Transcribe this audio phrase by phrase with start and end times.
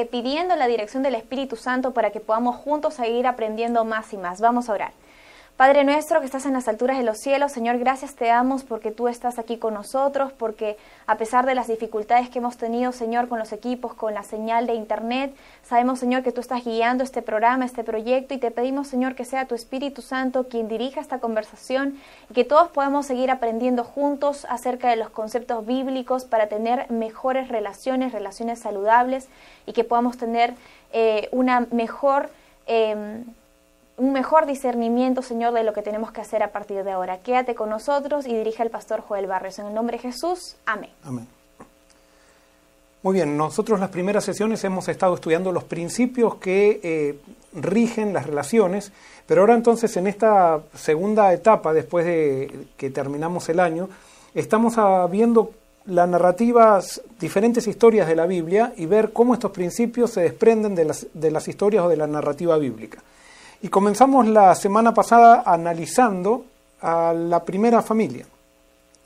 [0.00, 4.16] eh, pidiendo la dirección del Espíritu Santo para que podamos juntos seguir aprendiendo más y
[4.16, 4.40] más.
[4.40, 4.92] Vamos a orar.
[5.60, 8.90] Padre nuestro que estás en las alturas de los cielos, Señor, gracias te damos porque
[8.90, 13.28] tú estás aquí con nosotros, porque a pesar de las dificultades que hemos tenido, Señor,
[13.28, 17.20] con los equipos, con la señal de Internet, sabemos, Señor, que tú estás guiando este
[17.20, 21.18] programa, este proyecto, y te pedimos, Señor, que sea tu Espíritu Santo quien dirija esta
[21.18, 21.98] conversación
[22.30, 27.48] y que todos podamos seguir aprendiendo juntos acerca de los conceptos bíblicos para tener mejores
[27.48, 29.28] relaciones, relaciones saludables,
[29.66, 30.54] y que podamos tener
[30.94, 32.30] eh, una mejor...
[32.66, 33.26] Em,
[33.96, 37.18] un mejor discernimiento, Señor, de lo que tenemos que hacer a partir de ahora.
[37.18, 39.58] Quédate con nosotros y dirige al pastor Joel Barrios.
[39.58, 40.90] En el nombre de Jesús, amén.
[41.04, 41.26] Amén.
[43.02, 47.18] Muy bien, nosotros las primeras sesiones hemos estado estudiando los principios que eh,
[47.54, 48.92] rigen las relaciones,
[49.26, 53.88] pero ahora entonces en esta segunda etapa, después de que terminamos el año,
[54.34, 54.76] estamos
[55.10, 55.52] viendo
[55.86, 60.84] las narrativas, diferentes historias de la Biblia y ver cómo estos principios se desprenden de
[60.84, 63.02] las, de las historias o de la narrativa bíblica.
[63.62, 66.46] Y comenzamos la semana pasada analizando
[66.80, 68.24] a la primera familia,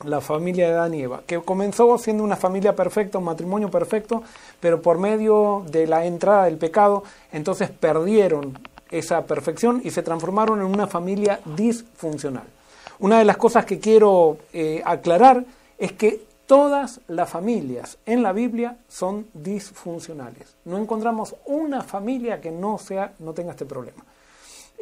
[0.05, 4.23] la familia de Adán y Eva, que comenzó siendo una familia perfecta, un matrimonio perfecto,
[4.61, 7.03] pero por medio de la entrada del pecado,
[7.33, 8.57] entonces perdieron
[8.93, 12.45] esa perfección y se transformaron en una familia disfuncional.
[13.01, 15.45] Una de las cosas que quiero eh, aclarar
[15.79, 20.55] es que todas las familias en la Biblia son disfuncionales.
[20.65, 24.05] No encontramos una familia que no sea, no tenga este problema.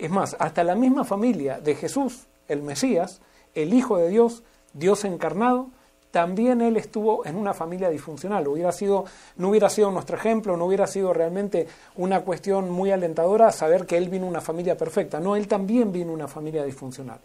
[0.02, 3.20] Es más, hasta la misma familia de Jesús, el Mesías,
[3.54, 5.68] el Hijo de Dios, Dios encarnado,
[6.10, 8.42] también él estuvo en una familia disfuncional.
[8.42, 13.96] No hubiera sido nuestro ejemplo, no hubiera sido realmente una cuestión muy alentadora saber que
[13.96, 15.20] él vino una familia perfecta.
[15.20, 17.20] No, él también vino una familia disfuncional.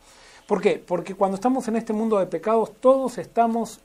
[0.47, 0.77] ¿Por qué?
[0.77, 3.79] Porque cuando estamos en este mundo de pecados, todos estamos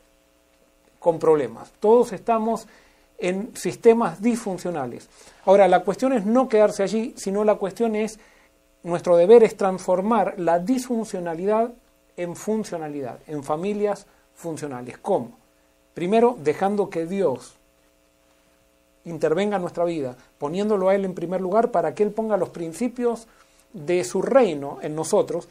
[0.99, 2.69] con problemas, todos estamos
[3.17, 5.09] en sistemas disfuncionales.
[5.47, 8.21] Ahora, la cuestión es no quedarse allí, sino la cuestión es
[8.83, 11.71] nuestro deber es transformar la disfuncionalidad
[12.17, 14.99] en funcionalidad, en familias funcionales.
[14.99, 15.33] ¿Cómo?
[15.95, 17.55] Primero, dejando que Dios
[19.05, 22.51] intervenga en nuestra vida, poniéndolo a Él en primer lugar para que Él ponga los
[22.51, 23.27] principios
[23.73, 25.49] de su reino en nosotros,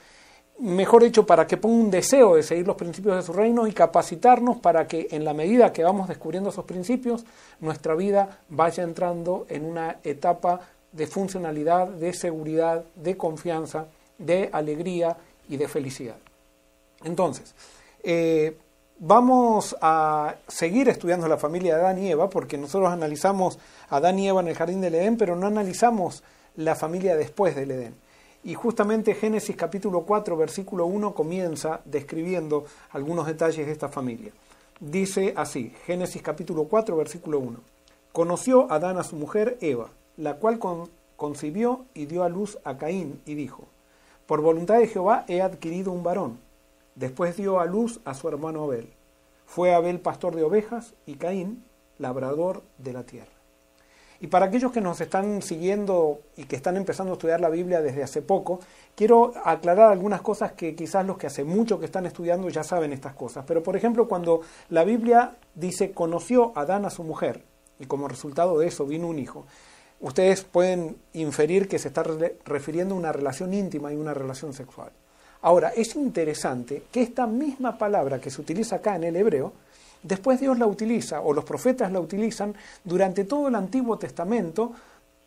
[0.60, 3.74] mejor dicho, para que ponga un deseo de seguir los principios de su reino y
[3.74, 7.26] capacitarnos para que en la medida que vamos descubriendo esos principios,
[7.60, 13.88] nuestra vida vaya entrando en una etapa de funcionalidad, de seguridad, de confianza,
[14.18, 16.18] de alegría y de felicidad.
[17.04, 17.56] Entonces,
[18.04, 18.58] eh,
[19.00, 23.58] vamos a seguir estudiando la familia de Adán y Eva, porque nosotros analizamos
[23.90, 26.24] a Adán y Eva en el jardín del Edén, pero no analizamos
[26.56, 27.96] la familia después del Edén.
[28.44, 34.32] Y justamente Génesis capítulo 4, versículo 1 comienza describiendo algunos detalles de esta familia.
[34.80, 37.60] Dice así, Génesis capítulo 4, versículo 1.
[38.12, 40.60] Conoció Adán a su mujer Eva la cual
[41.16, 43.68] concibió y dio a luz a Caín y dijo,
[44.26, 46.40] por voluntad de Jehová he adquirido un varón.
[46.96, 48.90] Después dio a luz a su hermano Abel.
[49.46, 51.64] Fue Abel pastor de ovejas y Caín
[51.98, 53.32] labrador de la tierra.
[54.22, 57.82] Y para aquellos que nos están siguiendo y que están empezando a estudiar la Biblia
[57.82, 58.60] desde hace poco,
[58.96, 62.94] quiero aclarar algunas cosas que quizás los que hace mucho que están estudiando ya saben
[62.94, 63.44] estas cosas.
[63.48, 67.44] Pero por ejemplo, cuando la Biblia dice conoció Adán a su mujer
[67.80, 69.48] y como resultado de eso vino un hijo,
[70.02, 72.04] ustedes pueden inferir que se está
[72.46, 74.92] refiriendo a una relación íntima y una relación sexual.
[75.44, 79.54] Ahora, es interesante que esta misma palabra que se utiliza acá en el hebreo,
[80.04, 82.54] después Dios la utiliza, o los profetas la utilizan,
[82.84, 84.74] durante todo el Antiguo Testamento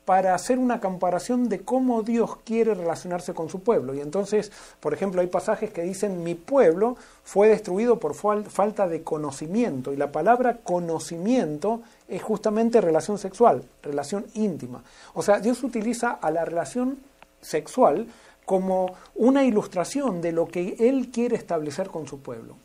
[0.04, 3.94] para hacer una comparación de cómo Dios quiere relacionarse con su pueblo.
[3.94, 9.02] Y entonces, por ejemplo, hay pasajes que dicen, mi pueblo fue destruido por falta de
[9.02, 9.92] conocimiento.
[9.92, 14.82] Y la palabra conocimiento es justamente relación sexual, relación íntima.
[15.14, 16.98] O sea, Dios utiliza a la relación
[17.40, 18.06] sexual
[18.44, 22.56] como una ilustración de lo que Él quiere establecer con su pueblo.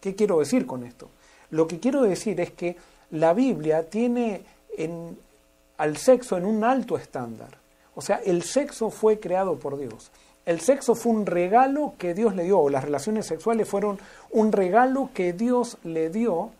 [0.00, 1.08] ¿Qué quiero decir con esto?
[1.50, 2.76] Lo que quiero decir es que
[3.12, 4.42] la Biblia tiene
[4.76, 5.16] en,
[5.82, 7.58] al sexo en un alto estándar.
[7.96, 10.12] O sea, el sexo fue creado por Dios.
[10.46, 13.98] El sexo fue un regalo que Dios le dio, o las relaciones sexuales fueron
[14.30, 16.50] un regalo que Dios le dio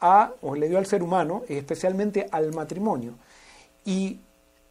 [0.00, 3.12] a, o le dio al ser humano, especialmente al matrimonio.
[3.84, 4.18] Y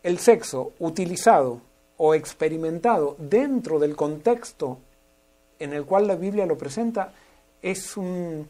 [0.03, 1.61] el sexo utilizado
[1.95, 4.79] o experimentado dentro del contexto
[5.57, 7.13] en el cual la Biblia lo presenta
[7.61, 8.45] es un,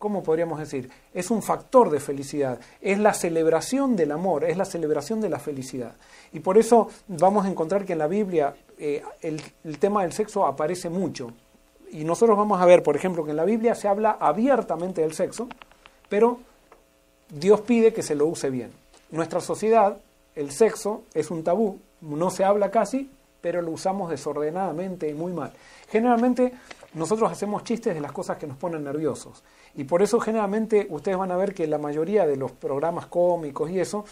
[0.00, 0.90] ¿cómo podríamos decir?
[1.12, 5.38] Es un factor de felicidad, es la celebración del amor, es la celebración de la
[5.38, 5.94] felicidad.
[6.32, 10.14] Y por eso vamos a encontrar que en la Biblia eh, el, el tema del
[10.14, 11.32] sexo aparece mucho.
[11.92, 15.12] Y nosotros vamos a ver, por ejemplo, que en la Biblia se habla abiertamente del
[15.12, 15.48] sexo,
[16.08, 16.40] pero
[17.28, 18.72] Dios pide que se lo use bien.
[19.10, 19.98] nuestra sociedad
[20.34, 23.10] el sexo es un tabú, no se habla casi,
[23.42, 25.52] pero lo usamos desordenadamente y muy mal.
[25.90, 26.54] Generalmente
[26.94, 29.42] nosotros hacemos chistes de las cosas que nos ponen nerviosos.
[29.76, 33.70] Y por eso generalmente ustedes van a ver que la mayoría de los programas cómicos
[33.70, 34.04] y eso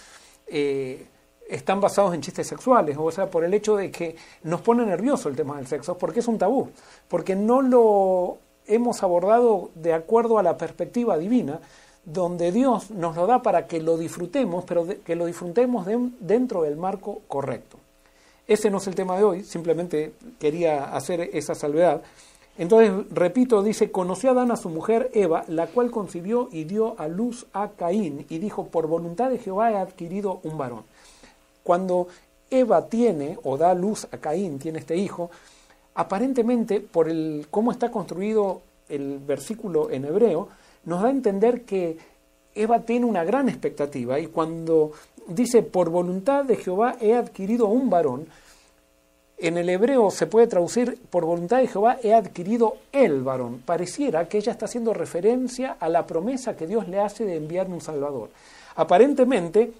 [0.46, 1.06] eh,
[1.48, 5.28] están basados en chistes sexuales, o sea, por el hecho de que nos pone nervioso
[5.28, 6.68] el tema del sexo, porque es un tabú,
[7.08, 11.60] porque no lo hemos abordado de acuerdo a la perspectiva divina,
[12.04, 15.86] donde Dios nos lo da para que lo disfrutemos, pero que lo disfrutemos
[16.20, 17.78] dentro del marco correcto.
[18.46, 22.02] Ese no es el tema de hoy, simplemente quería hacer esa salvedad.
[22.58, 26.98] Entonces, repito, dice, conoció a Adán a su mujer Eva, la cual concibió y dio
[26.98, 30.82] a luz a Caín, y dijo, por voluntad de Jehová he adquirido un varón.
[31.62, 32.08] Cuando
[32.50, 35.30] Eva tiene o da luz a Caín, tiene este hijo,
[35.94, 40.48] aparentemente por el cómo está construido el versículo en hebreo,
[40.84, 41.98] nos da a entender que
[42.54, 44.92] Eva tiene una gran expectativa y cuando
[45.28, 48.26] dice por voluntad de Jehová he adquirido un varón,
[49.40, 53.62] en el hebreo se puede traducir por voluntad de Jehová he adquirido el varón.
[53.64, 57.68] Pareciera que ella está haciendo referencia a la promesa que Dios le hace de enviar
[57.68, 58.30] un Salvador.
[58.74, 59.72] Aparentemente,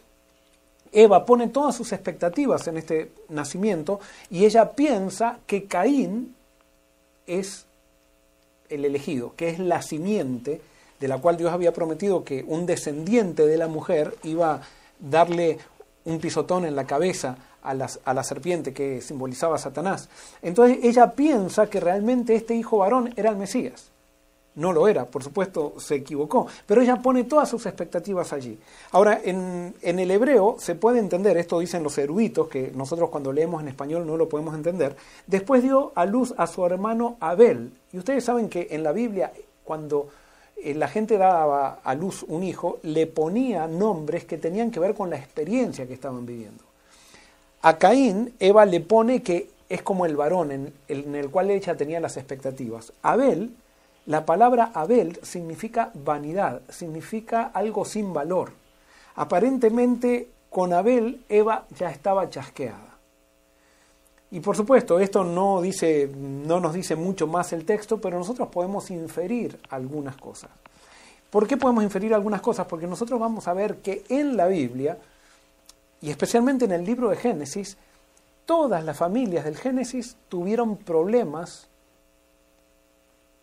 [0.92, 4.00] Eva pone todas sus expectativas en este nacimiento
[4.30, 6.36] y ella piensa que Caín
[7.26, 7.66] es
[8.68, 10.60] el elegido, que es la simiente
[11.00, 14.60] de la cual Dios había prometido que un descendiente de la mujer iba a
[15.00, 15.58] darle
[16.04, 17.74] un pisotón en la cabeza a,
[18.14, 20.08] la serpiente que simbolizaba a Satanás.
[20.42, 23.90] Entonces ella piensa que realmente este hijo varón era el Mesías.
[24.54, 28.58] No lo era, por supuesto se equivocó, pero ella pone todas sus expectativas allí.
[28.90, 33.32] Ahora, en, en, el hebreo se puede entender, esto dicen los eruditos, que nosotros cuando
[33.32, 34.96] leemos en español no lo podemos entender,
[35.28, 37.70] después dio a luz a su hermano Abel.
[37.92, 39.32] Y ustedes saben que en la Biblia,
[39.62, 40.08] cuando
[40.56, 44.94] eh, la gente daba a luz un hijo, le ponía nombres que tenían que ver
[44.94, 46.67] con la experiencia que estaban viviendo.
[47.62, 52.00] A Caín, Eva le pone que es como el varón en, el cual ella tenía
[52.00, 52.92] las expectativas.
[53.02, 53.54] Abel,
[54.06, 58.52] la palabra Abel significa vanidad, significa algo sin valor.
[59.16, 62.88] Aparentemente con Abel Eva ya estaba chasqueada.
[64.30, 68.48] Y por supuesto, esto no, dice, no nos dice mucho más el texto, pero nosotros
[68.48, 70.50] podemos inferir algunas cosas.
[71.30, 72.66] ¿Por qué podemos inferir algunas cosas?
[72.66, 74.98] Porque nosotros vamos a ver que en la Biblia,
[76.00, 77.76] y especialmente en el libro de Génesis,
[78.46, 81.68] todas las familias del Génesis tuvieron problemas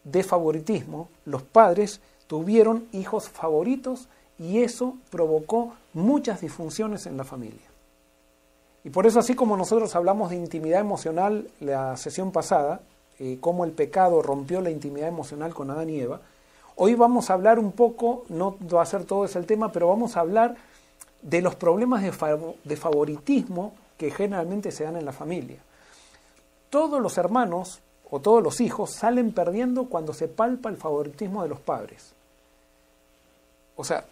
[0.03, 1.09] de favoritismo.
[1.25, 4.07] Los padres tuvieron hijos favoritos
[4.39, 7.67] y eso provocó muchas disfunciones en la familia.
[8.83, 12.81] Y por eso así como nosotros hablamos de intimidad emocional la sesión pasada,
[13.19, 16.21] eh, cómo el pecado rompió la intimidad emocional con Adán y Eva,
[16.75, 19.87] hoy vamos a hablar un poco, no va a ser todo ese el tema, pero
[19.87, 20.55] vamos a hablar
[21.25, 25.57] de los problemas de, favoritismo que generalmente se dan en la familia.
[26.69, 27.81] Todos los hermanos
[28.12, 32.13] o todos los hijos salen perdiendo cuando se palpa el favoritismo de los padres.
[33.75, 34.06] O sea,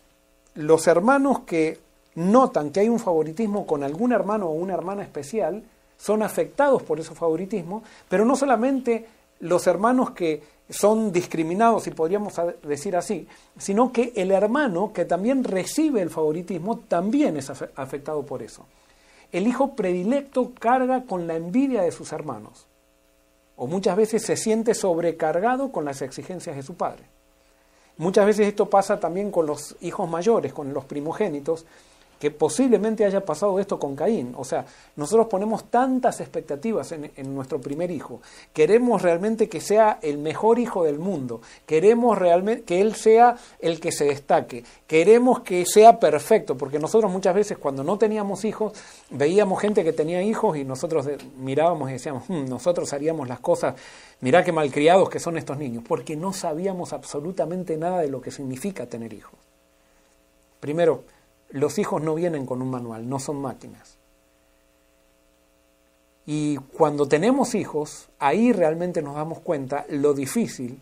[0.55, 1.79] los hermanos que
[2.15, 5.63] notan que hay un favoritismo con algún hermano o una hermana especial,
[5.99, 9.07] son afectados por ese favoritismo, pero no solamente
[9.39, 12.33] los hermanos que son discriminados, si podríamos
[12.63, 13.27] decir así,
[13.57, 18.65] sino que el hermano que también recibe el favoritismo también es afectado por eso.
[19.31, 22.67] El hijo predilecto carga con la envidia de sus hermanos,
[23.55, 27.03] o muchas veces se siente sobrecargado con las exigencias de su padre.
[27.97, 31.65] Muchas veces esto pasa también con los hijos mayores, con los primogénitos,
[32.23, 34.33] que posiblemente haya pasado esto con Caín.
[34.37, 34.65] O sea,
[34.95, 38.21] nosotros ponemos tantas expectativas en, nuestro primer hijo.
[38.53, 41.41] Queremos realmente que sea el mejor hijo del mundo.
[41.65, 44.63] Queremos realmente que él sea el que se destaque.
[44.87, 48.71] Queremos que sea perfecto, porque nosotros muchas veces cuando no teníamos hijos,
[49.09, 51.05] veíamos gente que tenía hijos y nosotros
[51.37, 53.75] mirábamos y decíamos, hmm, nosotros haríamos las cosas,
[54.21, 58.31] mirá qué malcriados que son estos niños, porque no sabíamos absolutamente nada de lo que
[58.31, 59.37] significa tener hijos.
[60.61, 61.03] Primero,
[61.53, 63.97] los hijos no vienen con un manual, no son máquinas.
[66.25, 70.81] Y cuando tenemos hijos, ahí realmente nos damos cuenta lo difícil,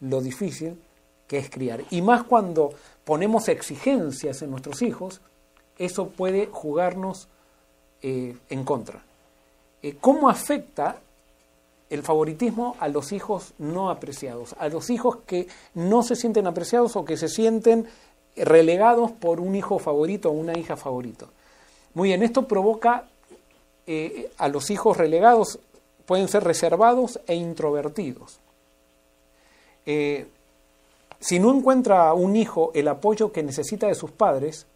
[0.00, 0.80] lo difícil
[1.26, 1.84] que es criar.
[1.90, 2.72] Y más cuando
[3.04, 5.20] ponemos exigencias en nuestros hijos,
[5.76, 7.28] eso puede jugarnos
[8.00, 9.02] eh, en contra.
[9.82, 11.00] Eh, ¿Cómo afecta
[11.90, 14.54] el favoritismo a los hijos no apreciados?
[14.58, 17.86] A los hijos que no se sienten apreciados o que se sienten
[18.44, 21.28] relegados por un hijo favorito o una hija favorito.
[21.94, 23.04] Muy bien, esto provoca
[23.86, 25.58] eh, a los hijos relegados,
[26.06, 28.40] pueden ser reservados e introvertidos.
[29.86, 30.26] Eh,
[31.20, 34.66] si no encuentra un hijo el apoyo que necesita de sus padres,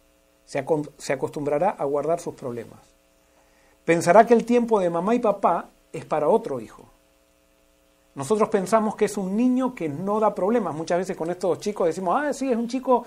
[0.45, 0.65] se,
[0.97, 2.79] se acostumbrará a guardar sus problemas.
[3.85, 6.85] Pensará que el tiempo de mamá y papá es para otro hijo.
[8.15, 10.75] Nosotros pensamos que es un niño que no da problemas.
[10.75, 13.05] Muchas veces con estos chicos decimos, ah, sí, es un chico,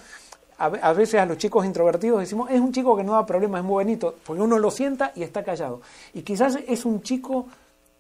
[0.59, 3.65] a veces a los chicos introvertidos decimos, es un chico que no da problemas, es
[3.65, 5.83] muy bonito, porque uno lo sienta y está callado.
[6.15, 7.47] Y quizás es un chico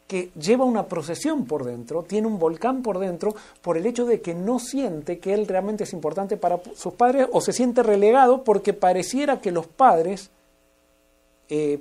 [0.06, 4.20] que lleva una procesión por dentro, tiene un volcán por dentro, por el hecho de
[4.20, 8.44] que no siente que él realmente es importante para sus padres o se siente relegado
[8.44, 10.30] porque pareciera que los padres
[11.48, 11.80] eh,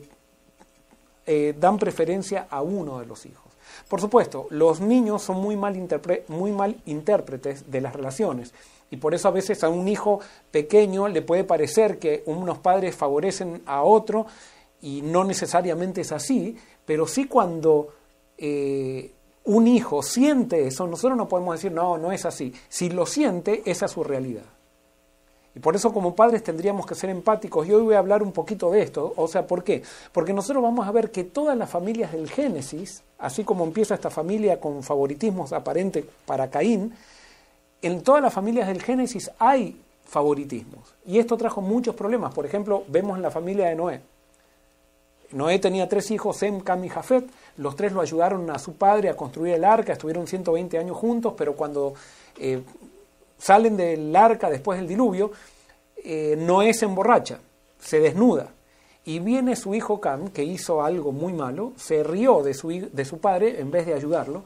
[1.25, 3.43] eh, dan preferencia a uno de los hijos.
[3.87, 5.75] Por supuesto, los niños son muy mal,
[6.27, 8.53] muy mal intérpretes de las relaciones
[8.95, 10.21] y por eso a veces a un hijo
[10.51, 14.25] pequeño le puede parecer que unos padres favorecen a otro
[14.81, 17.89] y no necesariamente es así, pero sí cuando
[18.37, 19.11] eh,
[19.43, 22.53] un hijo siente eso, nosotros no podemos decir, no, no es así.
[22.69, 24.45] Si lo siente, esa es su realidad.
[25.53, 27.67] Y por eso como padres tendríamos que ser empáticos.
[27.67, 29.13] Y hoy voy a hablar un poquito de esto.
[29.17, 29.83] O sea, ¿por qué?
[30.13, 34.09] Porque nosotros vamos a ver que todas las familias del Génesis, así como empieza esta
[34.09, 36.93] familia con favoritismos aparentes para Caín,
[37.81, 40.95] en todas las familias del Génesis hay favoritismos.
[41.05, 42.33] Y esto trajo muchos problemas.
[42.33, 44.01] Por ejemplo, vemos en la familia de Noé.
[45.31, 47.25] Noé tenía tres hijos, Sem, Cam y Jafet.
[47.57, 51.33] Los tres lo ayudaron a su padre a construir el arca, estuvieron 120 años juntos,
[51.37, 51.93] pero cuando
[52.37, 52.61] eh,
[53.37, 55.31] salen del arca después del diluvio,
[55.97, 57.39] eh, Noé se emborracha,
[57.79, 58.49] se desnuda.
[59.03, 63.05] Y viene su hijo Cam, que hizo algo muy malo, se rió de su, de
[63.05, 64.43] su padre en vez de ayudarlo.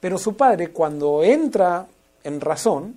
[0.00, 1.86] Pero su padre, cuando entra
[2.24, 2.96] en razón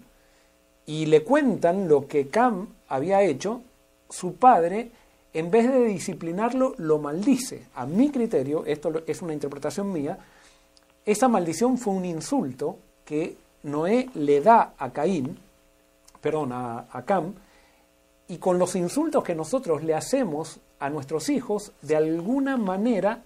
[0.86, 3.62] y le cuentan lo que Cam había hecho,
[4.10, 4.92] su padre
[5.34, 7.68] en vez de disciplinarlo, lo maldice.
[7.76, 10.18] A mi criterio, esto es una interpretación mía,
[11.06, 15.38] esa maldición fue un insulto que Noé le da a Caín,
[16.22, 17.34] perdón, a, a Cam,
[18.30, 23.24] y con los insultos que nosotros le hacemos a nuestros hijos, de alguna manera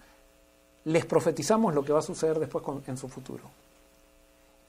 [0.86, 3.44] les profetizamos lo que va a suceder después en su futuro.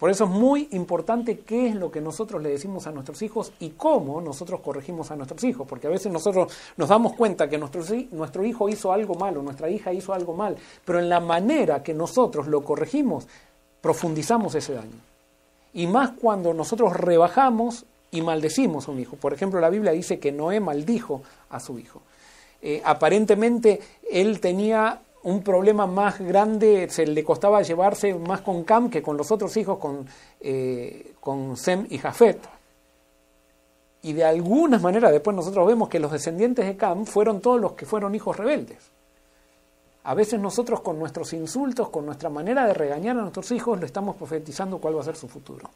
[0.02, 3.52] Por eso es muy importante qué es lo que nosotros le decimos a nuestros hijos
[3.60, 7.56] y cómo nosotros corregimos a nuestros hijos, porque a veces nosotros nos damos cuenta que
[7.56, 11.84] nuestro, nuestro hijo hizo algo malo, nuestra hija hizo algo mal, pero en la manera
[11.84, 13.28] que nosotros lo corregimos,
[13.80, 14.98] profundizamos ese daño.
[15.72, 19.14] Y más cuando nosotros rebajamos y maldecimos a un hijo.
[19.14, 22.02] Por ejemplo, la Biblia dice que Noé maldijo a su hijo.
[22.60, 23.80] Eh, aparentemente
[24.10, 29.16] él tenía un problema más grande, se le costaba llevarse más con Cam que con
[29.16, 30.06] los otros hijos, con,
[30.40, 32.40] eh, con Sem y Jafet.
[34.02, 37.72] Y de alguna manera después nosotros vemos que los descendientes de Cam fueron todos los
[37.72, 38.90] que fueron hijos rebeldes.
[40.04, 43.86] A veces nosotros con nuestros insultos, con nuestra manera de regañar a nuestros hijos, le
[43.86, 45.70] estamos profetizando cuál va a ser su futuro.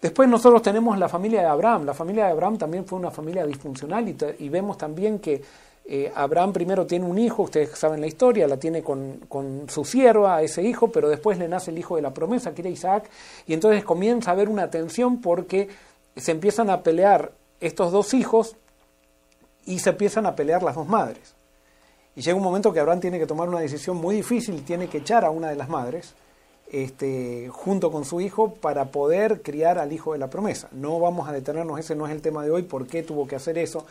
[0.00, 1.86] Después nosotros tenemos la familia de Abraham.
[1.86, 5.42] La familia de Abraham también fue una familia disfuncional y, y vemos también que
[5.86, 10.40] eh, Abraham primero tiene un hijo, ustedes saben la historia, la tiene con, su sierva,
[10.40, 13.10] ese hijo, pero después le nace el hijo de la promesa, que era Isaac,
[13.46, 15.68] y entonces comienza a haber una tensión porque
[16.16, 18.56] se empiezan a pelear estos dos hijos
[19.66, 21.34] y se empiezan a pelear las dos madres.
[22.16, 24.98] Y llega un momento que Abraham tiene que tomar una decisión muy difícil, tiene que
[24.98, 26.14] echar a una de las madres,
[26.70, 30.68] este, junto con su hijo para poder criar al hijo de la promesa.
[30.72, 33.36] No vamos a detenernos, ese no es el tema de hoy, por qué tuvo que
[33.36, 33.86] hacer eso,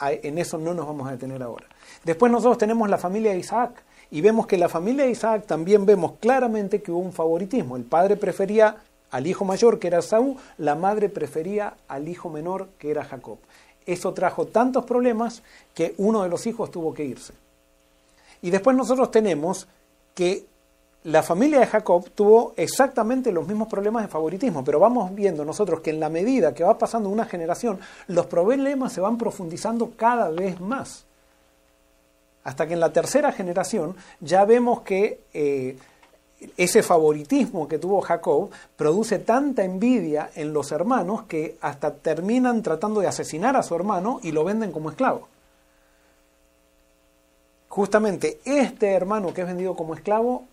[0.00, 1.66] en eso no nos vamos a detener ahora.
[2.04, 5.86] Después nosotros tenemos la familia de Isaac y vemos que la familia de Isaac también
[5.86, 7.76] vemos claramente que hubo un favoritismo.
[7.76, 8.76] El padre prefería
[9.10, 13.38] al hijo mayor que era Saúl, la madre prefería al hijo menor que era Jacob.
[13.84, 15.42] Eso trajo tantos problemas
[15.74, 17.32] que uno de los hijos tuvo que irse.
[18.42, 19.68] Y después nosotros tenemos
[20.14, 20.46] que
[21.06, 25.80] la familia de Jacob tuvo exactamente los mismos problemas de favoritismo, pero vamos viendo nosotros
[25.80, 30.30] que en la medida que va pasando una generación, los problemas se van profundizando cada
[30.30, 31.04] vez más.
[32.42, 35.76] Hasta que en la tercera generación ya vemos que eh,
[36.56, 43.00] ese favoritismo que tuvo Jacob produce tanta envidia en los hermanos que hasta terminan tratando
[43.00, 45.28] de asesinar a su hermano y lo venden como esclavo.
[47.68, 50.46] Justamente este hermano que es vendido como esclavo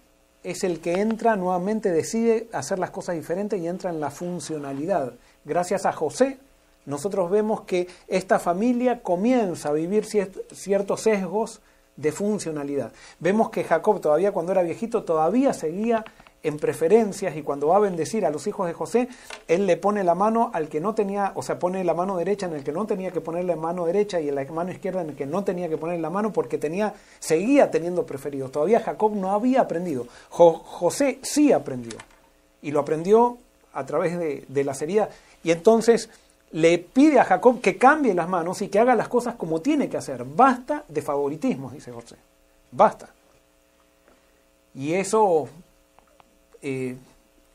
[0.43, 5.13] es el que entra nuevamente, decide hacer las cosas diferentes y entra en la funcionalidad.
[5.45, 6.37] Gracias a José,
[6.85, 11.61] nosotros vemos que esta familia comienza a vivir ciertos sesgos
[11.95, 12.91] de funcionalidad.
[13.19, 16.03] Vemos que Jacob todavía cuando era viejito todavía seguía
[16.43, 19.07] en preferencias y cuando va a bendecir a los hijos de José,
[19.47, 22.45] él le pone la mano al que no tenía, o sea, pone la mano derecha
[22.47, 25.01] en el que no tenía que ponerle la mano derecha y en la mano izquierda
[25.01, 28.51] en el que no tenía que poner la mano porque tenía, seguía teniendo preferidos.
[28.51, 30.05] Todavía Jacob no había aprendido.
[30.29, 31.97] José sí aprendió
[32.61, 33.37] y lo aprendió
[33.73, 35.09] a través de, de las heridas.
[35.43, 36.09] Y entonces
[36.51, 39.89] le pide a Jacob que cambie las manos y que haga las cosas como tiene
[39.89, 40.25] que hacer.
[40.25, 42.17] Basta de favoritismo, dice José.
[42.71, 43.09] Basta.
[44.75, 45.47] Y eso,
[46.63, 46.95] eh,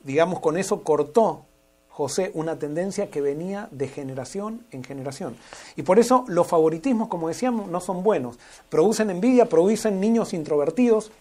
[0.03, 1.45] digamos, con eso cortó
[1.89, 5.35] José una tendencia que venía de generación en generación.
[5.75, 8.39] Y por eso los favoritismos, como decíamos, no son buenos.
[8.69, 11.11] Producen envidia, producen niños introvertidos.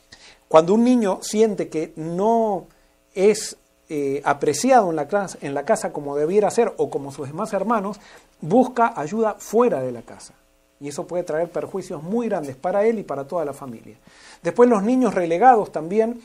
[0.46, 2.66] Cuando un niño siente que no
[3.14, 3.56] es
[3.88, 7.52] eh, apreciado en la, casa, en la casa como debiera ser o como sus demás
[7.52, 7.98] hermanos,
[8.40, 10.34] busca ayuda fuera de la casa.
[10.78, 13.96] Y eso puede traer perjuicios muy grandes para él y para toda la familia.
[14.44, 16.20] Después los niños relegados también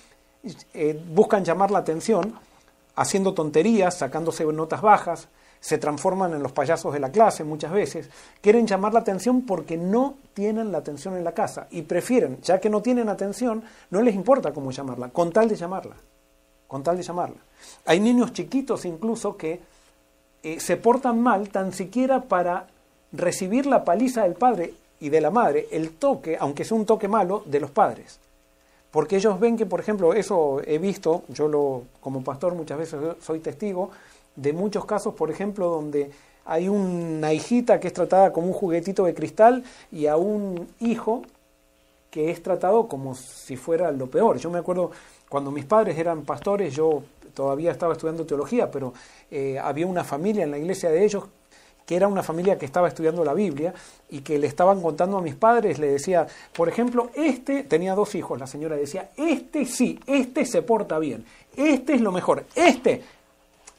[0.74, 2.34] eh, buscan llamar la atención
[2.96, 5.28] haciendo tonterías, sacándose notas bajas,
[5.60, 8.10] se transforman en los payasos de la clase muchas veces,
[8.42, 12.60] quieren llamar la atención porque no tienen la atención en la casa y prefieren, ya
[12.60, 15.96] que no tienen atención, no les importa cómo llamarla, con tal de llamarla,
[16.68, 17.38] con tal de llamarla.
[17.86, 19.62] Hay niños chiquitos incluso que
[20.44, 22.68] eh, se portan mal tan siquiera para
[23.14, 27.08] recibir la paliza del padre y de la madre, el toque, aunque sea un toque
[27.08, 28.20] malo, de los padres.
[28.94, 33.02] Porque ellos ven que, por ejemplo, eso he visto, yo lo, como pastor muchas veces
[33.22, 33.90] soy testigo,
[34.36, 36.12] de muchos casos, por ejemplo, donde
[36.46, 41.24] hay una hijita que es tratada como un juguetito de cristal y a un hijo
[42.12, 44.38] que es tratado como si fuera lo peor.
[44.38, 44.92] Yo me acuerdo
[45.28, 47.02] cuando mis padres eran pastores, yo
[47.34, 48.94] todavía estaba estudiando teología, pero
[49.32, 51.24] eh, había una familia en la iglesia de ellos
[51.86, 53.74] que era una familia que estaba estudiando la Biblia
[54.10, 58.16] y que le estaban contando a mis padres, le decía, por ejemplo, este tenía dos
[58.16, 61.26] hijos, la señora decía, este sí, este se porta bien,
[61.56, 63.04] este es lo mejor, este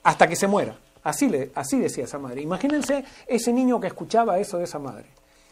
[0.03, 0.77] hasta que se muera.
[1.03, 2.41] Así, le, así decía esa madre.
[2.41, 5.05] Imagínense ese niño que escuchaba eso de esa madre.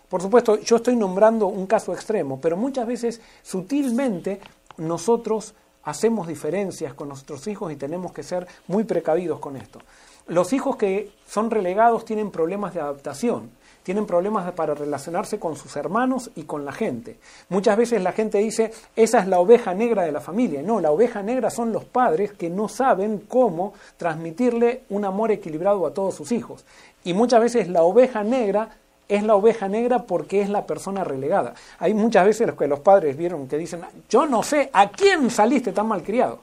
[0.08, 4.40] Por supuesto, yo estoy nombrando un caso extremo, pero muchas veces sutilmente
[4.78, 5.54] nosotros
[5.84, 9.80] hacemos diferencias con nuestros hijos y tenemos que ser muy precavidos con esto.
[10.32, 13.50] Los hijos que son relegados tienen problemas de adaptación,
[13.82, 17.18] tienen problemas para relacionarse con sus hermanos y con la gente.
[17.50, 20.62] Muchas veces la gente dice, esa es la oveja negra de la familia.
[20.62, 25.86] No, la oveja negra son los padres que no saben cómo transmitirle un amor equilibrado
[25.86, 26.64] a todos sus hijos.
[27.04, 28.70] Y muchas veces la oveja negra
[29.10, 31.52] es la oveja negra porque es la persona relegada.
[31.78, 35.28] Hay muchas veces los que los padres vieron que dicen, yo no sé a quién
[35.28, 36.38] saliste tan mal criado.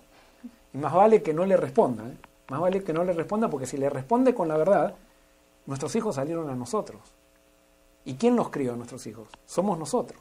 [0.76, 2.12] Y más vale que no le respondan.
[2.12, 2.29] ¿eh?
[2.50, 4.96] Más vale que no le responda porque si le responde con la verdad,
[5.66, 7.00] nuestros hijos salieron a nosotros.
[8.06, 9.28] ¿Y quién los crió a nuestros hijos?
[9.46, 10.20] Somos nosotros.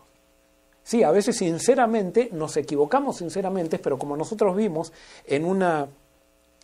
[0.83, 4.93] Sí, a veces sinceramente nos equivocamos sinceramente, pero como nosotros vimos
[5.27, 5.87] en una,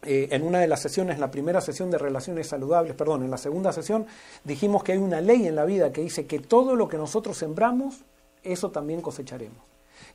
[0.03, 3.39] eh, en una de las sesiones, la primera sesión de relaciones saludables, perdón, en la
[3.39, 4.07] segunda sesión,
[4.45, 7.39] dijimos que hay una ley en la vida que dice que todo lo que nosotros
[7.39, 8.05] sembramos,
[8.43, 9.63] eso también cosecharemos.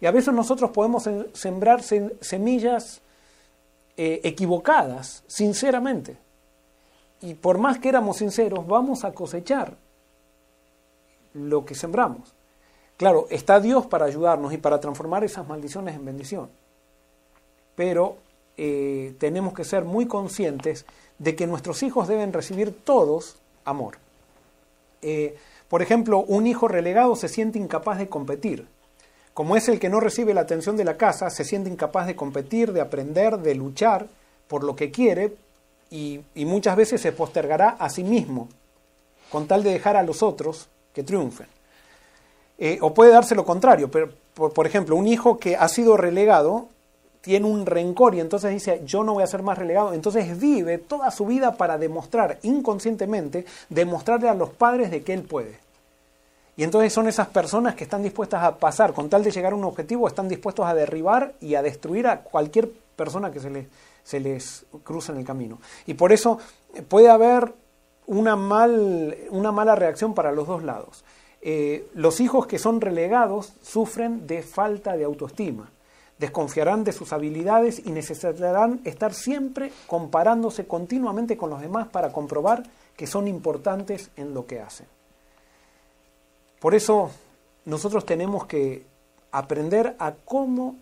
[0.01, 3.01] Y a veces nosotros podemos sembrar semillas
[4.01, 6.15] eh, equivocadas, sinceramente.
[7.19, 9.75] Y por más que éramos sinceros, vamos a cosechar
[11.33, 12.33] lo que sembramos.
[12.95, 16.49] Claro, está Dios para ayudarnos y para transformar esas maldiciones en bendición.
[17.75, 18.15] Pero
[18.55, 20.85] eh, tenemos que ser muy conscientes
[21.17, 23.35] de que nuestros hijos deben recibir todos
[23.65, 23.97] amor.
[25.01, 25.35] Eh,
[25.67, 28.65] por ejemplo, un hijo relegado se siente incapaz de competir
[29.39, 32.15] como es el que no recibe la atención de la casa, se siente incapaz de
[32.17, 34.05] competir, de aprender, de luchar
[34.49, 35.33] por lo que quiere
[35.89, 38.49] y, muchas veces se postergará a sí mismo
[39.31, 41.47] con tal de dejar a los otros que triunfen.
[42.57, 46.67] Eh, o puede darse lo contrario, pero, por, ejemplo, un hijo que ha sido relegado
[47.21, 50.79] tiene un rencor y entonces dice, yo no voy a ser más relegado, entonces vive
[50.79, 55.68] toda su vida para demostrar inconscientemente, demostrarle a los padres de que él puede.
[56.59, 59.55] Y entonces son esas personas que están dispuestas a pasar, con tal de llegar a
[59.55, 63.67] un objetivo, están dispuestos a derribar y a destruir a cualquier persona que se les,
[64.03, 65.59] se les cruza en el camino.
[65.85, 66.37] Y por eso
[66.89, 67.53] puede haber
[68.07, 71.05] una, mal, una mala reacción para los dos lados.
[71.41, 75.71] Eh, los hijos que son relegados sufren de falta de autoestima,
[76.17, 82.63] desconfiarán de sus habilidades y necesitarán estar siempre comparándose continuamente con los demás para comprobar
[82.97, 84.98] que son importantes en lo que hacen.
[86.59, 87.11] Por eso
[87.65, 88.85] nosotros tenemos que
[89.31, 90.75] aprender a cómo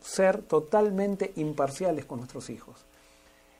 [0.00, 2.84] ser totalmente imparciales con nuestros hijos.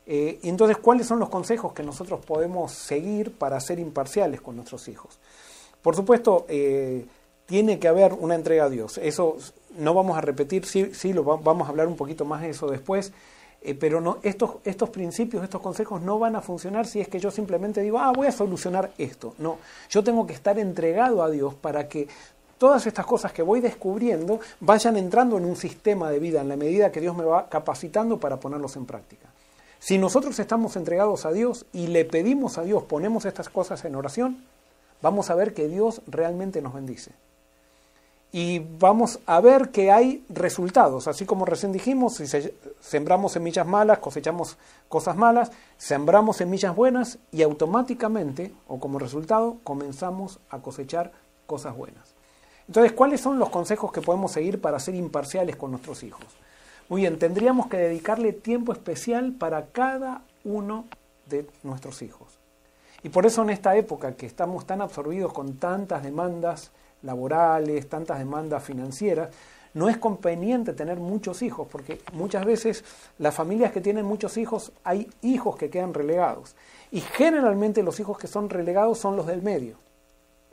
[0.07, 4.87] Eh, entonces, ¿cuáles son los consejos que nosotros podemos seguir para ser imparciales con nuestros
[4.89, 5.19] hijos?
[5.83, 7.07] Por supuesto, eh,
[7.47, 8.99] tiene que haber una entrega a Dios.
[8.99, 9.37] Eso
[9.77, 12.69] no vamos a repetir, sí, sí lo vamos a hablar un poquito más de eso
[12.69, 13.13] después,
[13.63, 17.19] eh, pero no, estos, estos principios, estos consejos no van a funcionar si es que
[17.19, 19.35] yo simplemente digo, ah, voy a solucionar esto.
[19.39, 19.59] No,
[19.91, 22.09] yo tengo que estar entregado a Dios para que
[22.59, 26.57] todas estas cosas que voy descubriendo vayan entrando en un sistema de vida en la
[26.57, 29.29] medida que Dios me va capacitando para ponerlos en práctica.
[29.79, 33.95] Si nosotros estamos entregados a Dios y le pedimos a Dios, ponemos estas cosas en
[33.95, 34.45] oración,
[35.03, 37.13] vamos a ver que Dios realmente nos bendice.
[38.33, 42.27] Y vamos a ver que hay resultados, así como recién dijimos, si
[42.81, 44.59] sembramos semillas malas, cosechamos
[44.89, 51.13] cosas malas, sembramos semillas buenas y automáticamente, o como resultado, comenzamos a cosechar
[51.47, 52.15] cosas buenas.
[52.67, 56.27] Entonces, ¿cuáles son los consejos que podemos seguir para ser imparciales con nuestros hijos?
[56.89, 60.85] Muy bien, tendríamos que dedicarle tiempo especial para cada uno
[61.29, 62.39] de nuestros hijos.
[63.03, 68.19] Y por eso en esta época que estamos tan absorbidos con tantas demandas laborales, tantas
[68.19, 69.31] demandas financieras,
[69.75, 72.83] no es conveniente tener muchos hijos, porque muchas veces
[73.19, 76.57] las familias que tienen muchos hijos, hay hijos que quedan relegados.
[76.91, 79.77] Y generalmente los hijos que son relegados son los del medio.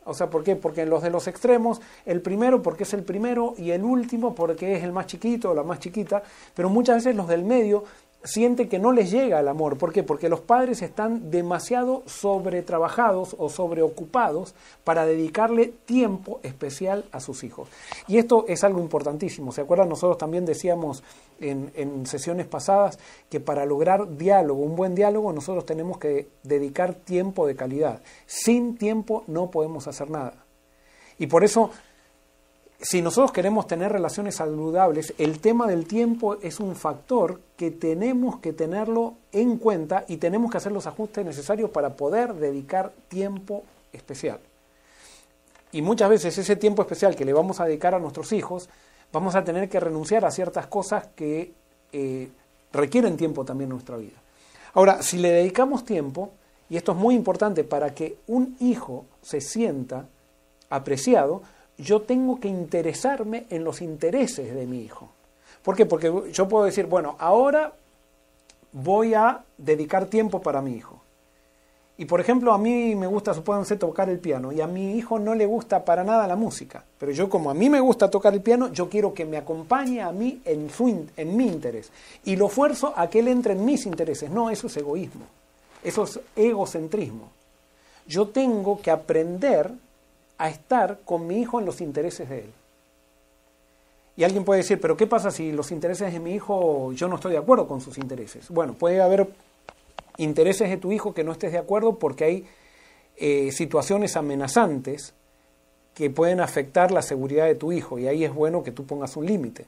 [0.05, 0.55] O sea, ¿por qué?
[0.55, 4.35] Porque en los de los extremos, el primero porque es el primero y el último
[4.35, 7.85] porque es el más chiquito o la más chiquita, pero muchas veces los del medio
[8.23, 9.77] siente que no les llega el amor.
[9.77, 10.03] ¿Por qué?
[10.03, 17.69] Porque los padres están demasiado sobretrabajados o sobreocupados para dedicarle tiempo especial a sus hijos.
[18.07, 19.51] Y esto es algo importantísimo.
[19.51, 19.89] ¿Se acuerdan?
[19.89, 21.03] Nosotros también decíamos
[21.39, 22.97] en, en sesiones pasadas
[23.29, 28.01] que para lograr diálogo, un buen diálogo, nosotros tenemos que dedicar tiempo de calidad.
[28.25, 30.45] Sin tiempo no podemos hacer nada.
[31.19, 31.69] Y por eso
[32.83, 38.39] si nosotros queremos tener relaciones saludables, el tema del tiempo es un factor que tenemos
[38.39, 43.63] que tenerlo en cuenta y tenemos que hacer los ajustes necesarios para poder dedicar tiempo
[43.93, 44.39] especial.
[45.71, 48.69] Y muchas veces ese tiempo especial que le vamos a dedicar a nuestros hijos,
[49.13, 51.53] vamos a tener que renunciar a ciertas cosas que
[51.93, 52.29] eh,
[52.73, 54.17] requieren tiempo también en nuestra vida.
[54.73, 56.31] Ahora, si le dedicamos tiempo,
[56.69, 60.05] y esto es muy importante para que un hijo se sienta
[60.69, 61.43] apreciado,
[61.77, 65.09] yo tengo que interesarme en los intereses de mi hijo.
[65.63, 65.85] ¿Por qué?
[65.85, 67.73] Porque yo puedo decir, bueno, ahora
[68.73, 70.99] voy a dedicar tiempo para mi hijo.
[71.95, 75.19] Y por ejemplo, a mí me gusta, supónganse, tocar el piano y a mi hijo
[75.19, 76.83] no le gusta para nada la música.
[76.97, 80.01] Pero yo como a mí me gusta tocar el piano, yo quiero que me acompañe
[80.01, 81.91] a mí en, su, en mi interés.
[82.25, 84.29] Y lo fuerzo a que él entre en mis intereses.
[84.31, 85.25] No, eso es egoísmo.
[85.83, 87.29] Eso es egocentrismo.
[88.07, 89.71] Yo tengo que aprender
[90.43, 92.51] a estar con mi hijo en los intereses de él.
[94.17, 97.15] Y alguien puede decir, pero ¿qué pasa si los intereses de mi hijo yo no
[97.15, 98.49] estoy de acuerdo con sus intereses?
[98.49, 99.29] Bueno, puede haber
[100.17, 102.45] intereses de tu hijo que no estés de acuerdo porque hay
[103.15, 105.13] eh, situaciones amenazantes
[105.93, 109.15] que pueden afectar la seguridad de tu hijo y ahí es bueno que tú pongas
[109.15, 109.65] un límite.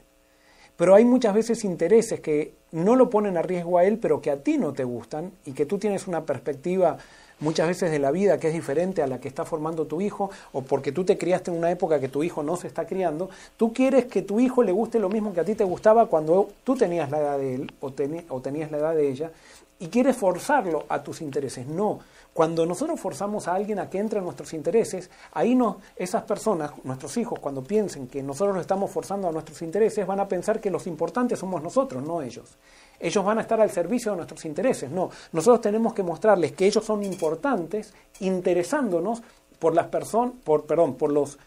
[0.76, 4.30] Pero hay muchas veces intereses que no lo ponen a riesgo a él, pero que
[4.30, 6.98] a ti no te gustan y que tú tienes una perspectiva
[7.40, 10.30] muchas veces de la vida que es diferente a la que está formando tu hijo,
[10.52, 13.30] o porque tú te criaste en una época que tu hijo no se está criando,
[13.56, 16.48] tú quieres que tu hijo le guste lo mismo que a ti te gustaba cuando
[16.64, 17.92] tú tenías la edad de él o,
[18.28, 19.30] o tenías la edad de ella,
[19.78, 21.66] y quieres forzarlo a tus intereses.
[21.66, 22.00] No,
[22.32, 26.70] cuando nosotros forzamos a alguien a que entre en nuestros intereses, ahí no, esas personas,
[26.84, 30.60] nuestros hijos, cuando piensen que nosotros lo estamos forzando a nuestros intereses, van a pensar
[30.60, 32.56] que los importantes somos nosotros, no ellos
[33.00, 34.90] ellos van a estar al servicio de nuestros intereses.
[34.90, 39.22] No, nosotros tenemos que mostrarles que ellos son importantes interesándonos
[39.58, 41.38] por las personas, por, perdón, por los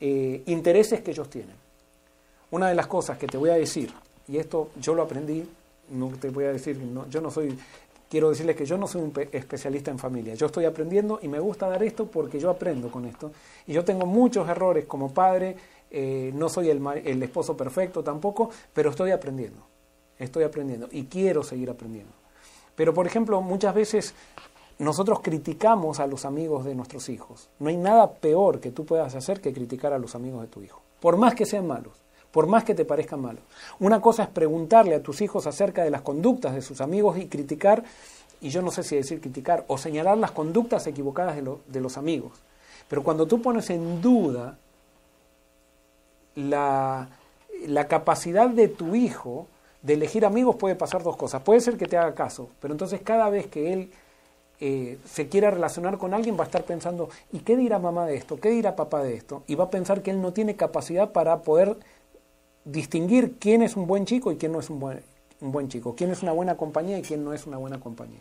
[0.00, 1.56] eh, intereses que ellos tienen.
[2.50, 3.92] Una de las cosas que te voy a decir,
[4.28, 5.46] y esto yo lo aprendí,
[5.90, 7.56] no te voy a decir, no, yo no soy,
[8.08, 11.38] quiero decirles que yo no soy un especialista en familia, yo estoy aprendiendo y me
[11.38, 13.30] gusta dar esto porque yo aprendo con esto.
[13.66, 15.56] Y yo tengo muchos errores como padre,
[15.90, 19.69] eh, no soy el esposo perfecto tampoco, pero estoy aprendiendo
[20.20, 22.12] estoy aprendiendo y quiero seguir aprendiendo.
[22.76, 24.14] Pero, por ejemplo, muchas veces
[24.78, 27.48] nosotros criticamos a los amigos de nuestros hijos.
[27.58, 30.62] No hay nada peor que tú puedas hacer que criticar a los amigos de tu
[30.62, 31.92] hijo, por más que sean malos,
[32.30, 33.42] por más que te parezcan malos.
[33.80, 37.26] Una cosa es preguntarle a tus hijos acerca de las conductas de sus amigos y
[37.26, 37.84] criticar,
[38.40, 41.98] y yo no sé si decir criticar, o señalar las conductas equivocadas de, de los
[41.98, 42.32] amigos.
[42.88, 44.56] Pero cuando tú pones en duda
[46.36, 47.10] la,
[47.66, 49.46] la capacidad de tu hijo,
[49.82, 51.42] de elegir amigos puede pasar dos cosas.
[51.42, 53.90] Puede ser que te haga caso, pero entonces cada vez que él
[54.60, 58.16] eh, se quiera relacionar con alguien va a estar pensando, ¿y qué dirá mamá de
[58.16, 58.38] esto?
[58.38, 59.42] ¿Qué dirá papá de esto?
[59.46, 61.78] Y va a pensar que él no tiene capacidad para poder
[62.64, 65.02] distinguir quién es un buen chico y quién no es un buen,
[65.40, 68.20] un buen chico, quién es una buena compañía y quién no es una buena compañía.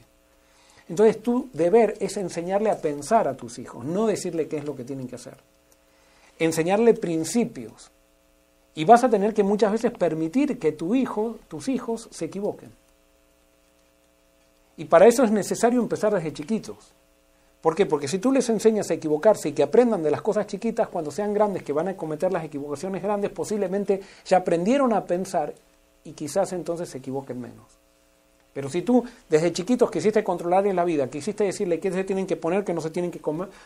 [0.88, 4.76] Entonces tu deber es enseñarle a pensar a tus hijos, no decirle qué es lo
[4.76, 5.38] que tienen que hacer.
[6.40, 7.92] Enseñarle principios,
[8.80, 12.72] y vas a tener que muchas veces permitir que tu hijo, tus hijos, se equivoquen.
[14.78, 16.94] Y para eso es necesario empezar desde chiquitos.
[17.60, 17.86] ¿Por qué?
[17.86, 21.12] Porque si tú les enseñas a equivocarse y que aprendan de las cosas chiquitas, cuando
[21.12, 25.54] sean grandes, que van a cometer las equivocaciones grandes, posiblemente ya aprendieron a pensar
[26.06, 27.66] y quizás entonces se equivoquen menos.
[28.54, 32.38] Pero si tú desde chiquitos quisiste controlarles la vida, quisiste decirle qué se tienen que
[32.38, 33.20] poner, qué no se tienen que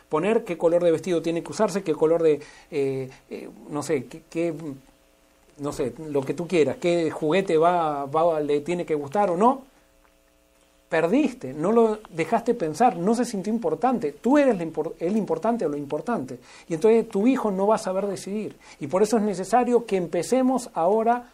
[0.09, 2.39] poner, qué color de vestido tiene que usarse, qué color de,
[2.71, 4.53] eh, eh, no sé, qué,
[5.57, 9.37] no sé, lo que tú quieras, qué juguete va, va, le tiene que gustar o
[9.37, 9.63] no,
[10.93, 14.11] perdiste, no lo dejaste pensar, no se sintió importante.
[14.11, 14.59] Tú eres
[14.99, 16.37] el importante o lo importante.
[16.69, 18.55] Y entonces tu hijo no va a saber decidir.
[18.79, 21.31] Y por eso es necesario que empecemos ahora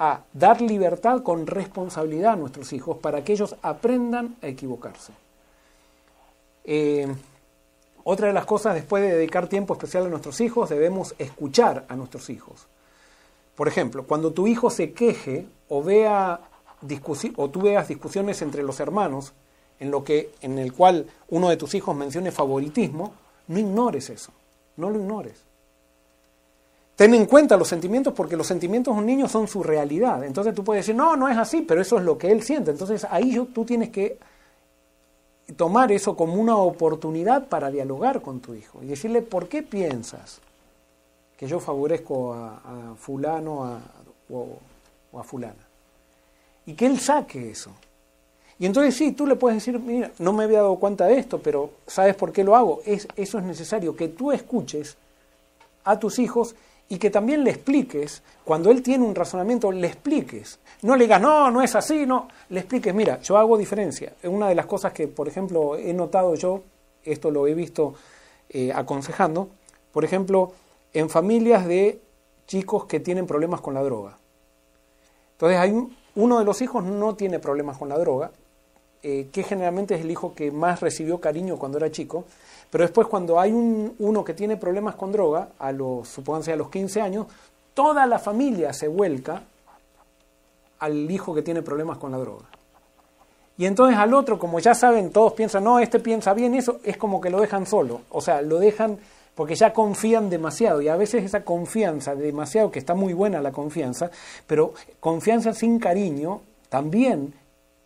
[0.00, 5.12] a dar libertad con responsabilidad a nuestros hijos para que ellos aprendan a equivocarse.
[6.64, 7.06] Eh,
[8.02, 11.94] otra de las cosas, después de dedicar tiempo especial a nuestros hijos, debemos escuchar a
[11.94, 12.66] nuestros hijos.
[13.58, 16.38] Por ejemplo, cuando tu hijo se queje o vea
[17.34, 19.32] o tú veas discusiones entre los hermanos
[19.80, 23.14] en lo que en el cual uno de tus hijos mencione favoritismo,
[23.48, 24.30] no ignores eso,
[24.76, 25.42] no lo ignores.
[26.94, 30.22] Ten en cuenta los sentimientos porque los sentimientos de un niño son su realidad.
[30.22, 32.70] Entonces tú puedes decir, no, no es así, pero eso es lo que él siente.
[32.70, 34.20] Entonces ahí tú tienes que
[35.56, 40.40] tomar eso como una oportunidad para dialogar con tu hijo y decirle, ¿por qué piensas
[41.38, 43.80] que yo favorezco a, fulano
[44.28, 44.58] o,
[45.18, 45.66] a fulana?
[46.66, 47.70] Y que él saque eso.
[48.58, 51.40] Y entonces sí, tú le puedes decir, mira, no me había dado cuenta de esto,
[51.40, 52.82] pero ¿sabes por qué lo hago?
[52.84, 54.96] Es, eso es necesario, que tú escuches
[55.84, 56.56] a tus hijos
[56.88, 60.58] y que también le expliques, cuando él tiene un razonamiento, le expliques.
[60.82, 62.28] No le digas, no, no es así, no.
[62.48, 64.14] Le expliques, mira, yo hago diferencia.
[64.24, 66.62] Una de las cosas que, por ejemplo, he notado yo,
[67.04, 67.94] esto lo he visto
[68.48, 69.48] eh, aconsejando,
[69.92, 70.52] por ejemplo,
[70.98, 72.00] en familias de
[72.46, 74.16] chicos que tienen problemas con la droga.
[75.32, 78.32] Entonces, hay uno de los hijos no tiene problemas con la droga,
[79.02, 82.24] eh, que generalmente es el hijo que más recibió cariño cuando era chico,
[82.70, 86.56] pero después cuando hay un, uno que tiene problemas con droga, a los, supónganse a
[86.56, 87.26] los 15 años,
[87.74, 89.42] toda la familia se vuelca
[90.80, 92.46] al hijo que tiene problemas con la droga.
[93.56, 96.96] Y entonces al otro, como ya saben, todos piensan, no, este piensa bien, eso es
[96.96, 98.00] como que lo dejan solo.
[98.10, 98.98] O sea, lo dejan
[99.38, 100.82] porque ya confían demasiado.
[100.82, 104.10] Y a veces esa confianza, demasiado, que está muy buena la confianza,
[104.48, 107.34] pero confianza sin cariño también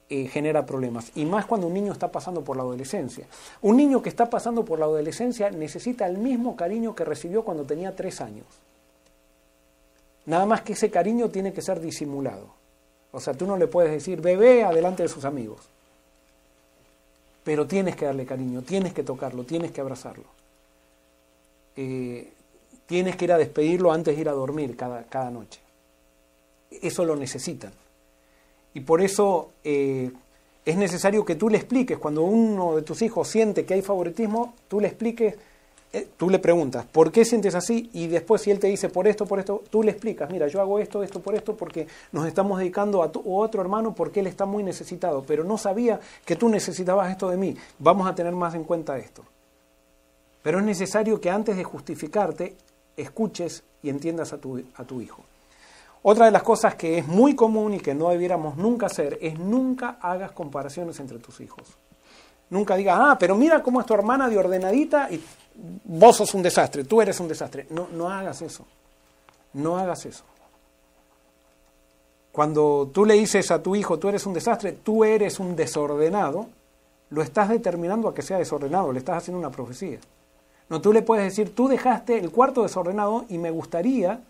[0.08, 3.26] eh, genera problemas, y más cuando un niño está pasando por la adolescencia.
[3.60, 7.64] Un niño que está pasando por la adolescencia necesita el mismo cariño que recibió cuando
[7.64, 8.46] tenía tres años.
[10.24, 12.46] Nada más que ese cariño tiene que ser disimulado.
[13.10, 15.60] O sea, tú no le puedes decir bebé adelante de sus amigos.
[17.44, 20.40] Pero tienes que darle cariño, tienes que tocarlo, tienes que abrazarlo.
[21.76, 22.32] Eh,
[22.86, 25.60] tienes que ir a despedirlo antes de ir a dormir cada, cada noche.
[26.70, 27.72] Eso lo necesitan.
[28.74, 30.10] Y por eso eh,
[30.64, 34.54] es necesario que tú le expliques, cuando uno de tus hijos siente que hay favoritismo,
[34.68, 35.34] tú le expliques,
[35.92, 37.90] eh, tú le preguntas, ¿por qué sientes así?
[37.92, 40.60] Y después si él te dice, por esto, por esto, tú le explicas, mira, yo
[40.60, 44.26] hago esto, esto, por esto, porque nos estamos dedicando a tu otro hermano porque él
[44.26, 47.56] está muy necesitado, pero no sabía que tú necesitabas esto de mí.
[47.78, 49.22] Vamos a tener más en cuenta esto.
[50.42, 52.56] Pero es necesario que antes de justificarte,
[52.96, 55.22] escuches y entiendas a tu, a tu hijo.
[56.02, 59.38] Otra de las cosas que es muy común y que no debiéramos nunca hacer es
[59.38, 61.62] nunca hagas comparaciones entre tus hijos.
[62.50, 65.22] Nunca digas, ah, pero mira cómo es tu hermana de ordenadita y
[65.84, 67.66] vos sos un desastre, tú eres un desastre.
[67.70, 68.66] No, no hagas eso.
[69.54, 70.24] No hagas eso.
[72.32, 76.46] Cuando tú le dices a tu hijo, tú eres un desastre, tú eres un desordenado,
[77.10, 79.98] lo estás determinando a que sea desordenado, le estás haciendo una profecía.
[80.72, 84.22] No, tú le puedes decir, tú dejaste el cuarto desordenado y me gustaría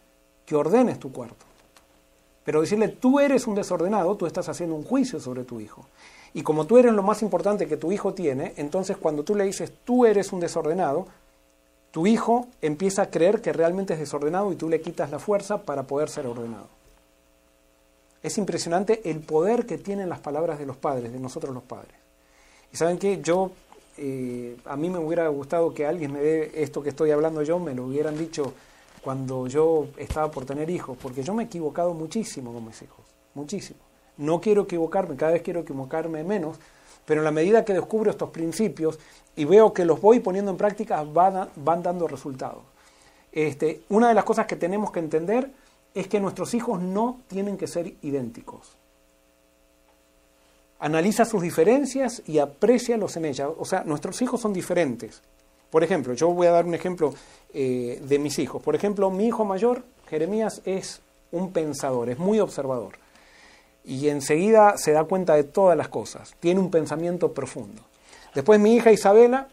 [0.45, 1.47] que ordenes tu cuarto.
[2.43, 5.87] Pero decirle, tú eres un desordenado, tú estás haciendo un juicio sobre tu hijo.
[6.35, 9.45] Y como tú eres lo más importante que tu hijo tiene, entonces cuando tú le
[9.45, 11.07] dices, tú eres un desordenado,
[11.93, 15.59] tu hijo empieza a creer que realmente es desordenado y tú le quitas la fuerza
[15.59, 16.67] para poder ser ordenado.
[18.21, 21.95] Es impresionante el poder que tienen las palabras de los padres, de nosotros los padres.
[22.73, 23.53] Y saben que yo,
[23.99, 27.59] eh, a mí me hubiera gustado que alguien me dé esto que estoy hablando yo,
[27.59, 28.55] me lo hubieran dicho
[29.03, 33.05] cuando yo estaba por tener hijos, porque yo me he equivocado muchísimo con mis hijos,
[33.35, 33.81] muchísimo.
[34.17, 36.59] No quiero equivocarme, cada vez quiero equivocarme menos,
[37.05, 38.99] pero en la medida que descubro estos principios
[39.35, 42.63] y veo que los voy poniendo en práctica, van, van dando resultados.
[43.33, 45.51] Este, una de las cosas que tenemos que entender
[45.95, 48.77] es que nuestros hijos no tienen que ser idénticos.
[50.83, 53.49] Analiza sus diferencias y aprécialos en ellas.
[53.57, 55.23] O sea, nuestros hijos son diferentes.
[55.71, 57.15] Por ejemplo, yo voy a dar un ejemplo
[57.55, 58.61] eh, de mis hijos.
[58.61, 62.95] Por ejemplo, mi hijo mayor, Jeremías, es un pensador, es muy observador.
[63.85, 67.83] Y enseguida se da cuenta de todas las cosas, tiene un pensamiento profundo.
[68.35, 69.49] Después mi hija Isabela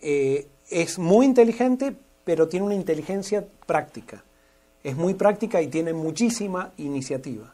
[0.00, 4.22] eh, es muy inteligente, pero tiene una inteligencia práctica.
[4.84, 7.53] Es muy práctica y tiene muchísima iniciativa.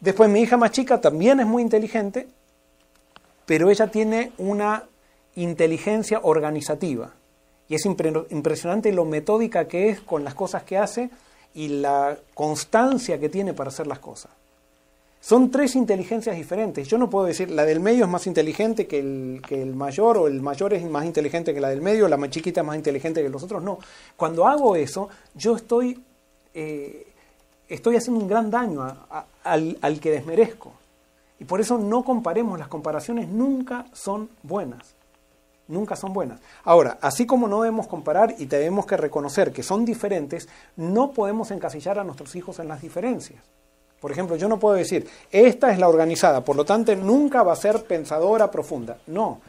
[0.00, 2.26] Después mi hija más chica también es muy inteligente,
[3.44, 4.84] pero ella tiene una
[5.34, 7.12] inteligencia organizativa.
[7.68, 11.10] Y es impresionante lo metódica que es con las cosas que hace
[11.54, 14.32] y la constancia que tiene para hacer las cosas.
[15.20, 16.88] Son tres inteligencias diferentes.
[16.88, 20.16] Yo no puedo decir, la del medio es más inteligente que el, que el mayor,
[20.16, 22.76] o el mayor es más inteligente que la del medio, la más chiquita es más
[22.76, 23.62] inteligente que los otros.
[23.62, 23.78] No.
[24.16, 26.02] Cuando hago eso, yo estoy,
[26.54, 27.06] eh,
[27.68, 28.96] estoy haciendo un gran daño
[29.44, 30.72] al, al que desmerezco.
[31.38, 34.94] Y por eso no comparemos, las comparaciones nunca son buenas.
[35.68, 36.40] Nunca son buenas.
[36.64, 41.50] Ahora, así como no debemos comparar y tenemos que reconocer que son diferentes, no podemos
[41.52, 43.40] encasillar a nuestros hijos en las diferencias.
[44.00, 47.52] Por ejemplo, yo no puedo decir, esta es la organizada, por lo tanto nunca va
[47.52, 48.98] a ser pensadora profunda.
[49.06, 49.40] No,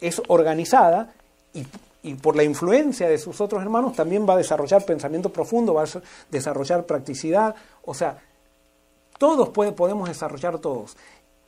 [0.00, 1.12] es organizada
[1.52, 5.82] y, por la influencia de sus otros hermanos también va a desarrollar pensamiento profundo, va
[5.82, 5.88] a
[6.30, 7.56] desarrollar practicidad.
[7.84, 8.16] O sea,
[9.18, 10.96] todos podemos desarrollar todos.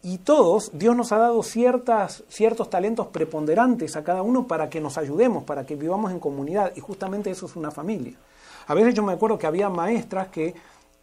[0.02, 4.81] Y todos, Dios nos ha dado ciertas, ciertos talentos preponderantes a cada uno para que
[4.81, 6.72] nos ayudemos, para que vivamos en comunidad.
[6.76, 8.14] Y justamente eso es una familia.
[8.68, 10.54] A veces yo me acuerdo que había maestras que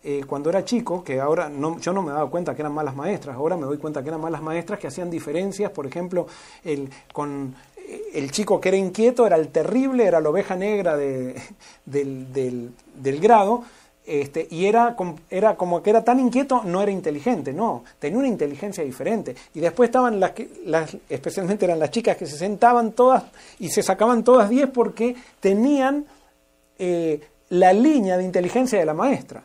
[0.07, 2.95] eh, cuando era chico, que ahora no, yo no me daba cuenta que eran malas
[2.95, 6.27] maestras, ahora me doy cuenta que eran malas maestras que hacían diferencias, por ejemplo,
[6.63, 10.95] el, con eh, el chico que era inquieto era el terrible, era la oveja negra
[10.95, 11.41] de,
[11.85, 13.63] del, del, grado,
[14.05, 14.95] este, y era,
[15.31, 19.35] era como que era tan inquieto, no era inteligente, no, tenía una inteligencia diferente.
[19.53, 20.47] Y después estaban las que,
[21.09, 23.23] especialmente eran las chicas que se sentaban todas
[23.59, 26.05] y se sacaban todas 10 porque tenían
[26.77, 29.43] eh, la línea de inteligencia de la maestra.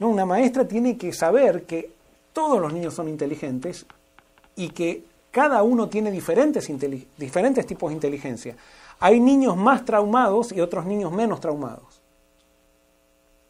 [0.00, 1.92] No, una maestra tiene que saber que
[2.32, 3.86] todos los niños son inteligentes
[4.56, 6.68] y que cada uno tiene diferentes,
[7.16, 8.56] diferentes tipos de inteligencia.
[8.98, 12.01] Hay niños más traumados y otros niños menos traumados.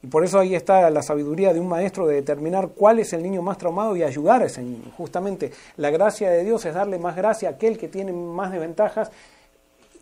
[0.03, 3.23] Y por eso ahí está la sabiduría de un maestro de determinar cuál es el
[3.23, 4.91] niño más traumado y ayudar a ese niño.
[4.97, 9.11] Justamente la gracia de Dios es darle más gracia a aquel que tiene más desventajas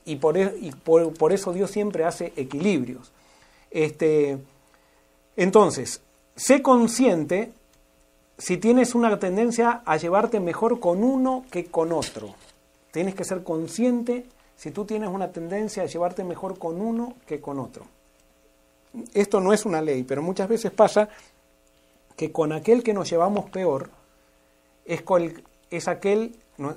[0.06, 3.12] y por, e, y por, eso Dios siempre hace equilibrios.
[3.70, 4.38] Este,
[5.36, 6.00] entonces,
[6.40, 7.52] Sé consciente
[8.38, 12.34] si tienes una tendencia a llevarte mejor con uno que con otro.
[12.92, 14.24] Tienes que ser consciente
[14.56, 17.84] si tú tienes una tendencia a llevarte mejor con uno que con otro.
[19.14, 21.08] Esto no es una ley, pero muchas veces pasa
[22.16, 23.90] que con aquel que nos llevamos peor
[24.84, 26.36] es, con es aquel,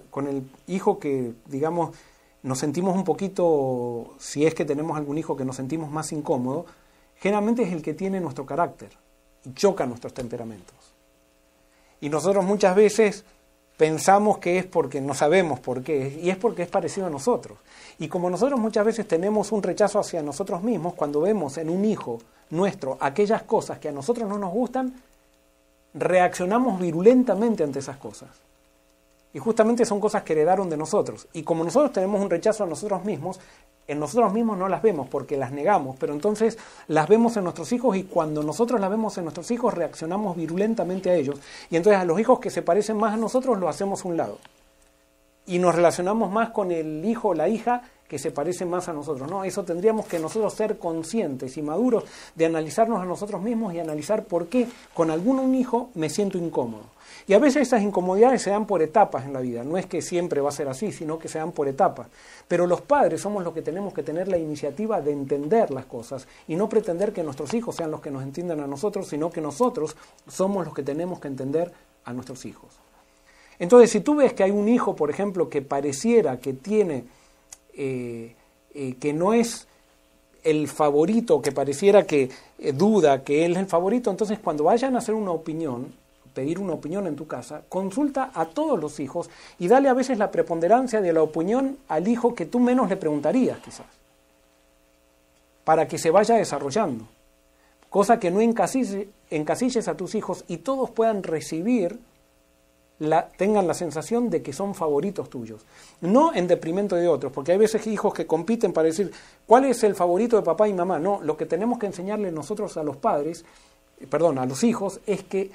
[0.10, 1.96] con el hijo que, digamos,
[2.44, 6.66] nos sentimos un poquito, si es que tenemos algún hijo que nos sentimos más incómodo,
[7.18, 8.90] generalmente es el que tiene nuestro carácter
[9.54, 10.76] chocan nuestros temperamentos.
[12.02, 13.26] Y nosotros muchas veces
[13.84, 17.58] pensamos que es porque no sabemos por qué, y es porque es parecido a nosotros.
[18.00, 21.84] Y como nosotros muchas veces tenemos un rechazo hacia nosotros mismos, cuando vemos en un
[21.84, 22.20] hijo
[22.50, 24.94] nuestro aquellas cosas que a nosotros no nos gustan,
[25.94, 28.30] reaccionamos virulentamente ante esas cosas.
[29.34, 31.28] Y justamente son cosas que heredaron de nosotros.
[31.34, 33.40] Y como nosotros tenemos un rechazo a nosotros mismos,
[33.88, 37.72] en nosotros mismos no las vemos porque las negamos, pero entonces las vemos en nuestros
[37.74, 41.40] hijos y cuando nosotros las vemos en nuestros hijos reaccionamos virulentamente a ellos.
[41.70, 44.18] Y entonces a los hijos que se parecen más a nosotros los hacemos a un
[44.18, 44.38] lado.
[45.46, 48.94] Y nos relacionamos más con el hijo o la hija que se parece más a
[48.94, 49.30] nosotros.
[49.30, 52.04] No, eso tendríamos que nosotros ser conscientes y maduros
[52.36, 56.84] de analizarnos a nosotros mismos y analizar por qué con algún hijo me siento incómodo.
[57.26, 60.02] Y a veces esas incomodidades se dan por etapas en la vida, no es que
[60.02, 62.08] siempre va a ser así, sino que se dan por etapas.
[62.48, 66.28] Pero los padres somos los que tenemos que tener la iniciativa de entender las cosas
[66.48, 69.42] y no pretender que nuestros hijos sean los que nos entiendan a nosotros, sino que
[69.42, 69.96] nosotros
[70.28, 71.72] somos los que tenemos que entender
[72.04, 72.70] a nuestros hijos.
[73.60, 77.06] Entonces, si tú ves que hay un hijo, por ejemplo, que pareciera que tiene,
[77.74, 78.36] eh,
[78.74, 79.68] eh, que no es
[80.44, 84.96] el favorito, que pareciera que eh, duda que él es el favorito, entonces cuando vayan
[84.96, 85.94] a hacer una opinión,
[86.34, 90.18] pedir una opinión en tu casa, consulta a todos los hijos y dale a veces
[90.18, 93.86] la preponderancia de la opinión al hijo que tú menos le preguntarías quizás,
[95.64, 97.06] para que se vaya desarrollando,
[97.90, 102.00] cosa que no encasilles, a tus hijos y todos puedan recibir,
[103.00, 105.66] la, tengan la sensación de que son favoritos tuyos,
[106.02, 109.12] no en deprimento de otros, porque hay veces hijos que compiten para decir
[109.46, 112.78] cuál es el favorito de papá y mamá, no, lo que tenemos que enseñarle nosotros
[112.78, 113.46] a los padres,
[114.10, 115.52] perdón, a los hijos, es que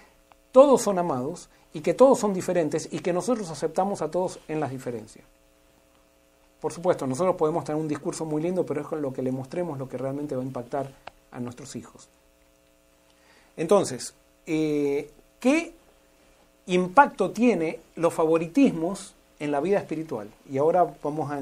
[0.53, 4.61] todos son amados y que todos son diferentes y que nosotros aceptamos a todos en
[4.61, 5.25] las diferencias.
[6.61, 9.31] Por supuesto, nosotros podemos tener un discurso muy lindo, pero es con lo que le
[9.31, 10.91] mostremos lo que realmente va a impactar
[11.31, 12.09] a nuestros hijos.
[13.57, 14.15] Entonces,
[14.47, 15.73] eh, ¿qué
[16.67, 20.29] impacto tiene los favoritismos en la vida espiritual?
[20.51, 21.41] Y ahora vamos a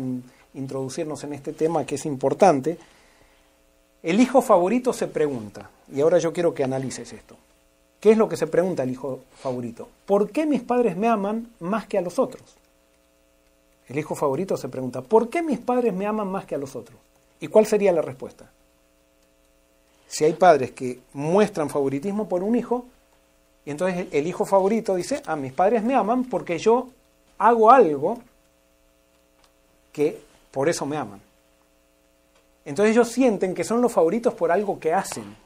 [0.55, 2.79] introducirnos en este tema que es importante.
[4.03, 7.37] El hijo favorito se pregunta, y ahora yo quiero que analices esto.
[8.07, 9.89] ¿Qué es lo que se pregunta el hijo favorito?
[10.07, 12.55] ¿Por qué mis padres me aman más que a los otros?
[13.89, 16.77] El hijo favorito se pregunta, ¿por qué mis padres me aman más que a los
[16.77, 16.97] otros?
[17.41, 18.49] ¿Y cuál sería la respuesta?
[20.07, 22.85] Si hay padres que muestran favoritismo por un hijo,
[23.65, 26.87] y entonces el hijo favorito dice, ah, mis padres me aman porque yo
[27.39, 28.21] hago algo
[29.91, 31.21] que por eso me aman.
[32.65, 35.46] Entonces ellos sienten que son los favoritos por algo que hacen.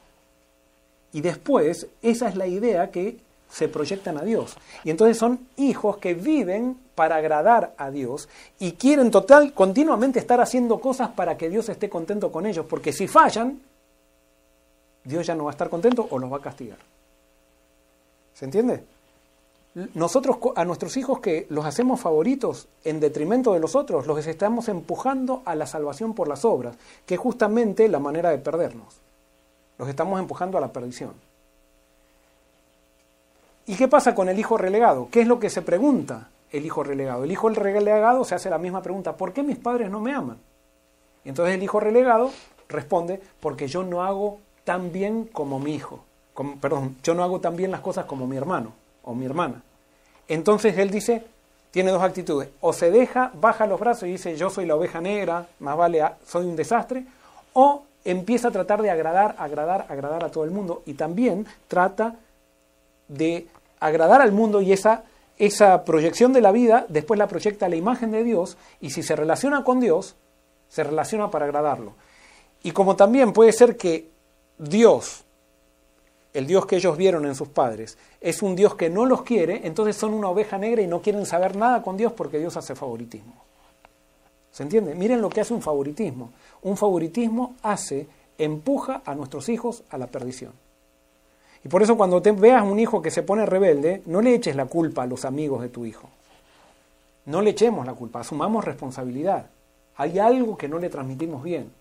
[1.13, 3.17] Y después, esa es la idea que
[3.49, 4.55] se proyectan a Dios.
[4.83, 10.39] Y entonces son hijos que viven para agradar a Dios y quieren total continuamente estar
[10.39, 13.59] haciendo cosas para que Dios esté contento con ellos, porque si fallan,
[15.03, 16.77] Dios ya no va a estar contento o los va a castigar.
[18.33, 18.83] ¿Se entiende?
[19.93, 24.67] Nosotros a nuestros hijos que los hacemos favoritos en detrimento de los otros, los estamos
[24.67, 29.01] empujando a la salvación por las obras, que es justamente la manera de perdernos.
[29.81, 31.11] Los estamos empujando a la perdición.
[33.65, 35.07] ¿Y qué pasa con el hijo relegado?
[35.09, 37.23] ¿Qué es lo que se pregunta el hijo relegado?
[37.23, 40.37] El hijo relegado se hace la misma pregunta, ¿por qué mis padres no me aman?
[41.25, 42.29] Entonces el hijo relegado
[42.69, 46.05] responde, porque yo no hago tan bien como mi hijo.
[46.61, 49.63] perdón, yo no hago tan bien las cosas como mi hermano o mi hermana.
[50.27, 51.25] Entonces él dice,
[51.71, 55.01] tiene dos actitudes, o se deja, baja los brazos y dice, yo soy la oveja
[55.01, 57.03] negra, más vale, soy un desastre,
[57.53, 62.15] o empieza a tratar de agradar, agradar, agradar a todo el mundo y también trata
[63.07, 63.47] de
[63.79, 65.03] agradar al mundo y esa,
[65.37, 69.03] esa proyección de la vida después la proyecta a la imagen de Dios y si
[69.03, 70.15] se relaciona con Dios,
[70.69, 71.93] se relaciona para agradarlo.
[72.63, 74.09] Y como también puede ser que
[74.57, 75.23] Dios,
[76.33, 79.61] el Dios que ellos vieron en sus padres, es un Dios que no los quiere,
[79.65, 82.75] entonces son una oveja negra y no quieren saber nada con Dios porque Dios hace
[82.75, 83.50] favoritismo.
[84.51, 84.95] ¿Se entiende?
[84.95, 86.31] Miren lo que hace un favoritismo.
[86.61, 90.51] Un favoritismo hace, empuja a nuestros hijos a la perdición.
[91.63, 94.55] Y por eso cuando te veas un hijo que se pone rebelde, no le eches
[94.55, 96.09] la culpa a los amigos de tu hijo.
[97.25, 99.45] No le echemos la culpa, asumamos responsabilidad.
[99.95, 101.71] Hay algo que no le transmitimos bien.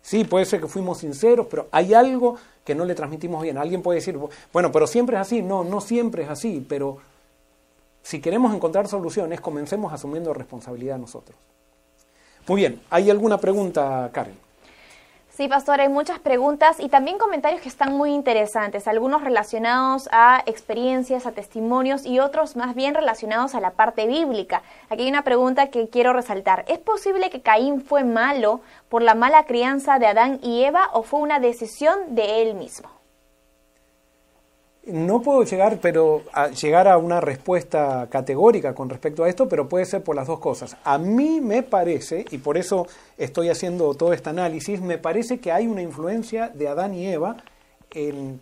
[0.00, 3.58] Sí, puede ser que fuimos sinceros, pero hay algo que no le transmitimos bien.
[3.58, 4.18] Alguien puede decir,
[4.52, 5.42] bueno, pero siempre es así.
[5.42, 6.98] No, no siempre es así, pero
[8.02, 11.36] si queremos encontrar soluciones, comencemos asumiendo responsabilidad nosotros.
[12.48, 14.42] Muy bien, ¿hay alguna pregunta, Karen?
[15.34, 20.42] Sí, pastor, hay muchas preguntas y también comentarios que están muy interesantes, algunos relacionados a
[20.44, 24.62] experiencias, a testimonios y otros más bien relacionados a la parte bíblica.
[24.90, 26.66] Aquí hay una pregunta que quiero resaltar.
[26.68, 31.02] ¿Es posible que Caín fue malo por la mala crianza de Adán y Eva o
[31.02, 33.01] fue una decisión de él mismo?
[34.84, 39.68] No puedo llegar, pero a llegar a una respuesta categórica con respecto a esto, pero
[39.68, 40.76] puede ser por las dos cosas.
[40.82, 45.52] A mí me parece, y por eso estoy haciendo todo este análisis, me parece que
[45.52, 47.36] hay una influencia de Adán y Eva
[47.92, 48.40] en,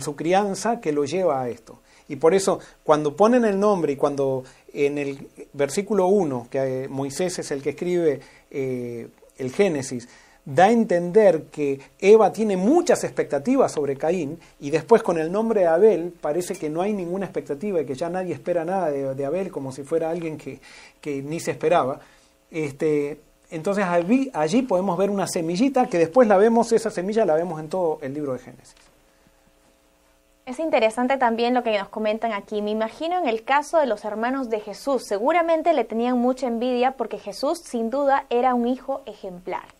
[0.00, 1.80] su crianza que lo lleva a esto.
[2.06, 7.40] Y por eso, cuando ponen el nombre y cuando en el versículo 1, que Moisés
[7.40, 8.20] es el que escribe
[8.52, 10.08] eh, el Génesis,
[10.44, 15.60] da a entender que Eva tiene muchas expectativas sobre Caín y después con el nombre
[15.60, 19.24] de Abel parece que no hay ninguna expectativa y que ya nadie espera nada de,
[19.24, 20.60] Abel como si fuera alguien que,
[21.22, 22.00] ni se esperaba.
[22.50, 23.20] Este,
[23.50, 27.60] entonces allí, allí podemos ver una semillita que después la vemos, esa semilla la vemos
[27.60, 28.74] en todo el libro de Génesis.
[30.46, 32.60] Es interesante también lo que nos comentan aquí.
[32.60, 36.92] Me imagino en el caso de los hermanos de Jesús, seguramente le tenían mucha envidia
[36.92, 39.79] porque Jesús sin duda era un hijo ejemplar.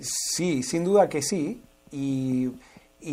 [0.00, 1.62] Sí, sin duda que sí.
[1.90, 2.52] Y,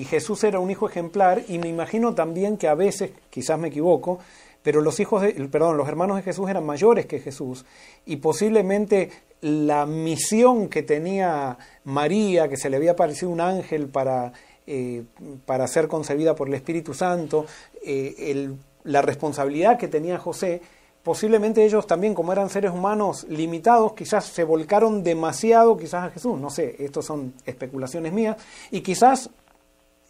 [0.09, 4.19] Jesús era un hijo ejemplar y me imagino también que a veces, quizás me equivoco,
[4.63, 7.65] pero los hijos de, perdón, los hermanos de Jesús eran mayores que Jesús
[8.05, 9.09] y posiblemente
[9.41, 14.31] la misión que tenía María, que se le había parecido un ángel para,
[14.65, 15.03] eh,
[15.45, 17.45] para ser concebida por el Espíritu Santo,
[17.85, 18.55] eh,
[18.85, 20.61] la responsabilidad que tenía José,
[21.03, 26.39] posiblemente ellos también, como eran seres humanos limitados, quizás se volcaron demasiado quizás a Jesús,
[26.39, 28.37] no sé, estas son especulaciones mías,
[28.69, 29.29] y quizás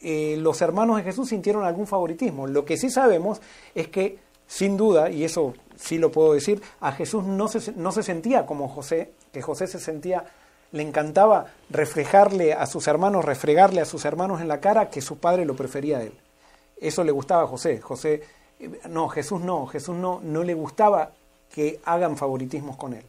[0.01, 2.47] eh, los hermanos de Jesús sintieron algún favoritismo.
[2.47, 3.41] Lo que sí sabemos
[3.75, 4.17] es que,
[4.47, 8.45] sin duda, y eso sí lo puedo decir, a Jesús no se, no se sentía
[8.45, 10.25] como José, que José se sentía,
[10.71, 15.17] le encantaba reflejarle a sus hermanos, refregarle a sus hermanos en la cara que su
[15.17, 16.13] padre lo prefería a él.
[16.79, 17.79] Eso le gustaba a José.
[17.79, 18.23] José
[18.89, 21.11] no, Jesús no, Jesús no, no le gustaba
[21.53, 23.03] que hagan favoritismos con él.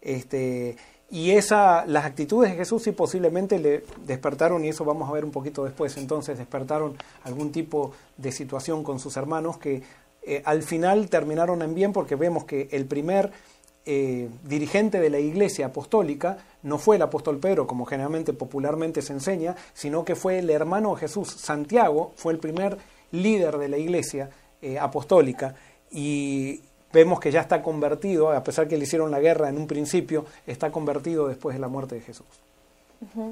[0.00, 0.76] Este,
[1.10, 5.24] y esa, las actitudes de Jesús sí posiblemente le despertaron, y eso vamos a ver
[5.24, 9.82] un poquito después, entonces despertaron algún tipo de situación con sus hermanos que
[10.22, 13.30] eh, al final terminaron en bien porque vemos que el primer
[13.86, 19.12] eh, dirigente de la iglesia apostólica no fue el apóstol Pedro, como generalmente popularmente se
[19.12, 22.78] enseña, sino que fue el hermano de Jesús, Santiago, fue el primer
[23.12, 24.30] líder de la iglesia
[24.64, 25.54] eh, apostólica
[25.90, 29.66] y vemos que ya está convertido, a pesar que le hicieron la guerra en un
[29.66, 32.26] principio, está convertido después de la muerte de Jesús.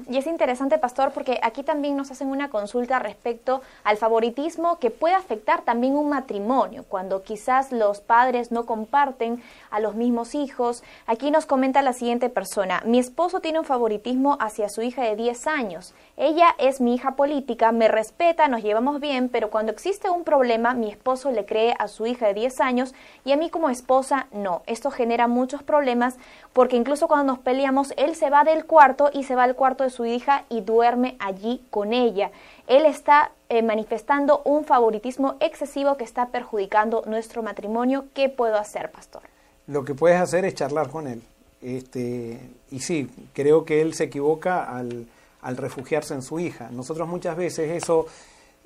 [0.09, 4.91] Y es interesante, pastor, porque aquí también nos hacen una consulta respecto al favoritismo que
[4.91, 9.41] puede afectar también un matrimonio, cuando quizás los padres no comparten
[9.71, 10.83] a los mismos hijos.
[11.07, 15.15] Aquí nos comenta la siguiente persona, mi esposo tiene un favoritismo hacia su hija de
[15.15, 15.93] 10 años.
[16.15, 20.75] Ella es mi hija política, me respeta, nos llevamos bien, pero cuando existe un problema,
[20.75, 22.93] mi esposo le cree a su hija de 10 años
[23.25, 24.61] y a mí como esposa no.
[24.67, 26.17] Esto genera muchos problemas
[26.53, 29.83] porque incluso cuando nos peleamos, él se va del cuarto y se va al cuarto
[29.83, 32.31] de su hija y duerme allí con ella.
[32.67, 38.05] Él está eh, manifestando un favoritismo excesivo que está perjudicando nuestro matrimonio.
[38.13, 39.21] ¿Qué puedo hacer, pastor?
[39.67, 41.21] Lo que puedes hacer es charlar con él.
[41.61, 42.39] Este,
[42.71, 45.07] y sí, creo que él se equivoca al,
[45.41, 46.69] refugiarse en su hija.
[46.71, 48.05] Nosotros muchas veces eso,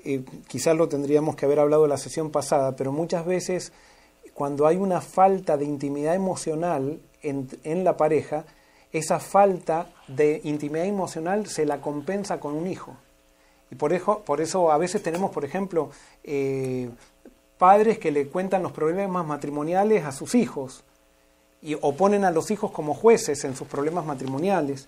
[0.03, 3.71] eh, quizás lo tendríamos que haber hablado en la sesión pasada, pero muchas veces
[4.33, 8.45] cuando hay una falta de intimidad emocional en, en la pareja,
[8.91, 12.95] esa falta de intimidad emocional se la compensa con un hijo.
[13.69, 15.91] Y por eso, por eso a veces tenemos, por ejemplo,
[16.23, 16.89] eh,
[17.57, 20.83] padres que le cuentan los problemas matrimoniales a sus hijos
[21.61, 24.87] y oponen a los hijos como jueces en sus problemas matrimoniales.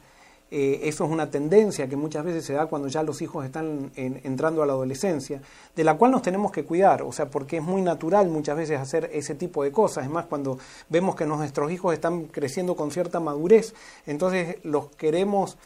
[0.51, 3.91] Eh, eso es una tendencia que muchas veces se da cuando ya los hijos están
[3.95, 5.41] entrando a la adolescencia,
[5.75, 8.79] de la cual nos tenemos que cuidar, o sea, porque es muy natural muchas veces
[8.79, 10.05] hacer ese tipo de cosas.
[10.05, 10.57] Es más, cuando
[10.89, 13.75] vemos que nuestros hijos están creciendo con cierta madurez,
[14.07, 15.57] entonces los queremos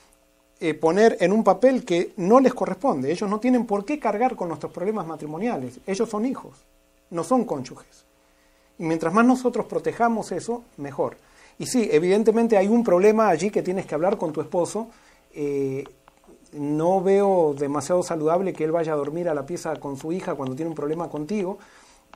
[0.59, 3.11] eh, poner en un papel que no les corresponde.
[3.11, 5.79] Ellos no tienen por qué cargar con nuestros problemas matrimoniales.
[5.88, 6.53] Ellos son hijos,
[7.09, 8.05] no son cónyuges.
[8.79, 11.17] Y mientras más nosotros protejamos eso, mejor.
[11.60, 14.88] Y sí, evidentemente hay un problema allí que tienes que hablar con tu esposo.
[15.34, 15.84] Eh,
[16.54, 20.36] no veo demasiado saludable que él vaya a dormir a la pieza con su hija
[20.36, 21.58] cuando tiene un problema contigo,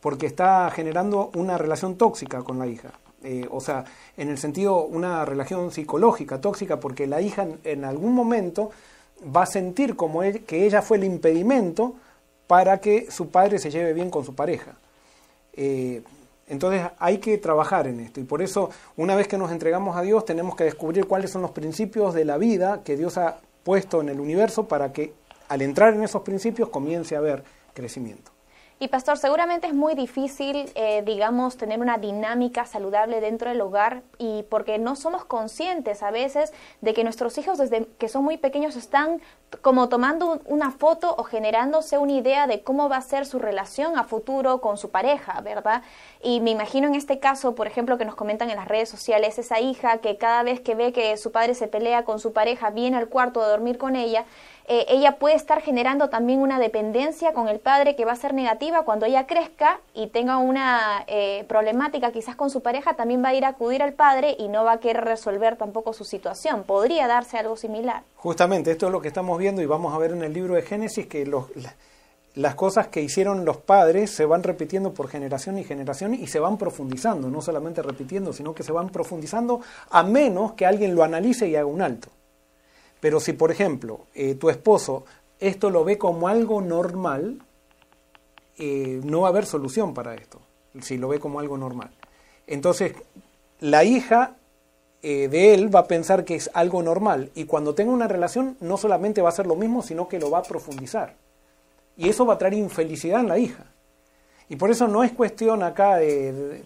[0.02, 2.92] porque está generando una relación tóxica con la hija.
[3.24, 3.84] Eh, o sea,
[4.16, 8.70] en el sentido una relación psicológica tóxica, porque la hija en, algún momento
[9.36, 11.96] va a sentir como que ella fue el impedimento
[12.46, 14.76] para que su padre se lleve bien con su pareja.
[15.54, 16.04] Eh,
[16.48, 20.02] entonces hay que trabajar en esto y por eso una vez que nos entregamos a
[20.02, 24.02] Dios tenemos que descubrir cuáles son los principios de la vida que Dios ha puesto
[24.02, 25.14] en el universo para que
[25.50, 27.44] al entrar en esos principios comience a haber
[27.74, 28.37] crecimiento.
[28.80, 34.04] Y pastor, seguramente es muy difícil, eh, digamos, tener una dinámica saludable dentro del hogar
[34.20, 38.38] y porque no somos conscientes a veces de que nuestros hijos desde que son muy
[38.38, 39.20] pequeños están
[39.62, 43.98] como tomando una foto o generándose una idea de cómo va a ser su relación
[43.98, 45.82] a futuro con su pareja, ¿verdad?
[46.22, 49.40] Y me imagino en este caso, por ejemplo, que nos comentan en las redes sociales,
[49.40, 52.70] esa hija que cada vez que ve que su padre se pelea con su pareja,
[52.70, 54.26] viene al cuarto a dormir con ella,
[54.70, 58.34] eh, ella puede estar generando también una dependencia con el padre que va a ser
[58.34, 63.30] negativa cuando ella crezca y tenga una eh, problemática quizás con su pareja, también va
[63.30, 66.64] a ir a acudir al padre y no va a querer resolver tampoco su situación.
[66.64, 68.04] Podría darse algo similar.
[68.18, 70.64] Justamente, esto es lo que estamos viendo y vamos a ver en el libro de
[70.64, 71.46] Génesis que los,
[72.36, 76.42] las cosas que hicieron los padres se van repitiendo por generación y generación y se
[76.42, 79.62] van profundizando, no solamente repitiendo, sino que se van profundizando
[79.92, 82.10] a menos que alguien lo analice y haga un alto.
[83.00, 85.06] Pero si, por ejemplo, eh, tu esposo
[85.40, 87.40] esto lo ve como algo normal,
[88.58, 90.40] eh, no va a haber solución para esto,
[90.82, 91.92] si lo ve como algo normal.
[92.48, 92.94] Entonces,
[93.60, 94.36] la hija
[95.04, 98.58] eh, de él va a pensar que es algo normal y cuando tenga una relación
[98.62, 101.16] no solamente va a ser lo mismo, sino que lo va a profundizar.
[101.98, 103.66] Y eso va a traer infelicidad en la hija.
[104.50, 106.64] Y por eso no es cuestión acá de,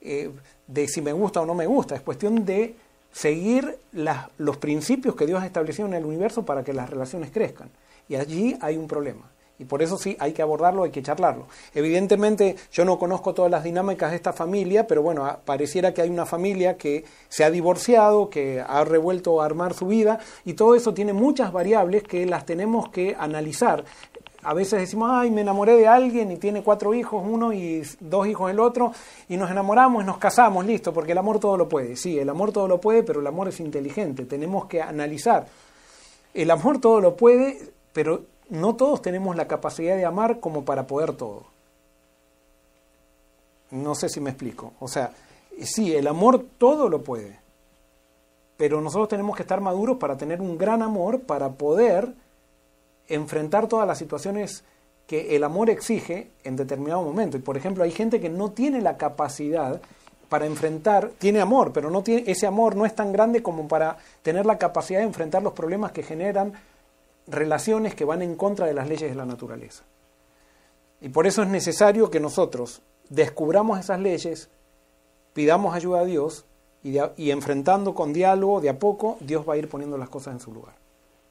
[0.00, 2.76] de si me gusta o no me gusta, es cuestión de
[3.12, 7.70] seguir los principios que Dios ha establecido en el universo para que las relaciones crezcan.
[8.08, 9.30] Y allí hay un problema.
[9.58, 11.48] Y por eso sí hay que abordarlo, hay que charlarlo.
[11.74, 16.10] Evidentemente yo no conozco todas las dinámicas de esta familia, pero bueno, pareciera que hay
[16.10, 20.76] una familia que se ha divorciado, que ha revuelto a armar su vida, y todo
[20.76, 23.84] eso tiene muchas variables que las tenemos que analizar
[24.48, 28.26] a veces decimos, ay, me enamoré de alguien y tiene cuatro hijos, uno y dos
[28.26, 28.92] hijos el otro,
[29.28, 31.96] y nos enamoramos y nos casamos, listo, porque el amor todo lo puede.
[31.96, 35.46] Sí, el amor todo lo puede, pero el amor es inteligente, tenemos que analizar.
[36.32, 37.58] El amor todo lo puede,
[37.92, 41.44] pero no todos tenemos la capacidad de amar como para poder todo.
[43.70, 44.72] No sé si me explico.
[44.80, 45.12] O sea,
[45.60, 47.38] sí, el amor todo lo puede,
[48.56, 52.14] pero nosotros tenemos que estar maduros para tener un gran amor, para poder
[53.08, 54.64] enfrentar todas las situaciones
[55.06, 57.36] que el amor exige en determinado momento.
[57.36, 59.80] Y por ejemplo, hay gente que no tiene la capacidad
[60.28, 63.96] para enfrentar, tiene amor, pero no tiene, ese amor no es tan grande como para
[64.22, 66.52] tener la capacidad de enfrentar los problemas que generan
[67.26, 69.84] relaciones que van en contra de las leyes de la naturaleza.
[71.00, 74.50] Y por eso es necesario que nosotros descubramos esas leyes,
[75.32, 76.44] pidamos ayuda a Dios
[76.82, 80.34] y, y enfrentando con diálogo de a poco, Dios va a ir poniendo las cosas
[80.34, 80.74] en su lugar.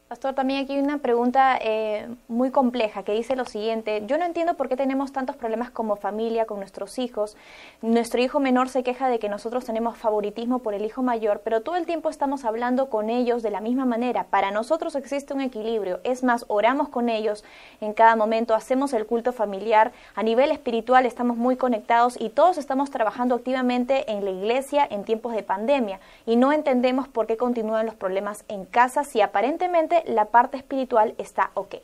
[0.08, 4.24] Pastor, también aquí hay una pregunta eh, muy compleja que dice lo siguiente, yo no
[4.24, 7.36] entiendo por qué tenemos tantos problemas como familia con nuestros hijos.
[7.82, 11.60] Nuestro hijo menor se queja de que nosotros tenemos favoritismo por el hijo mayor, pero
[11.60, 14.24] todo el tiempo estamos hablando con ellos de la misma manera.
[14.30, 17.44] Para nosotros existe un equilibrio, es más, oramos con ellos
[17.82, 22.58] en cada momento, hacemos el culto familiar, a nivel espiritual estamos muy conectados y todos
[22.58, 27.36] estamos trabajando activamente en la iglesia en tiempos de pandemia y no entendemos por qué
[27.36, 31.76] continúan los problemas en casa si aparentemente la parte espiritual está ok.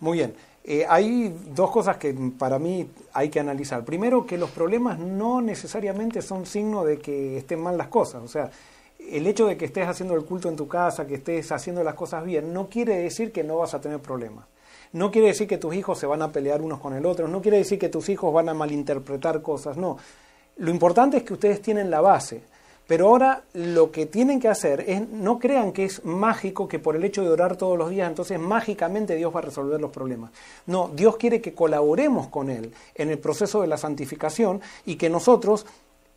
[0.00, 0.34] Muy bien.
[0.64, 3.84] Eh, hay dos cosas que para mí hay que analizar.
[3.84, 8.22] Primero, que los problemas no necesariamente son signo de que estén mal las cosas.
[8.22, 8.50] O sea,
[8.98, 11.94] el hecho de que estés haciendo el culto en tu casa, que estés haciendo las
[11.94, 14.44] cosas bien, no quiere decir que no vas a tener problemas.
[14.92, 17.42] No quiere decir que tus hijos se van a pelear unos con el otro, no
[17.42, 19.98] quiere decir que tus hijos van a malinterpretar cosas, no.
[20.56, 22.42] Lo importante es que ustedes tienen la base.
[22.88, 26.96] Pero ahora lo que tienen que hacer es, no crean que es mágico que por
[26.96, 30.30] el hecho de orar todos los días, entonces mágicamente Dios va a resolver los problemas.
[30.64, 35.10] No, Dios quiere que colaboremos con Él en el proceso de la santificación y que
[35.10, 35.66] nosotros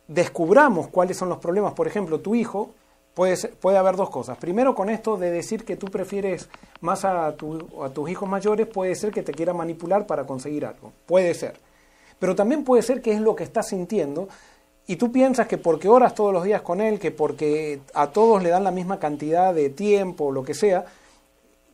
[0.08, 1.74] descubramos cuáles son los problemas.
[1.74, 2.70] Por ejemplo, tu hijo,
[3.12, 4.38] puede, puede haber dos cosas.
[4.38, 6.48] Primero, con esto de decir que tú prefieres
[6.80, 10.90] más a, a tus hijos mayores, puede ser que te quiera manipular para conseguir algo.
[11.04, 11.52] Puede ser.
[12.18, 14.28] Pero también puede ser que es lo que estás sintiendo
[14.86, 18.42] y tú piensas que porque oras todos los días con Él, que porque a todos
[18.42, 20.84] le dan la misma cantidad de tiempo lo que sea,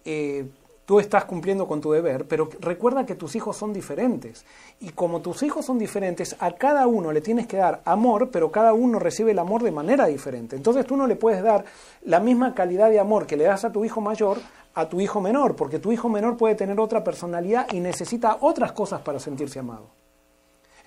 [0.04, 0.46] eh,
[0.84, 4.44] tú estás cumpliendo con tu deber, pero recuerda que tus hijos son diferentes.
[4.80, 8.50] Y como tus hijos son diferentes, a cada uno le tienes que dar amor, pero
[8.50, 10.56] cada uno recibe el amor de manera diferente.
[10.56, 11.64] Entonces tú no le puedes dar
[12.04, 14.38] la misma calidad de amor que le das a tu hijo mayor
[14.78, 18.70] a tu hijo menor, porque tu hijo menor puede tener otra personalidad y necesita otras
[18.70, 19.97] cosas para sentirse amado.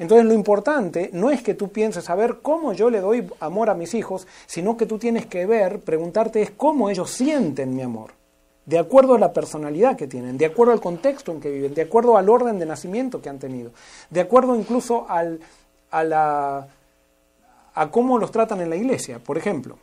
[0.02, 3.70] Entonces lo importante no es que tú pienses a ver cómo yo le doy amor
[3.70, 7.84] a mis hijos, sino que tú tienes que ver, preguntarte es cómo ellos sienten mi
[7.84, 8.10] amor,
[8.66, 11.84] de acuerdo a la personalidad que tienen, de acuerdo al contexto en que viven, de
[11.84, 13.74] acuerdo al orden de nacimiento que han tenido,
[14.10, 15.40] de acuerdo incluso al,
[15.92, 16.68] a, la,
[17.76, 19.20] a cómo los tratan en la iglesia.
[19.20, 19.78] Por ejemplo,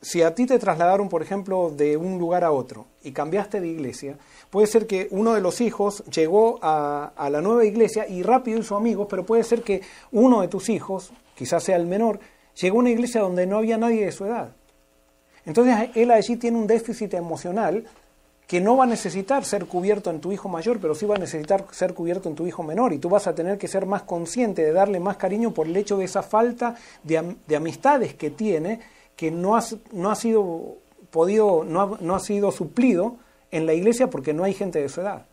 [0.00, 3.68] si a ti te trasladaron, por ejemplo, de un lugar a otro y cambiaste de
[3.68, 4.16] iglesia,
[4.52, 8.76] Puede ser que uno de los hijos llegó a, la nueva iglesia y rápido hizo
[8.76, 9.80] amigos, pero puede ser que
[10.10, 12.20] uno de tus hijos, quizás sea el menor,
[12.60, 14.50] llegó a una iglesia donde no había nadie de su edad.
[15.46, 17.86] Entonces él allí tiene un déficit emocional
[18.46, 21.18] que no va a necesitar ser cubierto en tu hijo mayor, pero sí va a
[21.18, 22.92] necesitar ser cubierto en tu hijo menor.
[22.92, 25.74] Y tú vas a tener que ser más consciente de darle más cariño por el
[25.78, 28.80] hecho de esa falta de, amistades que tiene,
[29.16, 29.58] que no,
[29.92, 30.76] no ha sido
[31.10, 33.16] podido, no no ha sido suplido
[33.52, 35.26] en la iglesia porque no hay gente de su edad.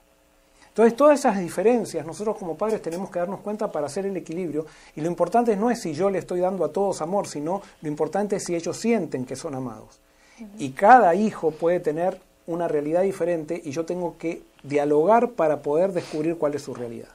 [0.68, 4.66] Entonces, todas esas diferencias nosotros como padres tenemos que darnos cuenta para hacer el equilibrio
[4.96, 7.90] y lo importante no es si yo le estoy dando a todos amor, sino lo
[7.90, 10.00] importante es si ellos sienten que son amados.
[10.58, 15.92] Y cada hijo puede tener una realidad diferente y yo tengo que dialogar para poder
[15.92, 17.10] descubrir cuál es su realidad.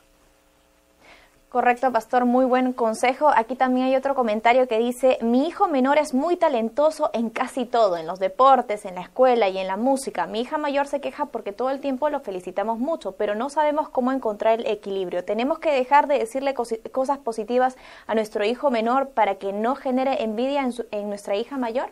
[1.54, 3.30] Correcto, pastor, muy buen consejo.
[3.32, 7.64] Aquí también hay otro comentario que dice, mi hijo menor es muy talentoso en casi
[7.64, 10.26] todo, en los deportes, en la escuela y en la música.
[10.26, 13.88] Mi hija mayor se queja porque todo el tiempo lo felicitamos mucho, pero no sabemos
[13.88, 15.24] cómo encontrar el equilibrio.
[15.24, 17.76] Tenemos que dejar de decirle cosas positivas
[18.08, 21.86] a nuestro hijo menor para que no genere envidia en, nuestra hija mayor.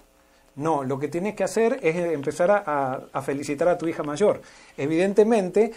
[0.57, 4.43] No, lo que tienes que hacer es empezar a felicitar a tu hija mayor.
[4.77, 5.73] Evidentemente,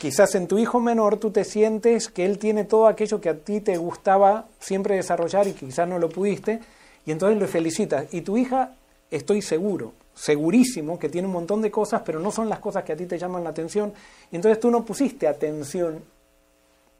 [0.00, 3.34] quizás en tu hijo menor tú te sientes que él tiene todo aquello que a
[3.38, 6.60] ti te gustaba siempre desarrollar y quizás no lo pudiste,
[7.06, 8.12] y entonces le felicitas.
[8.12, 8.74] Y tu hija,
[9.10, 12.92] estoy seguro, segurísimo, que tiene un montón de cosas, pero no son las cosas que
[12.92, 13.92] a ti te llaman la atención,
[14.30, 16.02] y entonces tú no pusiste atención,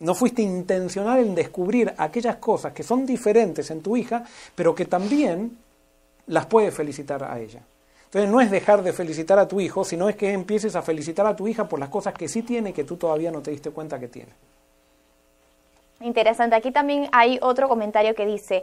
[0.00, 4.24] no fuiste intencional en descubrir aquellas cosas que son diferentes en tu hija,
[4.54, 5.56] pero que también
[6.26, 7.62] las puedes felicitar a ella.
[8.14, 11.26] Entonces no es dejar de felicitar a tu hijo, sino es que empieces a felicitar
[11.26, 13.50] a tu hija por las cosas que sí tiene y que tú todavía no te
[13.50, 14.30] diste cuenta que tiene.
[15.98, 16.54] Interesante.
[16.54, 18.62] Aquí también hay otro comentario que dice,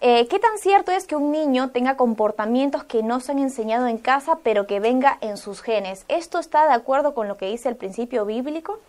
[0.00, 3.86] eh, ¿qué tan cierto es que un niño tenga comportamientos que no se han enseñado
[3.86, 6.04] en casa, pero que venga en sus genes?
[6.08, 8.80] ¿Esto está de acuerdo con lo que dice el principio bíblico?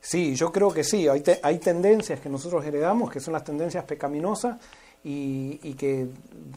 [0.00, 1.06] Sí, yo creo que sí.
[1.06, 4.56] Hay, hay tendencias que nosotros heredamos, que son las tendencias pecaminosas
[5.04, 6.08] y, y que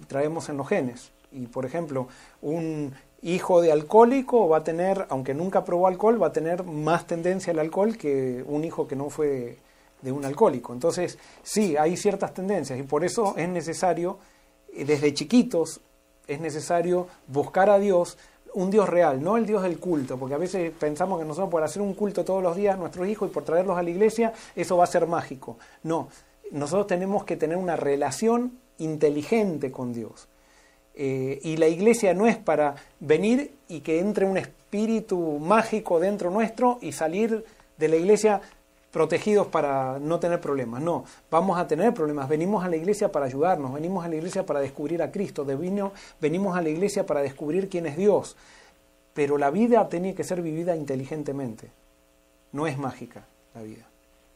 [0.07, 1.11] traemos en los genes.
[1.31, 2.07] Y por ejemplo,
[2.41, 7.05] un hijo de alcohólico va a tener, aunque nunca probó alcohol, va a tener más
[7.05, 9.57] tendencia al alcohol que un hijo que no fue
[10.01, 10.73] de un alcohólico.
[10.73, 14.17] Entonces, sí, hay ciertas tendencias y por eso es necesario,
[14.73, 15.81] eh, desde chiquitos,
[16.27, 18.17] es necesario buscar a Dios,
[18.53, 21.63] un Dios real, no el Dios del culto, porque a veces pensamos que nosotros por
[21.63, 24.33] hacer un culto todos los días a nuestros hijos y por traerlos a la iglesia,
[24.55, 25.57] eso va a ser mágico.
[25.83, 26.09] No,
[26.51, 30.27] nosotros tenemos que tener una relación inteligente con Dios.
[31.01, 36.29] Eh, y la iglesia no es para venir y que entre un espíritu mágico dentro
[36.29, 37.45] nuestro y salir
[37.77, 38.41] de la iglesia
[38.91, 40.81] protegidos para no tener problemas.
[40.81, 42.27] No, vamos a tener problemas.
[42.27, 46.57] Venimos a la iglesia para ayudarnos, venimos a la iglesia para descubrir a Cristo, venimos
[46.57, 48.35] a la iglesia para descubrir quién es Dios.
[49.13, 51.69] Pero la vida tiene que ser vivida inteligentemente.
[52.51, 53.25] No es mágica
[53.55, 53.87] la vida.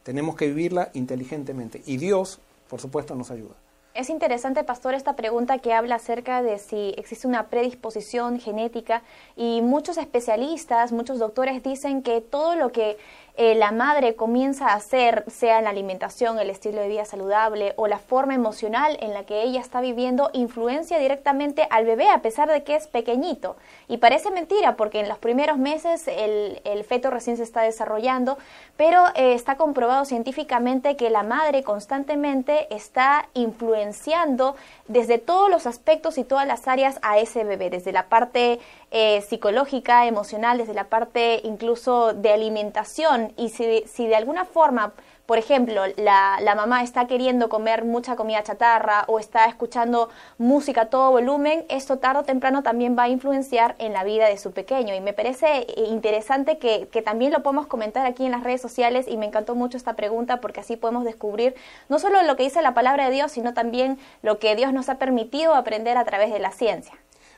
[0.02, 1.82] Tenemos que vivirla inteligentemente.
[1.84, 2.40] Y Dios,
[2.70, 3.63] por supuesto, nos ayuda.
[3.94, 9.04] Es interesante, pastor, esta pregunta que habla acerca de si existe una predisposición genética
[9.36, 12.98] y muchos especialistas, muchos doctores dicen que todo lo que
[13.36, 17.72] eh, la madre comienza a hacer, sea en la alimentación, el estilo de vida saludable
[17.74, 22.22] o la forma emocional en la que ella está viviendo, influencia directamente al bebé a
[22.22, 23.56] pesar de que es pequeñito.
[23.88, 28.38] Y parece mentira porque en los primeros meses el, feto recién se está desarrollando,
[28.76, 34.54] pero eh, está comprobado científicamente que la madre constantemente está influenciando
[34.86, 38.60] desde todos los aspectos y todas las áreas a ese bebé, desde la parte
[38.96, 43.32] eh, psicológica, emocional, desde la parte incluso de alimentación.
[43.36, 44.92] Y si, si de alguna forma,
[45.26, 50.82] por ejemplo, la, la, mamá está queriendo comer mucha comida chatarra o está escuchando música
[50.82, 54.38] a todo volumen, esto tarde o temprano también va a influenciar en la vida de
[54.38, 54.94] su pequeño.
[54.94, 58.60] Y me parece eh, interesante que, que también lo podemos comentar aquí en las redes
[58.60, 61.56] sociales y me encantó mucho esta pregunta porque así podemos descubrir
[61.88, 64.88] no solo lo que dice la palabra de Dios, sino también lo que Dios nos
[64.88, 66.94] ha permitido aprender a través de la ciencia.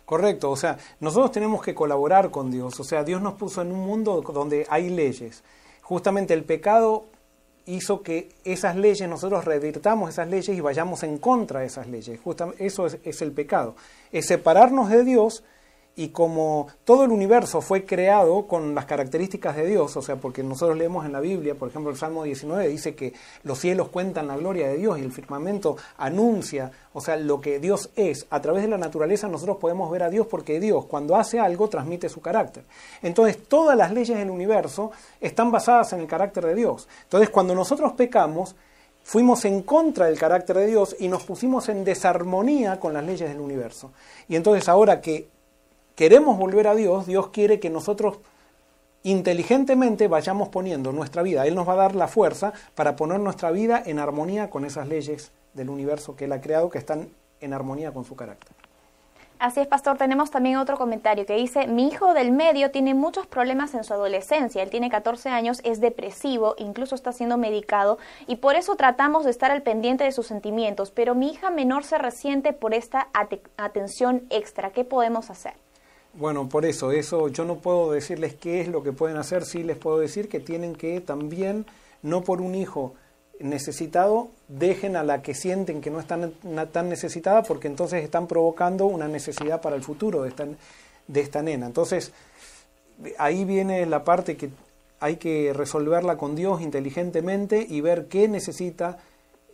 [0.07, 3.73] Correcto, o sea, nosotros tenemos que colaborar con Dios, o sea, Dios nos puso en
[3.73, 5.43] un mundo donde hay leyes.
[5.83, 7.07] Justamente el pecado
[7.67, 12.21] hizo que esas leyes, nosotros revirtamos esas leyes y vayamos en contra de esas leyes.
[12.23, 13.75] Justamente eso es, es el pecado,
[14.13, 15.43] es separarnos de Dios
[15.99, 20.43] y como todo el universo fue creado con las características de Dios, o sea, porque
[20.43, 24.29] nosotros leemos en la Biblia, por ejemplo, el Salmo 19 dice que los cielos cuentan
[24.29, 28.27] la gloria de Dios y el firmamento anuncia, o sea, lo que Dios es.
[28.29, 31.69] A través de la naturaleza nosotros podemos ver a Dios porque Dios cuando hace algo
[31.71, 32.65] transmite su carácter.
[33.01, 36.89] Entonces, todas las leyes del universo están basadas en el carácter de Dios.
[37.05, 38.55] Entonces, cuando nosotros pecamos,
[39.03, 43.31] fuimos en contra del carácter de Dios y nos pusimos en desarmonía con las leyes
[43.31, 43.93] del universo.
[44.29, 45.36] Y entonces ahora que
[45.97, 48.19] queremos volver a Dios, Dios quiere que nosotros
[49.03, 51.47] inteligentemente vayamos poniendo nuestra vida.
[51.47, 54.87] Él nos va a dar la fuerza para poner nuestra vida en armonía con esas
[54.87, 57.09] leyes del universo que Él ha creado, que están
[57.41, 58.55] en armonía con su carácter.
[59.39, 59.99] Así es, pastor.
[59.99, 63.93] Tenemos también otro comentario que dice, mi hijo del medio tiene muchos problemas en su
[63.93, 64.63] adolescencia.
[64.63, 69.31] Él tiene 14 años, es depresivo, incluso está siendo medicado y por eso tratamos de
[69.31, 70.91] estar al pendiente de sus sentimientos.
[70.91, 73.09] Pero mi hija menor se resiente por esta
[73.57, 74.71] atención extra.
[74.71, 75.53] ¿Qué podemos hacer?
[76.19, 79.63] Bueno, por eso, eso yo no puedo decirles qué es lo que pueden hacer, sí
[79.63, 81.67] les puedo decir que tienen que también,
[82.03, 82.95] no por un hijo
[83.39, 86.33] necesitado, dejen a la que sienten que no están
[86.73, 90.47] tan necesitada, porque entonces están provocando una necesidad para el futuro de esta,
[91.07, 91.67] de esta nena.
[91.67, 92.13] Entonces,
[93.19, 94.49] ahí viene la parte que
[95.01, 98.97] hay que resolverla con Dios inteligentemente y ver qué necesita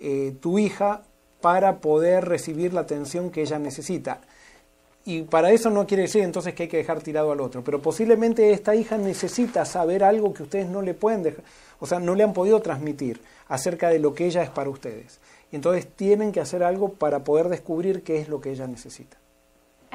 [0.00, 1.02] eh, tu hija
[1.40, 4.20] para poder recibir la atención que ella necesita.
[5.04, 7.82] Y para eso no quiere decir entonces que hay que dejar tirado al otro, pero
[7.82, 11.42] posiblemente esta hija necesita saber algo que ustedes no le pueden dejar,
[11.80, 15.18] o sea, no le han podido transmitir acerca de lo que ella es para ustedes.
[15.50, 19.21] Y entonces tienen que hacer algo para poder descubrir qué es lo que ella necesita.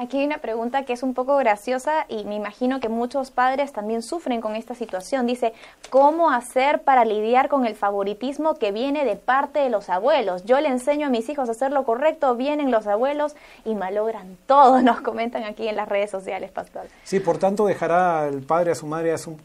[0.00, 3.72] Aquí hay una pregunta que es un poco graciosa y me imagino que muchos padres
[3.72, 5.26] también sufren con esta situación.
[5.26, 5.54] Dice,
[5.90, 10.44] ¿cómo hacer para lidiar con el favoritismo que viene de parte de los abuelos?
[10.44, 13.34] Yo le enseño a mis hijos a hacer lo correcto, vienen los abuelos
[13.64, 16.86] y malogran todo, nos comentan aquí en las redes sociales, pastor.
[17.02, 19.36] Sí, por tanto dejará el padre a su madre, a su,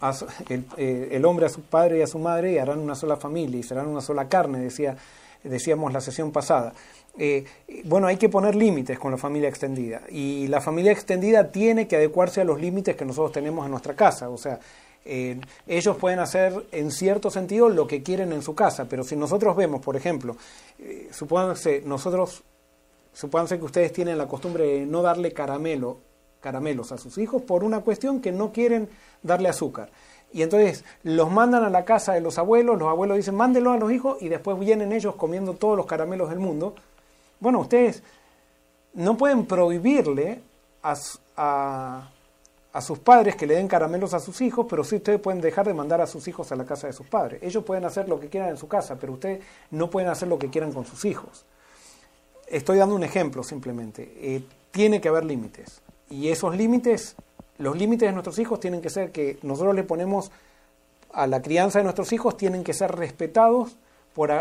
[0.49, 3.17] el, eh, el hombre a su padre y a su madre y harán una sola
[3.17, 4.97] familia y serán una sola carne, decía,
[5.43, 6.73] decíamos la sesión pasada.
[7.17, 7.45] Eh,
[7.85, 11.95] bueno, hay que poner límites con la familia extendida y la familia extendida tiene que
[11.95, 14.29] adecuarse a los límites que nosotros tenemos en nuestra casa.
[14.29, 14.59] O sea,
[15.05, 19.15] eh, ellos pueden hacer en cierto sentido lo que quieren en su casa, pero si
[19.15, 20.37] nosotros vemos, por ejemplo,
[20.79, 22.43] eh, supónganse, nosotros,
[23.13, 25.97] supónganse que ustedes tienen la costumbre de no darle caramelo,
[26.39, 28.89] caramelos a sus hijos por una cuestión que no quieren
[29.21, 29.89] darle azúcar.
[30.31, 33.77] Y entonces los mandan a la casa de los abuelos, los abuelos dicen, mándenlo a
[33.77, 36.73] los hijos y después vienen ellos comiendo todos los caramelos del mundo
[37.43, 38.01] bueno, ustedes
[38.93, 40.41] no pueden prohibirle
[40.81, 40.95] a,
[42.73, 45.67] a, sus padres que le den caramelos a sus hijos, pero sí ustedes pueden dejar
[45.67, 47.43] de mandar a sus hijos a la casa de sus padres.
[47.43, 50.39] Ellos pueden hacer lo que quieran en su casa, pero ustedes no pueden hacer lo
[50.39, 51.45] que quieran con sus hijos.
[52.47, 54.11] Estoy dando un ejemplo simplemente.
[54.15, 55.81] Eh, tiene que haber límites.
[56.09, 57.15] Y esos límites
[57.57, 60.31] los límites de nuestros hijos tienen que ser que nosotros le ponemos
[61.11, 63.77] a la crianza de nuestros hijos, tienen que ser respetados
[64.13, 64.31] por,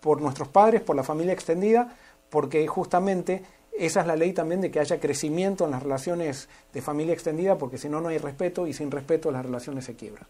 [0.00, 1.96] por nuestros padres, por la familia extendida,
[2.30, 3.42] porque justamente
[3.78, 7.58] esa es la ley también de que haya crecimiento en las relaciones de familia extendida,
[7.58, 10.26] porque si no, no hay respeto y sin respeto las relaciones se quiebran.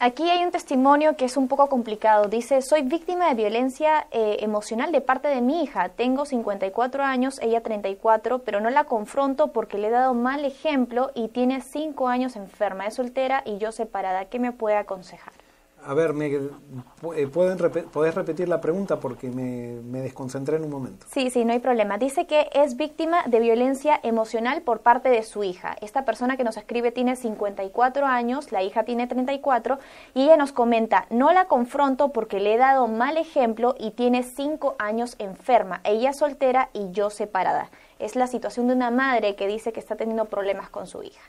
[0.00, 2.28] Aquí hay un testimonio que es un poco complicado.
[2.28, 5.88] Dice, soy víctima de violencia eh, emocional de parte de mi hija.
[5.90, 11.12] Tengo 54 años, ella 34, pero no la confronto porque le he dado mal ejemplo
[11.14, 14.24] y tiene 5 años enferma, es soltera y yo separada.
[14.24, 15.43] ¿Qué me puede aconsejar?
[15.86, 17.58] A ver, me, eh, ¿pueden
[17.90, 21.06] ¿podés repetir la pregunta porque me, me, desconcentré en un momento?
[21.10, 21.98] Sí, sí, no hay problema.
[21.98, 25.76] Dice que es víctima de violencia emocional por parte de su hija.
[25.82, 29.78] Esta persona que nos escribe tiene 54 años, la hija tiene 34,
[30.14, 34.22] y ella nos comenta, no la confronto porque le he dado mal ejemplo y tiene
[34.22, 35.82] 5 años enferma.
[35.84, 37.70] Ella soltera y yo separada.
[37.98, 41.22] Es la situación de una madre que dice que está teniendo problemas con su hija.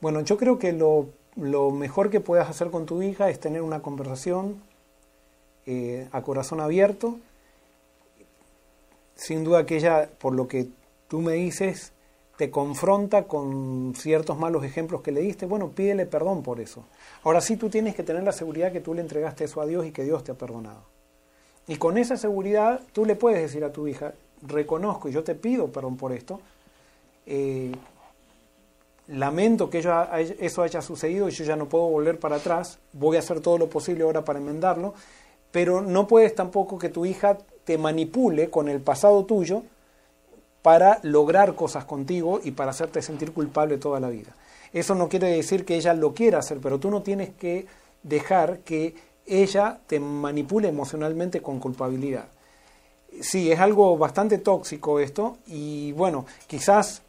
[0.00, 3.62] Bueno, yo creo que lo lo mejor que puedas hacer con tu hija es tener
[3.62, 4.62] una conversación
[5.66, 7.16] eh, a corazón abierto.
[9.16, 10.68] Sin duda que ella, por lo que
[11.08, 11.92] tú me dices,
[12.36, 16.84] te confronta con ciertos malos ejemplos que le diste, bueno, pídele perdón por eso.
[17.22, 19.86] Ahora sí tú tienes que tener la seguridad que tú le entregaste eso a Dios
[19.86, 20.82] y que Dios te ha perdonado.
[21.66, 25.34] Y con esa seguridad tú le puedes decir a tu hija, reconozco y yo te
[25.34, 26.40] pido perdón por esto,
[27.26, 27.72] eh,
[29.08, 33.20] lamento que eso haya sucedido y yo ya no puedo volver para atrás, voy a
[33.20, 34.94] hacer todo lo posible ahora para enmendarlo,
[35.50, 39.62] pero no puedes tampoco que tu hija te manipule con el pasado tuyo
[40.62, 44.34] para lograr cosas contigo y para hacerte sentir culpable toda la vida.
[44.72, 47.66] Eso no quiere decir que ella lo quiera hacer, pero tú no tienes que
[48.02, 48.94] dejar que
[49.26, 52.26] ella te manipule emocionalmente con culpabilidad.
[53.20, 57.02] Sí, es algo bastante tóxico esto y bueno, quizás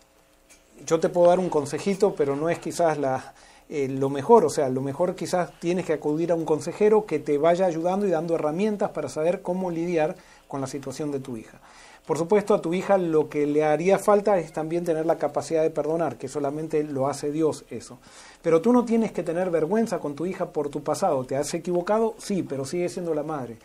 [0.86, 3.34] yo te puedo dar un consejito, pero no es quizás la,
[3.70, 7.20] eh, lo mejor, o sea, lo mejor quizás tienes que acudir a un consejero que
[7.20, 10.16] te vaya ayudando y dando herramientas para saber cómo lidiar
[10.48, 11.60] con la situación de tu hija.
[12.06, 15.64] Por supuesto, a tu hija lo que le haría falta es también tener la capacidad
[15.64, 17.98] de perdonar, que solamente lo hace Dios eso.
[18.44, 21.24] Pero tú no tienes que tener vergüenza con tu hija por tu pasado.
[21.24, 22.14] ¿Te has equivocado?
[22.20, 23.58] Sí, pero sigue siendo la madre.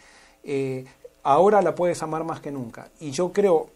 [0.43, 0.87] Eh,
[1.23, 2.89] ahora la puedes amar más que nunca.
[2.99, 3.69] Y yo creo,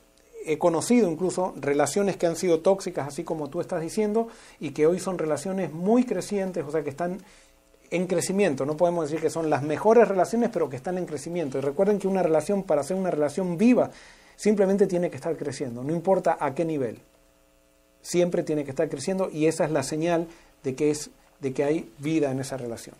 [0.47, 4.29] he conocido incluso relaciones que han sido tóxicas, así como tú estás diciendo,
[4.61, 7.19] y que hoy son relaciones muy crecientes, o sea, que están
[7.91, 8.67] en crecimiento.
[8.67, 11.59] No podemos decir que son las mejores relaciones, pero que están en crecimiento.
[11.59, 13.91] Y recuerden que una relación, para ser una relación viva,
[14.37, 16.99] simplemente tiene que estar creciendo, no importa a qué nivel.
[18.03, 20.27] Siempre tiene que estar creciendo y esa es la señal
[20.63, 22.97] de que, es, de que hay vida en esa relación.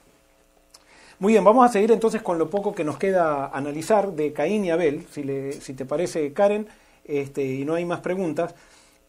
[1.19, 4.65] Muy bien, vamos a seguir entonces con lo poco que nos queda analizar de Caín
[4.65, 6.67] y Abel, si, le, si te parece, Karen
[7.05, 8.55] este, y no hay más preguntas,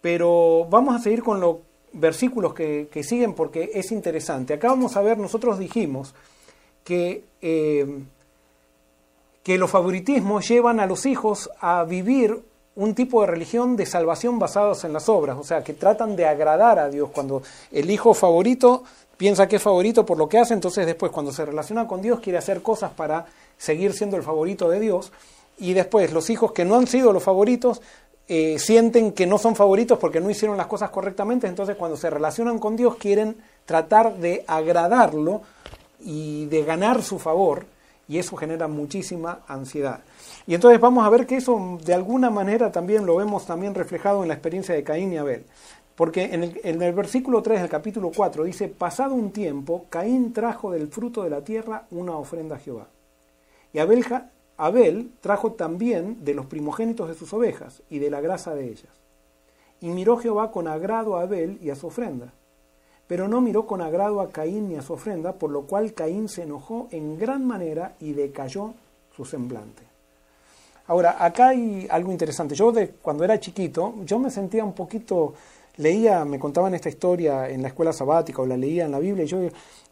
[0.02, 1.58] pero vamos a seguir con los
[1.94, 4.54] versículos que, siguen porque es interesante.
[4.54, 6.14] Acá vamos a ver, nosotros dijimos
[6.84, 8.04] que, eh,
[9.44, 12.44] que los favoritismos llevan a los hijos a vivir
[12.76, 16.26] un tipo de religión de salvación basados en las obras, o sea, que tratan de
[16.26, 17.10] agradar a Dios.
[17.12, 17.42] Cuando
[17.72, 18.84] el hijo favorito
[19.18, 22.20] piensa que es favorito por lo que hace, entonces después cuando se relaciona con Dios
[22.20, 23.26] quiere hacer cosas para
[23.58, 25.14] seguir siendo el favorito de Dios
[25.58, 27.82] y después los hijos que no han sido los favoritos
[28.28, 32.10] eh, sienten que no son favoritos porque no hicieron las cosas correctamente, entonces cuando se
[32.10, 35.42] relacionan con Dios quieren tratar de agradarlo
[36.00, 37.66] y de ganar su favor
[38.08, 40.02] y eso genera muchísima ansiedad.
[40.48, 44.22] Y entonces vamos a ver que eso de alguna manera también lo vemos también reflejado
[44.22, 45.46] en la experiencia de Caín y Abel.
[45.96, 50.34] Porque en el, en el versículo 3 del capítulo 4 dice, pasado un tiempo, Caín
[50.34, 52.88] trajo del fruto de la tierra una ofrenda a Jehová.
[53.72, 54.06] Y Abel
[54.58, 58.94] Abel trajo también de los primogénitos de sus ovejas y de la grasa de ellas.
[59.82, 62.34] Y miró Jehová con agrado a Abel y a su ofrenda.
[63.08, 66.30] Pero no miró con agrado a Caín ni a su ofrenda, por lo cual Caín
[66.30, 68.74] se enojó en gran manera y decayó
[69.16, 69.84] su semblante.
[70.88, 72.56] Ahora, acá hay algo interesante.
[72.56, 75.34] Yo de, cuando era chiquito, yo me sentía un poquito,
[75.78, 79.26] leía, me contaban esta historia en la escuela sabática o la leía en la Biblia
[79.26, 79.40] y yo,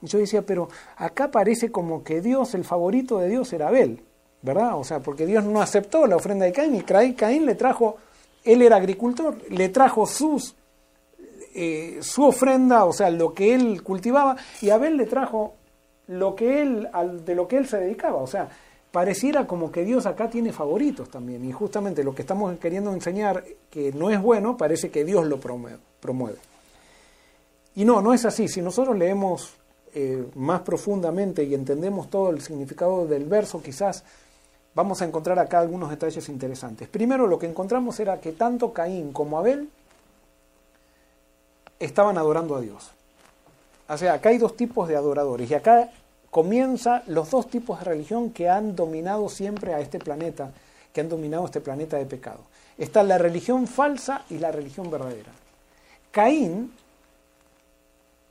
[0.01, 4.01] yo decía, pero acá parece como que Dios, el favorito de Dios era Abel.
[4.43, 4.77] ¿Verdad?
[4.77, 7.97] O sea, porque Dios no aceptó la ofrenda de Caín y Caín le trajo,
[8.43, 10.05] él era agricultor, le trajo
[11.55, 15.55] eh, su ofrenda, o sea, lo que él cultivaba, y Abel le trajo
[16.07, 16.89] lo que él,
[17.25, 18.49] de lo que él se dedicaba, o sea,
[18.91, 23.45] pareciera como que Dios acá tiene favoritos también, y justamente lo que estamos queriendo enseñar,
[23.69, 25.77] que no es bueno, parece que Dios lo promueve.
[26.01, 26.37] promueve.
[27.75, 29.55] Y no, no es así, si nosotros leemos
[29.95, 34.03] eh, más profundamente y entendemos todo el significado del verso, quizás
[34.75, 36.87] vamos a encontrar acá algunos detalles interesantes.
[36.87, 39.69] Primero, lo que encontramos era que tanto Caín como Abel
[41.79, 42.91] estaban adorando a Dios.
[43.87, 45.89] O sea, acá hay dos tipos de adoradores y acá
[46.29, 50.51] comienza los dos tipos de religión que han dominado siempre a este planeta,
[50.91, 52.39] que han dominado este planeta de pecado.
[52.77, 55.31] Está la religión falsa y la religión verdadera.
[56.11, 56.73] Caín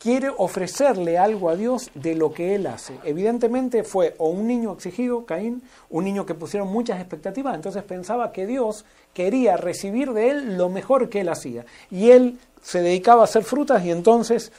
[0.02, 2.98] quiere ofrecerle algo a Dios de lo que él hace.
[3.04, 8.32] Evidentemente fue o un niño exigido, Caín, un niño que pusieron muchas expectativas, entonces pensaba
[8.32, 8.84] que Dios
[9.14, 11.64] quería recibir de él lo mejor que él hacía.
[11.88, 14.50] Y él se dedicaba a hacer frutas y entonces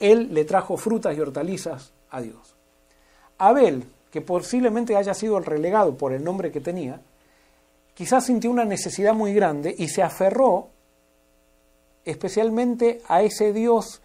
[0.00, 2.54] él le trajo frutas y hortalizas a Dios.
[3.36, 7.02] Abel, que posiblemente haya sido el relegado por el nombre que tenía,
[7.92, 10.70] quizás sintió una necesidad muy grande y se aferró
[12.06, 14.00] especialmente a ese Dios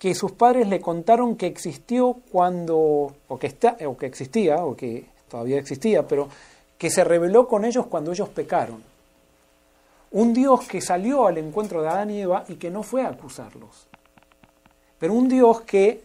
[0.00, 4.74] que sus padres le contaron que existió cuando, o que, está, o que existía, o
[4.74, 6.26] que todavía existía, pero
[6.78, 8.82] que se reveló con ellos cuando ellos pecaron.
[10.12, 13.08] Un Dios que salió al encuentro de Adán y Eva y que no fue a
[13.08, 13.88] acusarlos.
[14.98, 16.02] Pero un Dios que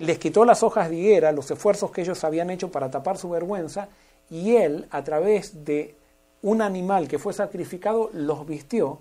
[0.00, 3.30] les quitó las hojas de higuera, los esfuerzos que ellos habían hecho para tapar su
[3.30, 3.88] vergüenza,
[4.28, 5.94] y él, a través de
[6.42, 8.98] un animal que fue sacrificado, los vistió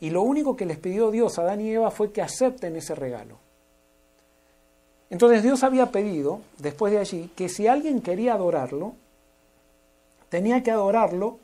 [0.00, 2.94] y lo único que les pidió Dios a Adán y Eva fue que acepten ese
[2.94, 3.38] regalo.
[5.08, 8.94] Entonces Dios había pedido, después de allí, que si alguien quería adorarlo,
[10.28, 11.38] tenía que adorarlo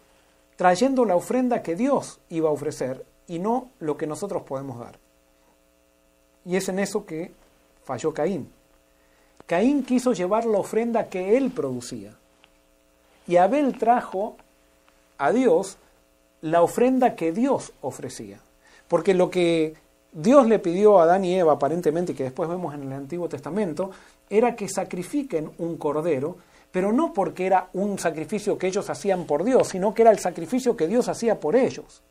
[0.56, 4.98] trayendo la ofrenda que Dios iba a ofrecer y no lo que nosotros podemos dar.
[6.44, 7.32] Y es en eso que
[7.84, 8.52] falló Caín.
[9.46, 12.16] Caín quiso llevar la ofrenda que él producía.
[13.26, 14.36] Y Abel trajo
[15.18, 15.78] a Dios
[16.42, 18.38] la ofrenda que Dios ofrecía.
[18.88, 19.74] Porque lo que
[20.12, 23.90] Dios le pidió a Adán y Eva, aparentemente, que después vemos en el Antiguo Testamento,
[24.28, 26.36] era que sacrifiquen un cordero,
[26.70, 30.18] pero no porque era un sacrificio que ellos hacían por Dios, sino que era el
[30.18, 32.02] sacrificio que Dios hacía por ellos.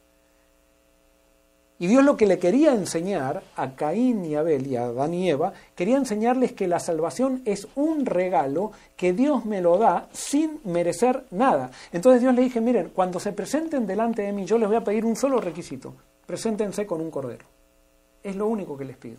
[1.81, 5.31] Y Dios lo que le quería enseñar a Caín y Abel y a Adán y
[5.31, 10.59] Eva, quería enseñarles que la salvación es un regalo que Dios me lo da sin
[10.63, 11.71] merecer nada.
[11.91, 14.83] Entonces Dios le dije, miren, cuando se presenten delante de mí, yo les voy a
[14.83, 15.95] pedir un solo requisito,
[16.27, 17.47] preséntense con un cordero.
[18.21, 19.17] Es lo único que les pido.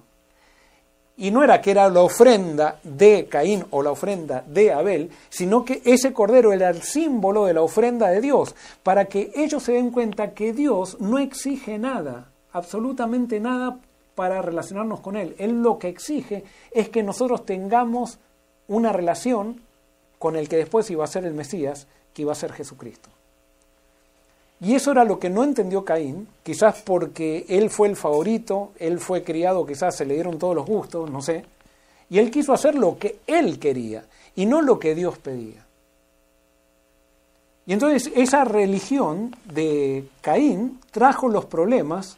[1.17, 5.65] Y no era que era la ofrenda de Caín o la ofrenda de Abel, sino
[5.65, 8.55] que ese cordero era el símbolo de la ofrenda de Dios,
[8.85, 13.79] para que ellos se den cuenta que Dios no exige nada absolutamente nada
[14.15, 15.35] para relacionarnos con Él.
[15.39, 18.19] Él lo que exige es que nosotros tengamos
[18.69, 19.61] una relación
[20.19, 23.09] con el que después iba a ser el Mesías, que iba a ser Jesucristo.
[24.61, 29.01] Y eso era lo que no entendió Caín, quizás porque él fue el favorito, él
[29.01, 31.45] fue criado, quizás se le dieron todos los gustos, no sé,
[32.09, 34.05] y él quiso hacer lo que él quería
[34.37, 35.67] y no lo que Dios pedía.
[37.67, 42.17] Y entonces esa religión de Caín trajo los problemas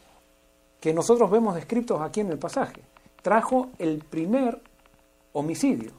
[0.85, 2.79] que nosotros vemos descritos aquí en el pasaje.
[3.23, 4.61] Trajo el primer
[5.33, 5.93] homicidio.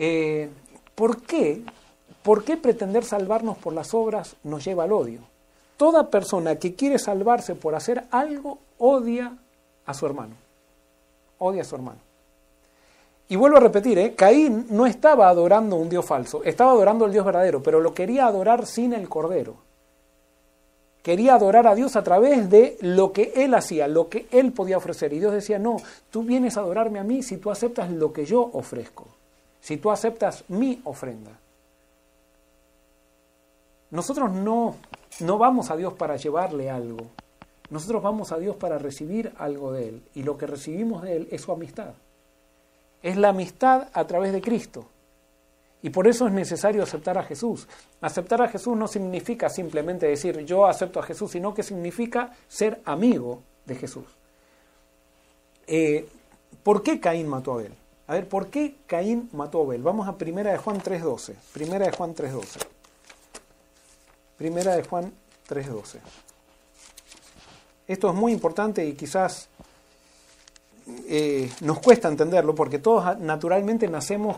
[0.00, 0.50] Eh,
[0.96, 1.62] ¿Por qué?
[2.24, 5.20] ¿Por qué pretender salvarnos por las obras nos lleva al odio?
[5.76, 9.38] Toda persona que quiere salvarse por hacer algo odia
[9.86, 10.34] a su hermano.
[11.38, 12.00] Odia a su hermano.
[13.28, 14.16] Y vuelvo a repetir, ¿eh?
[14.16, 18.26] Caín no estaba adorando un Dios falso, estaba adorando al Dios verdadero, pero lo quería
[18.26, 19.54] adorar sin el Cordero
[21.02, 24.76] quería adorar a Dios a través de lo que él hacía, lo que él podía
[24.76, 25.12] ofrecer.
[25.12, 25.76] Y Dios decía, no,
[26.10, 29.06] tú vienes a adorarme a mí si tú aceptas lo que yo ofrezco,
[29.60, 31.32] si tú aceptas mi ofrenda.
[33.90, 34.76] Nosotros no,
[35.20, 37.08] no vamos a Dios para llevarle algo,
[37.68, 40.02] nosotros vamos a Dios para recibir algo de Él.
[40.14, 41.94] Y lo que recibimos de Él es su amistad.
[43.02, 44.84] Es la amistad a través de Cristo.
[45.82, 47.66] Y por eso es necesario aceptar a Jesús.
[48.00, 52.80] Aceptar a Jesús no significa simplemente decir yo acepto a Jesús, sino que significa ser
[52.84, 54.04] amigo de Jesús.
[55.66, 56.08] Eh,
[56.62, 57.74] ¿Por qué Caín mató a Abel?
[58.06, 59.82] A ver, ¿por qué Caín mató a Abel?
[59.82, 61.34] Vamos a Primera de Juan 3.12.
[61.52, 62.66] Primera de Juan 3.12.
[64.36, 65.12] Primera de Juan
[65.48, 65.98] 3.12.
[67.88, 69.48] Esto es muy importante y quizás
[71.08, 74.36] eh, nos cuesta entenderlo porque todos naturalmente nacemos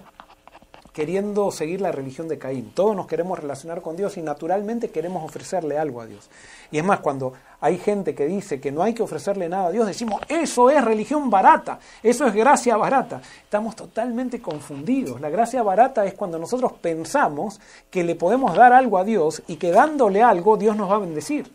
[0.95, 2.71] queriendo seguir la religión de Caín.
[2.73, 6.31] Todos nos queremos relacionar con Dios y naturalmente queremos ofrecerle algo a Dios.
[6.71, 9.71] Y es más, cuando hay gente que dice que no hay que ofrecerle nada a
[9.73, 13.21] Dios, decimos, eso es religión barata, eso es gracia barata.
[13.43, 15.21] Estamos totalmente confundidos.
[15.21, 19.57] La gracia barata es cuando nosotros pensamos que le podemos dar algo a Dios y
[19.57, 21.51] que dándole algo Dios nos va a bendecir.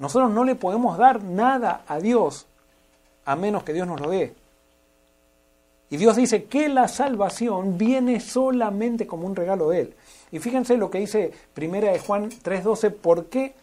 [0.00, 2.46] Nosotros no le podemos dar nada a Dios
[3.24, 4.34] a menos que Dios nos lo dé.
[5.90, 9.94] Y Dios dice que la salvación viene solamente como un regalo de Él.
[10.30, 13.54] Y fíjense lo que dice Primera de Juan 3.12, ¿por qué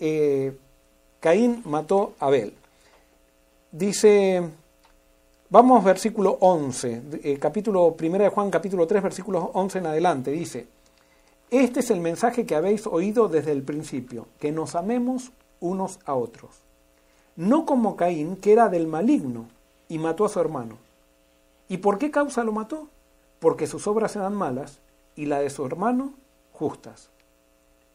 [0.00, 0.56] eh,
[1.20, 2.54] Caín mató a Abel?
[3.70, 4.42] dice,
[5.50, 10.66] vamos versículo 11, eh, capítulo 1 de Juan, capítulo 3, versículos 11 en adelante, dice,
[11.50, 16.14] este es el mensaje que habéis oído desde el principio, que nos amemos unos a
[16.14, 16.50] otros.
[17.36, 19.46] No como Caín, que era del maligno
[19.88, 20.76] y mató a su hermano.
[21.68, 22.88] ¿Y por qué causa lo mató?
[23.40, 24.80] Porque sus obras eran malas
[25.14, 26.14] y la de su hermano
[26.52, 27.10] justas.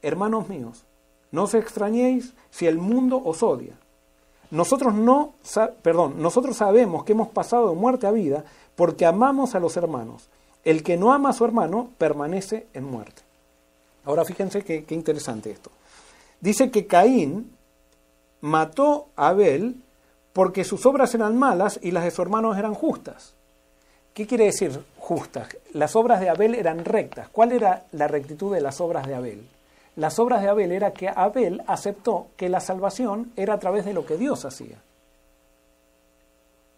[0.02, 0.84] Hermanos míos,
[1.32, 3.76] no os extrañéis si el mundo os odia.
[4.52, 5.34] Nosotros no,
[5.82, 8.46] perdón, nosotros sabemos que hemos pasado de muerte a vida
[8.76, 10.30] porque amamos a los hermanos.
[10.64, 13.24] El que no ama a su hermano permanece en muerte.
[14.06, 15.72] Ahora fíjense qué, qué interesante esto.
[16.40, 17.56] Dice que Caín
[18.42, 19.78] mató a Abel
[20.34, 23.34] porque sus obras eran malas y las de su hermano eran justas.
[24.14, 25.48] ¿Qué quiere decir justas?
[25.74, 27.28] Las obras de Abel eran rectas.
[27.30, 29.48] ¿Cuál era la rectitud de las obras de Abel?
[29.96, 33.94] Las obras de Abel era que Abel aceptó que la salvación era a través de
[33.94, 34.78] lo que Dios hacía.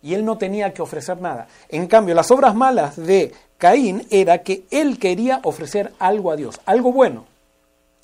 [0.02, 1.48] Y él no tenía que ofrecer nada.
[1.68, 6.62] En cambio, las obras malas de Caín era que él quería ofrecer algo a Dios,
[6.66, 7.26] algo bueno,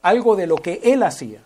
[0.01, 1.41] algo de lo que él hacía.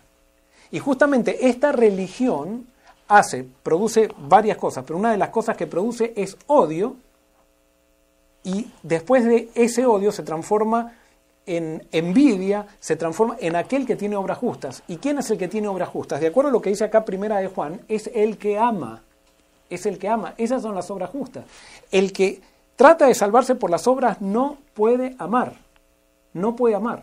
[0.70, 2.66] Y justamente esta religión
[3.06, 6.96] hace, produce varias cosas, pero una de las cosas que produce es odio
[8.46, 10.92] y después de ese odio se transforma
[11.46, 14.84] en envidia, se transforma en aquel que tiene obras justas.
[14.86, 16.20] ¿Y quién es el que tiene obras justas?
[16.20, 19.02] De acuerdo a lo que dice acá primera de Juan, es el que ama,
[19.68, 21.44] es el que ama, esas son las obras justas.
[21.90, 22.40] El que
[22.76, 25.54] trata de salvarse por las obras no puede amar,
[26.32, 27.02] no puede amar.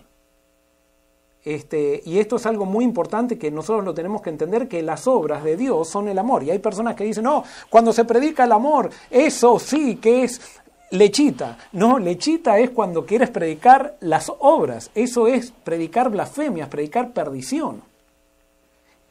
[1.43, 5.07] Este, y esto es algo muy importante que nosotros lo tenemos que entender, que las
[5.07, 6.43] obras de Dios son el amor.
[6.43, 10.61] Y hay personas que dicen, no, cuando se predica el amor, eso sí que es
[10.93, 11.57] lechita.
[11.71, 14.91] No, lechita es cuando quieres predicar las obras.
[14.93, 17.81] Eso es predicar blasfemias, predicar perdición.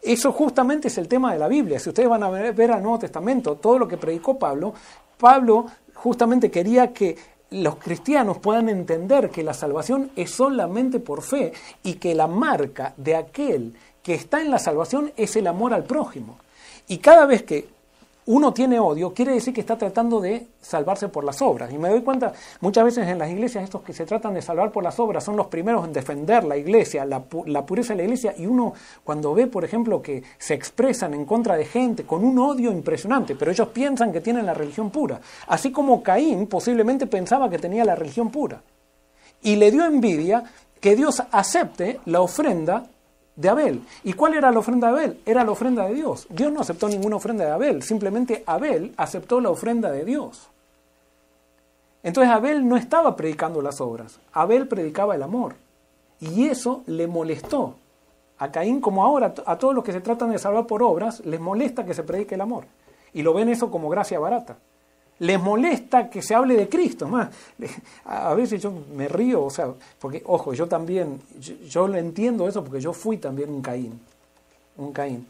[0.01, 1.78] Eso justamente es el tema de la Biblia.
[1.78, 4.74] Si ustedes van a ver, al Nuevo Testamento, todo lo que predicó Pablo,
[5.18, 7.16] Pablo justamente quería que
[7.51, 11.53] los cristianos puedan entender que la salvación es solamente por fe
[11.83, 15.85] y que la marca de aquel que está en la salvación es el amor al
[15.85, 16.39] prójimo.
[16.89, 17.68] Y cada vez que
[18.26, 21.72] uno tiene odio, quiere decir que está tratando de salvarse por las obras.
[21.72, 24.70] Y me doy cuenta, muchas veces en las iglesias estos que se tratan de salvar
[24.70, 28.34] por las obras son los primeros en defender la iglesia, la, pureza de la iglesia,
[28.38, 32.38] y uno cuando ve, por ejemplo, que se expresan en contra de gente con un
[32.38, 35.20] odio impresionante, pero ellos piensan que tienen la religión pura.
[35.48, 38.62] Así como Caín posiblemente pensaba que tenía la religión pura.
[39.42, 40.44] Y le dio envidia
[40.80, 42.84] que Dios acepte la ofrenda
[43.37, 43.83] de Abel.
[44.05, 45.20] ¿Y cuál era la ofrenda de Abel?
[45.24, 46.26] Era la ofrenda de Dios.
[46.30, 50.49] Dios no aceptó ninguna ofrenda de Abel, simplemente Abel aceptó la ofrenda de Dios.
[52.03, 55.55] Entonces Abel no estaba predicando las obras, Abel predicaba el amor.
[56.20, 57.76] Y eso le molestó.
[58.39, 61.41] A Caín, como ahora, a todos los que se tratan de salvar por obras, les
[61.41, 62.64] molesta que se predique el amor.
[63.12, 64.57] Y lo ven eso como gracia barata
[65.18, 67.06] les molesta que se hable de Cristo.
[67.08, 67.28] Más,
[68.04, 71.20] a veces yo me río, o sea, porque, ojo, yo también,
[71.68, 74.00] yo, lo entiendo eso porque yo fui también un Caín,
[74.76, 75.26] un Caín,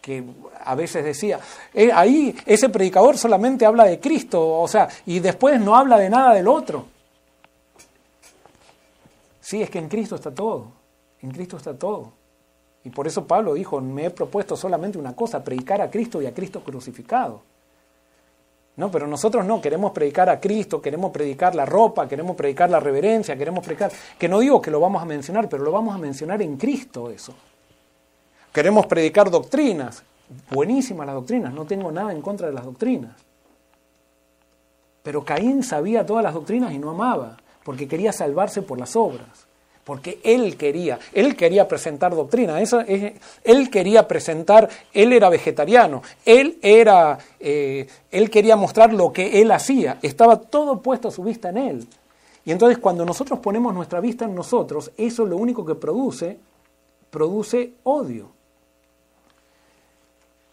[0.00, 0.24] que
[0.64, 1.38] a veces decía,
[1.74, 6.08] eh, ahí ese predicador solamente habla de Cristo, o sea, y después no habla de
[6.08, 6.86] nada del otro.
[9.40, 10.68] Sí, es que en Cristo está todo,
[11.20, 12.12] en Cristo está todo.
[12.84, 16.26] Y por eso Pablo dijo, me he propuesto solamente una cosa, predicar a Cristo y
[16.26, 17.42] a Cristo crucificado.
[18.76, 22.80] No, pero nosotros no, queremos predicar a Cristo, queremos predicar la ropa, queremos predicar la
[22.80, 25.98] reverencia, queremos predicar, que no digo que lo vamos a mencionar, pero lo vamos a
[25.98, 27.34] mencionar en Cristo eso.
[28.52, 30.02] Queremos predicar doctrinas,
[30.50, 33.16] buenísimas las doctrinas, no tengo nada en contra de las doctrinas.
[35.02, 39.49] Pero Caín sabía todas las doctrinas y no amaba, porque quería salvarse por las obras
[39.90, 46.60] porque él quería, él quería presentar doctrina, eso él quería presentar, él era vegetariano, él
[46.62, 51.48] era, eh, él quería mostrar lo que él hacía, estaba todo puesto a su vista
[51.48, 51.88] en él.
[52.44, 56.38] Y entonces cuando nosotros ponemos nuestra vista en nosotros, eso lo único que produce,
[57.10, 58.28] produce odio.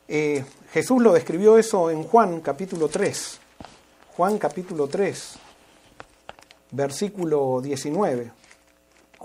[0.07, 3.39] Eh, Jesús lo describió eso en Juan capítulo 3,
[4.15, 5.35] Juan capítulo 3,
[6.72, 8.36] versículo 19.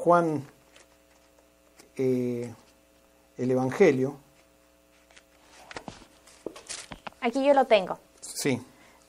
[0.03, 0.45] Juan,
[1.97, 2.53] eh,
[3.39, 4.17] el Evangelio.
[7.21, 8.01] Aquí yo lo tengo.
[8.21, 8.61] Sí.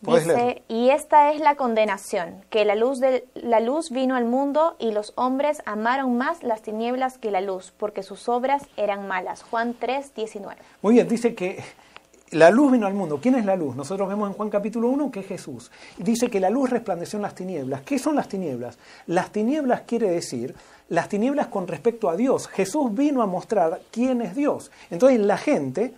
[0.02, 4.76] Dice, y esta es la condenación, que la luz, de, la luz vino al mundo
[4.78, 9.42] y los hombres amaron más las tinieblas que la luz, porque sus obras eran malas.
[9.42, 10.62] Juan 3, 19.
[10.84, 11.64] Muy bien, dice que
[12.34, 13.20] la luz vino al mundo.
[13.22, 13.76] ¿Quién es la luz?
[13.76, 15.72] Nosotros vemos en Juan capítulo 1 que es Jesús.
[15.98, 17.82] Dice que la luz resplandeció en las tinieblas.
[17.82, 18.78] ¿Qué son las tinieblas?
[19.08, 20.56] Las tinieblas quiere decir
[20.90, 22.48] las tinieblas con respecto a Dios.
[22.48, 24.72] Jesús vino a mostrar quién es Dios.
[24.90, 25.94] Entonces la gente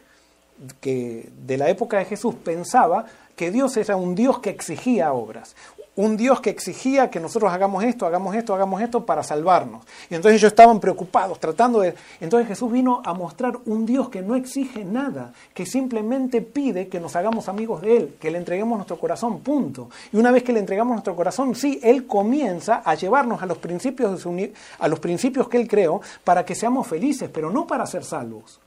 [0.80, 3.06] que de la época de Jesús pensaba
[3.36, 5.56] que Dios era un Dios que exigía obras,
[5.98, 9.86] un Dios que exigía que nosotros hagamos esto, hagamos esto, hagamos esto para salvarnos.
[10.10, 11.96] Y entonces ellos estaban preocupados, tratando de...
[12.20, 17.00] Entonces Jesús vino a mostrar un Dios que no exige nada, que simplemente pide que
[17.00, 19.90] nos hagamos amigos de Él, que le entreguemos nuestro corazón, punto.
[20.12, 23.58] Y una vez que le entregamos nuestro corazón, sí, Él comienza a llevarnos a los
[23.58, 24.50] principios, de su,
[24.80, 28.60] a los principios que Él creó para que seamos felices, pero no para ser salvos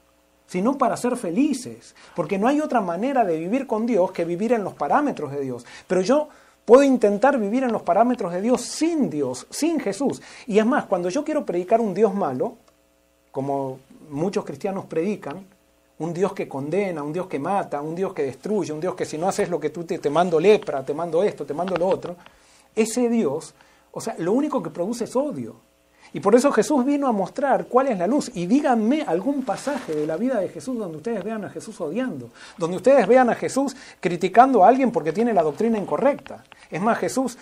[0.46, 4.54] sino para ser felices, porque no hay otra manera de vivir con Dios que vivir
[4.54, 5.66] en los parámetros de Dios.
[5.86, 6.30] Pero yo
[6.68, 10.20] Puedo intentar vivir en los parámetros de Dios sin Dios, sin Jesús.
[10.46, 12.58] Y es más, cuando yo quiero predicar un Dios malo,
[13.32, 13.78] como
[14.10, 15.46] muchos cristianos predican,
[15.98, 19.06] un Dios que condena, un Dios que mata, un Dios que destruye, un Dios que
[19.06, 21.74] si no haces lo que tú te, te mando lepra, te mando esto, te mando
[21.74, 22.16] lo otro,
[22.76, 23.54] ese Dios,
[23.90, 25.56] o sea, lo único que produce es odio.
[26.12, 28.30] Y por eso Jesús vino a mostrar cuál es la luz.
[28.34, 32.30] Y díganme algún pasaje de la vida de Jesús donde ustedes vean a Jesús odiando,
[32.56, 36.44] donde ustedes vean a Jesús criticando a alguien porque tiene la doctrina incorrecta.
[36.70, 37.36] Es más, Jesús,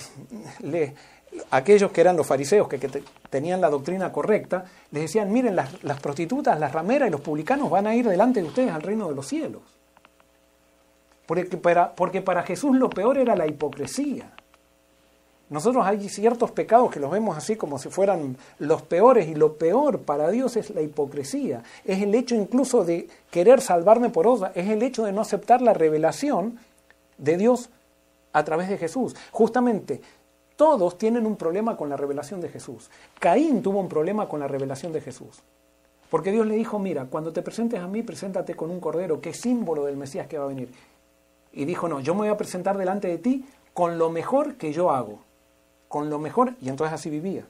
[0.60, 0.94] le,
[1.50, 2.78] aquellos que eran los fariseos que,
[3.30, 7.86] tenían la doctrina correcta, les decían, miren, las, prostitutas, las rameras y los publicanos van
[7.86, 9.62] a ir delante de ustedes al reino de los cielos.
[11.26, 14.32] Porque para Jesús lo peor era la hipocresía.
[15.52, 19.58] Nosotros hay ciertos pecados que los vemos así como si fueran los peores y lo
[19.58, 21.62] peor para Dios es la hipocresía.
[21.84, 25.60] Es el hecho incluso de querer salvarme por otra, es el hecho de no aceptar
[25.60, 26.58] la revelación
[27.18, 27.68] de Dios
[28.32, 29.14] a través de Jesús.
[29.30, 30.00] Justamente,
[30.56, 32.90] todos tienen un problema con la revelación de Jesús.
[33.20, 35.42] Caín tuvo un problema con la revelación de Jesús.
[36.08, 39.28] Porque Dios le dijo, mira, cuando te presentes a mí, preséntate con un cordero, que
[39.28, 40.70] es símbolo del Mesías que va a venir.
[41.52, 44.72] Y dijo, no, yo me voy a presentar delante de ti con lo mejor que
[44.72, 45.18] yo hago
[45.92, 47.44] con lo mejor y entonces así vivía.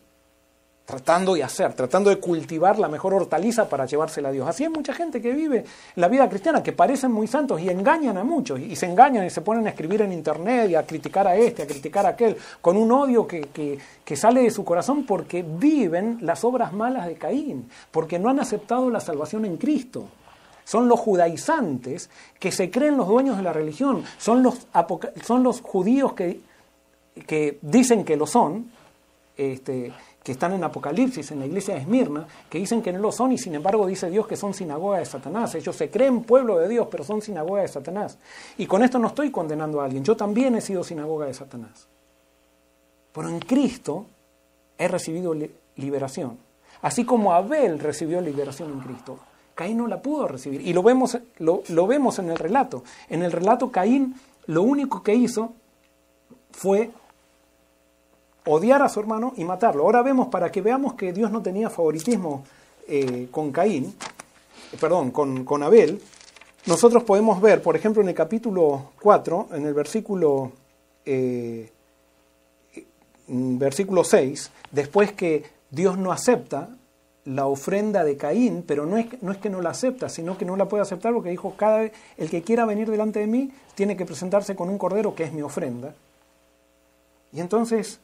[0.85, 4.49] Tratando de hacer, tratando de cultivar la mejor hortaliza para llevársela a Dios.
[4.49, 5.65] Así hay mucha gente que vive
[5.95, 9.31] la vida cristiana, que parecen muy santos y engañan a muchos, y se engañan y
[9.31, 12.37] se ponen a escribir en internet y a criticar a este, a criticar a aquel,
[12.61, 17.07] con un odio que, que, que sale de su corazón porque viven las obras malas
[17.07, 20.09] de Caín, porque no han aceptado la salvación en Cristo
[20.65, 22.09] son los judaizantes
[22.39, 24.67] que se creen los dueños de la religión, son los,
[25.25, 26.41] son los judíos que
[27.27, 28.71] que dicen que lo son,
[29.37, 33.11] este, que están en Apocalipsis, en la iglesia de Esmirna, que dicen que no lo
[33.11, 35.55] son y sin embargo dice Dios que son sinagoga de Satanás.
[35.55, 38.19] Ellos se creen pueblo de Dios, pero son sinagoga de Satanás.
[38.57, 41.89] Y con esto no estoy condenando a alguien, yo también he sido sinagoga de Satanás.
[43.13, 44.07] Pero en Cristo
[44.79, 45.35] he recibido
[45.77, 46.39] liberación.
[46.83, 49.19] Así como Abel recibió liberación en Cristo.
[49.55, 50.67] Caín no la pudo recibir.
[50.67, 52.85] Y lo vemos, lo, lo vemos en el relato.
[53.09, 54.15] En el relato Caín
[54.47, 55.53] lo único que hizo
[56.51, 56.91] fue
[58.47, 59.85] odiar a su hermano y matarlo.
[59.85, 62.45] Ahora vemos, para que veamos que Dios no tenía favoritismo
[62.89, 63.95] eh, con Caín,
[64.81, 66.01] perdón, con, Abel,
[66.67, 70.53] nosotros podemos ver, por ejemplo, en el capítulo 4, en el versículo,
[71.05, 71.71] eh,
[73.27, 76.69] versículo 6, después que Dios no acepta
[77.25, 80.45] la ofrenda de Caín, pero no es, no es que no la acepta, sino que
[80.45, 83.97] no la puede aceptar porque dijo, cada el que quiera venir delante de mí tiene
[83.97, 85.95] que presentarse con un cordero que es mi ofrenda.
[87.33, 88.01] Y entonces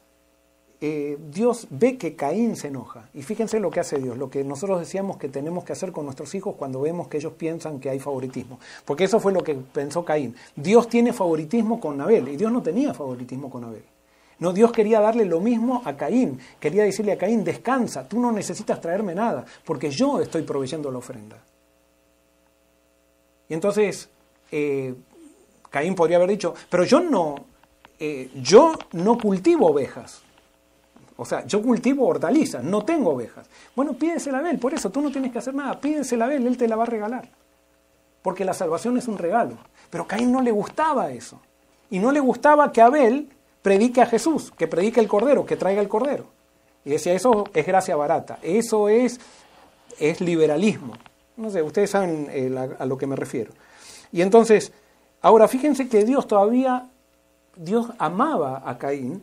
[0.81, 3.09] eh, Dios ve que Caín se enoja.
[3.13, 6.05] Y fíjense lo que hace Dios, lo que nosotros decíamos que tenemos que hacer con
[6.05, 8.59] nuestros hijos cuando vemos que ellos piensan que hay favoritismo.
[8.85, 10.35] Porque eso fue lo que pensó Caín.
[10.55, 13.83] Dios tiene favoritismo con Abel y Dios no tenía favoritismo con Abel.
[14.39, 16.39] No, Dios quería darle lo mismo a Caín.
[16.61, 20.99] Quería decirle a Caín, descansa, tú no necesitas traerme nada, porque yo estoy proveyendo la
[20.99, 21.43] ofrenda.
[23.49, 24.09] Y entonces
[24.49, 24.93] eh,
[25.69, 27.35] Caín podría haber dicho, pero yo no,
[27.99, 30.23] eh, yo no cultivo ovejas.
[31.21, 33.45] O sea, yo cultivo hortalizas, no tengo ovejas.
[33.75, 36.47] Bueno, pídesela a Abel, por eso tú no tienes que hacer nada, pídesela a Abel,
[36.47, 37.27] él te la va a regalar.
[38.21, 39.57] Porque la salvación es un regalo.
[39.89, 41.41] Pero Caín no le gustaba eso.
[41.89, 43.27] Y no le gustaba que Abel
[43.61, 46.23] predique a Jesús, que predique el Cordero, que traiga el Cordero.
[46.85, 49.19] Y decía, eso es gracia barata, eso es,
[49.99, 50.93] es liberalismo.
[51.35, 53.51] No sé, ustedes saben eh, a lo que me refiero.
[54.13, 54.71] Y entonces,
[55.21, 56.87] ahora fíjense que Dios todavía,
[57.57, 59.21] Dios amaba a Caín,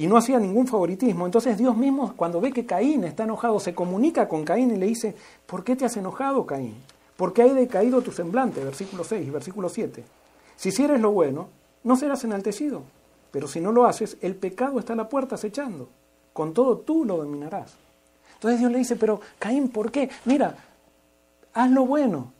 [0.00, 1.26] y no hacía ningún favoritismo.
[1.26, 4.86] Entonces Dios mismo, cuando ve que Caín está enojado, se comunica con Caín y le
[4.86, 5.14] dice,
[5.44, 6.74] ¿por qué te has enojado, Caín?
[7.18, 8.64] ¿Por qué ha decaído tu semblante?
[8.64, 10.02] Versículo 6 versículo 7.
[10.56, 11.48] Si hicieres lo bueno,
[11.84, 12.82] no serás enaltecido,
[13.30, 15.90] pero si no lo haces, el pecado está a la puerta acechando.
[16.32, 17.74] Con todo tú lo dominarás.
[18.36, 20.08] Entonces Dios le dice, pero Caín, ¿por qué?
[20.24, 20.56] Mira,
[21.52, 22.32] haz lo bueno,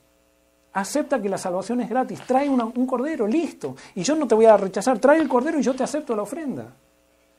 [0.73, 3.77] acepta que la salvación es gratis, trae un cordero, listo.
[3.97, 6.23] Y yo no te voy a rechazar, trae el cordero y yo te acepto la
[6.23, 6.73] ofrenda.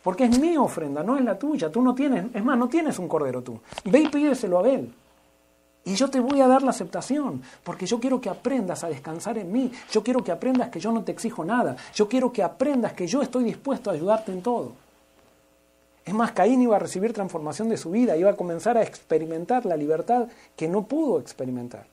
[0.04, 1.72] Porque es mi ofrenda, no es la tuya.
[1.72, 3.60] Tú no tienes, es más, no tienes un cordero tú.
[3.86, 4.94] Ve y pídeselo a Abel.
[5.84, 9.38] Y yo te voy a dar la aceptación, porque yo quiero que aprendas a descansar
[9.40, 12.44] en mí, yo quiero que aprendas que yo no te exijo nada, yo quiero que
[12.44, 14.74] aprendas que yo estoy dispuesto a ayudarte en todo.
[16.06, 19.66] Es más, Caín iba a recibir transformación de su vida, iba a comenzar a experimentar
[19.66, 21.86] la libertad que no pudo experimentar.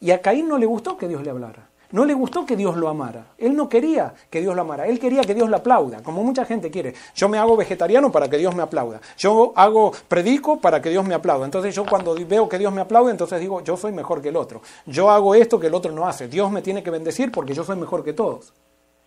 [0.00, 1.68] Y a Caín no le gustó que Dios le hablara.
[1.92, 3.26] No le gustó que Dios lo amara.
[3.38, 4.86] Él no quería que Dios lo amara.
[4.86, 6.94] Él quería que Dios lo aplauda, como mucha gente quiere.
[7.14, 9.00] Yo me hago vegetariano para que Dios me aplauda.
[9.16, 11.44] Yo hago predico para que Dios me aplauda.
[11.44, 14.36] Entonces yo cuando veo que Dios me aplaude, entonces digo, yo soy mejor que el
[14.36, 14.62] otro.
[14.86, 16.28] Yo hago esto que el otro no hace.
[16.28, 18.52] Dios me tiene que bendecir porque yo soy mejor que todos.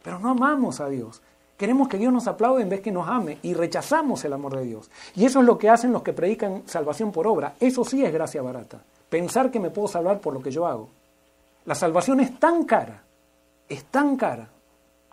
[0.03, 1.21] Pero no amamos a Dios.
[1.57, 4.63] Queremos que Dios nos aplaude en vez que nos ame y rechazamos el amor de
[4.63, 4.91] Dios.
[5.15, 7.55] Y eso es lo que hacen los que predican salvación por obra.
[7.59, 8.83] Eso sí es gracia barata.
[9.09, 10.89] Pensar que me puedo salvar por lo que yo hago.
[11.67, 13.03] La salvación es tan cara
[13.69, 14.49] es tan cara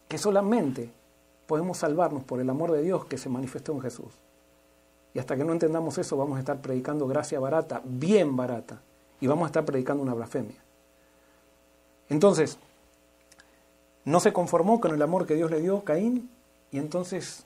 [0.09, 0.91] que solamente
[1.47, 4.13] podemos salvarnos por el amor de Dios que se manifestó en Jesús.
[5.13, 8.81] Y hasta que no entendamos eso vamos a estar predicando gracia barata, bien barata,
[9.21, 10.57] y vamos a estar predicando una blasfemia.
[12.09, 12.59] Entonces,
[14.05, 16.31] no se conformó con el amor que Dios le dio a Caín
[16.71, 17.45] y entonces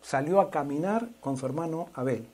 [0.00, 2.26] salió a caminar con su hermano Abel.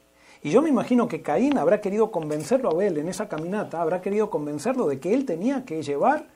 [0.44, 4.02] Y yo me imagino que Caín habrá querido convencerlo a Abel en esa caminata, habrá
[4.02, 6.26] querido convencerlo de que él tenía que llevar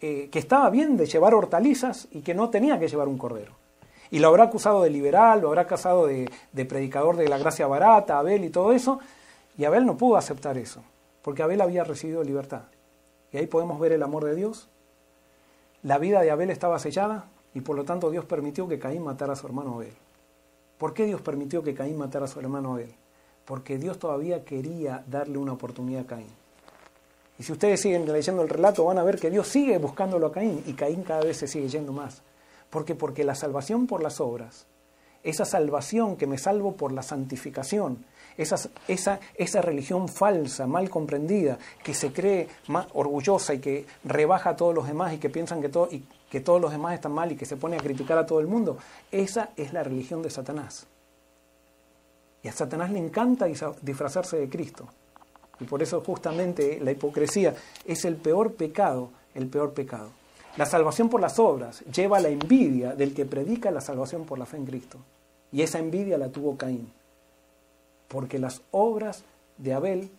[0.00, 3.52] eh, que estaba bien de llevar hortalizas y que no tenía que llevar un cordero.
[4.10, 7.66] Y lo habrá acusado de liberal, lo habrá acusado de, de predicador de la gracia
[7.66, 8.98] barata, Abel y todo eso,
[9.58, 10.82] y Abel no pudo aceptar eso,
[11.20, 12.62] porque Abel había recibido libertad.
[13.32, 14.68] Y ahí podemos ver el amor de Dios.
[15.82, 19.34] La vida de Abel estaba sellada y por lo tanto Dios permitió que Caín matara
[19.34, 19.94] a su hermano Abel.
[20.84, 22.92] ¿Por qué Dios permitió que Caín matara a su hermano Abel?
[23.46, 26.28] Porque Dios todavía quería darle una oportunidad a Caín.
[27.38, 30.32] Y si ustedes siguen leyendo el relato, van a ver que Dios sigue buscándolo a
[30.32, 32.20] Caín y Caín cada vez se sigue yendo más.
[32.68, 32.94] ¿Por qué?
[32.94, 34.66] Porque la salvación por las obras,
[35.22, 38.04] esa salvación que me salvo por la santificación,
[38.36, 38.56] esa,
[38.88, 44.74] esa, religión falsa, mal comprendida, que se cree más orgullosa y que rebaja a todos
[44.74, 47.36] los demás y que piensan que, todo, y que todos los demás están mal y
[47.36, 48.78] que se pone a criticar a todo el mundo,
[49.10, 50.86] esa es la religión de Satanás.
[52.42, 53.46] Y a Satanás le encanta
[53.80, 54.86] disfrazarse de Cristo.
[55.60, 57.54] Y por eso justamente la hipocresía
[57.84, 60.10] es el peor pecado, el peor pecado.
[60.56, 64.38] La salvación por las obras lleva a la envidia del que predica la salvación por
[64.38, 64.98] la fe en Cristo.
[65.52, 66.92] Y esa envidia la tuvo Caín.
[68.08, 69.24] Porque las obras
[69.58, 70.10] de Abel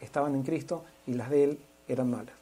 [0.00, 1.58] estaban en Cristo y las de él
[1.88, 2.38] eran malas.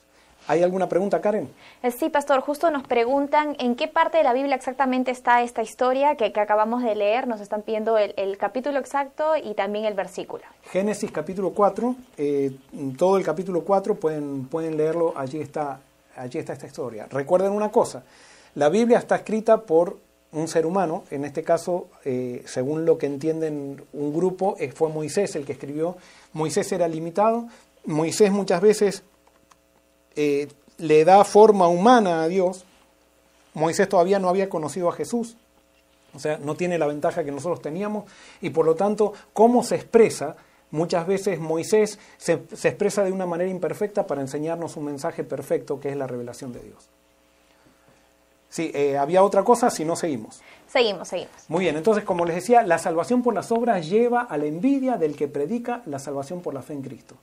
[0.49, 1.49] ¿Hay alguna pregunta, Karen?
[1.83, 5.61] Eh, sí, pastor, justo nos preguntan en qué parte de la Biblia exactamente está esta
[5.61, 7.27] historia que, acabamos de leer.
[7.27, 10.45] Nos están pidiendo el, capítulo exacto y también el versículo.
[10.71, 12.57] Génesis capítulo 4, eh,
[12.97, 15.81] todo el capítulo 4 pueden, pueden leerlo, allí está,
[16.15, 17.09] allí está esta historia.
[17.11, 18.05] Recuerden una cosa,
[18.55, 19.99] la Biblia está escrita por
[20.37, 25.35] un ser humano, en este caso, eh, según lo que entienden un grupo, fue Moisés
[25.35, 25.97] el que escribió.
[26.35, 27.49] Moisés era limitado,
[27.87, 29.03] Moisés muchas veces
[30.15, 30.49] eh,
[30.79, 32.65] le da forma humana a Dios,
[33.55, 35.37] Moisés todavía no había conocido a Jesús,
[36.15, 38.05] o sea, no tiene la ventaja que nosotros teníamos,
[38.43, 40.37] y por lo tanto, ¿cómo se expresa?
[40.71, 45.89] Muchas veces Moisés se, expresa de una manera imperfecta para enseñarnos un mensaje perfecto que
[45.89, 46.91] es la revelación de Dios.
[48.49, 50.41] Sí, eh, había otra cosa, si no seguimos.
[50.69, 51.35] Seguimos, seguimos.
[51.49, 54.97] Muy bien, entonces como les decía, la salvación por las obras lleva a la envidia
[54.97, 57.17] del que predica la salvación por la fe en Cristo.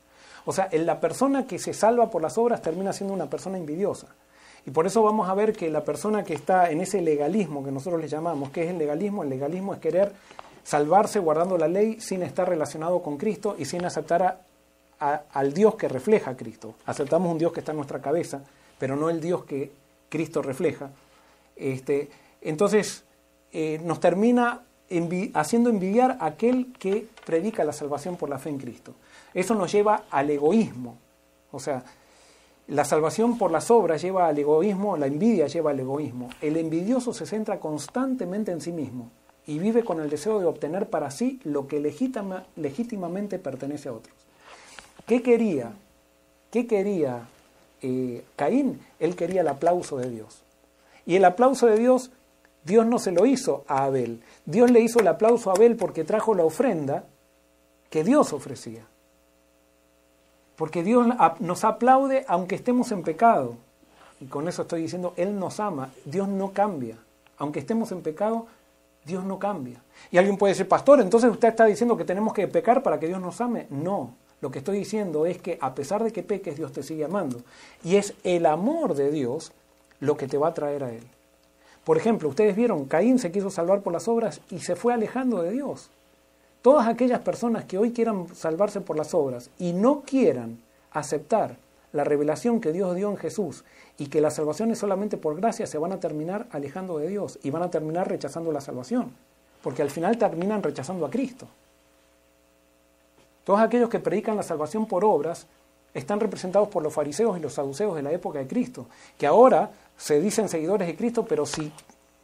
[0.45, 4.07] O sea, la persona que se salva por las obras termina siendo una persona envidiosa.
[4.65, 7.71] Y por eso vamos a ver que la persona que está en ese legalismo que
[7.71, 9.23] nosotros le llamamos, ¿qué es el legalismo?
[9.23, 10.13] El legalismo es querer
[10.63, 14.39] salvarse guardando la ley sin estar relacionado con Cristo y sin aceptar
[14.99, 16.75] al Dios que refleja a Cristo.
[16.85, 18.41] Aceptamos un Dios que está en nuestra cabeza,
[18.79, 19.71] pero no el Dios que
[20.07, 20.91] Cristo refleja.
[21.55, 22.09] Este,
[22.41, 23.03] entonces,
[23.51, 24.61] eh, nos termina
[25.33, 28.93] haciendo envidiar a aquel que predica la salvación por la fe en Cristo.
[29.33, 30.97] Eso nos lleva al egoísmo.
[31.51, 31.83] O sea,
[32.67, 36.29] la salvación por las obras lleva al egoísmo, la envidia lleva al egoísmo.
[36.41, 39.09] El envidioso se centra constantemente en sí mismo
[39.45, 44.15] y vive con el deseo de obtener para sí lo que legítimamente pertenece a otros.
[45.05, 45.73] ¿Qué quería?
[46.51, 47.27] ¿Qué quería
[47.81, 48.79] eh, Caín?
[48.99, 50.42] Él quería el aplauso de Dios.
[51.05, 52.11] Y el aplauso de Dios,
[52.63, 54.21] Dios no se lo hizo a Abel.
[54.45, 57.03] Dios le hizo el aplauso a Abel porque trajo la ofrenda
[57.89, 58.85] que Dios ofrecía.
[60.55, 61.07] Porque Dios
[61.39, 63.57] nos aplaude aunque estemos en pecado.
[64.21, 65.91] Y con eso estoy diciendo, Él nos ama.
[66.05, 66.97] Dios no cambia.
[67.37, 68.47] Aunque estemos en pecado,
[69.05, 69.81] Dios no cambia.
[70.11, 73.07] Y alguien puede decir, pastor, entonces usted está diciendo que tenemos que pecar para que
[73.07, 73.67] Dios nos ame.
[73.69, 77.05] No, lo que estoy diciendo es que a pesar de que peques, Dios te sigue
[77.05, 77.41] amando.
[77.83, 79.51] Y es el amor de Dios
[79.99, 81.03] lo que te va a traer a Él.
[81.83, 85.41] Por ejemplo, ustedes vieron, Caín se quiso salvar por las obras y se fue alejando
[85.41, 85.89] de Dios.
[86.61, 90.59] todas aquellas personas que hoy quieran salvarse por las obras y no quieran
[90.91, 91.57] aceptar
[91.91, 93.65] la revelación que Dios dio en Jesús
[93.97, 97.37] y que la salvación es solamente por gracia, se van a terminar alejando de Dios
[97.43, 99.11] y van a terminar rechazando la salvación,
[99.61, 101.47] porque al final terminan rechazando a Cristo.
[103.43, 105.45] Todos aquellos que predican la salvación por obras
[105.93, 108.87] están representados por los fariseos y los saduceos de la época de Cristo,
[109.17, 111.71] que ahora se dicen seguidores de Cristo, pero si,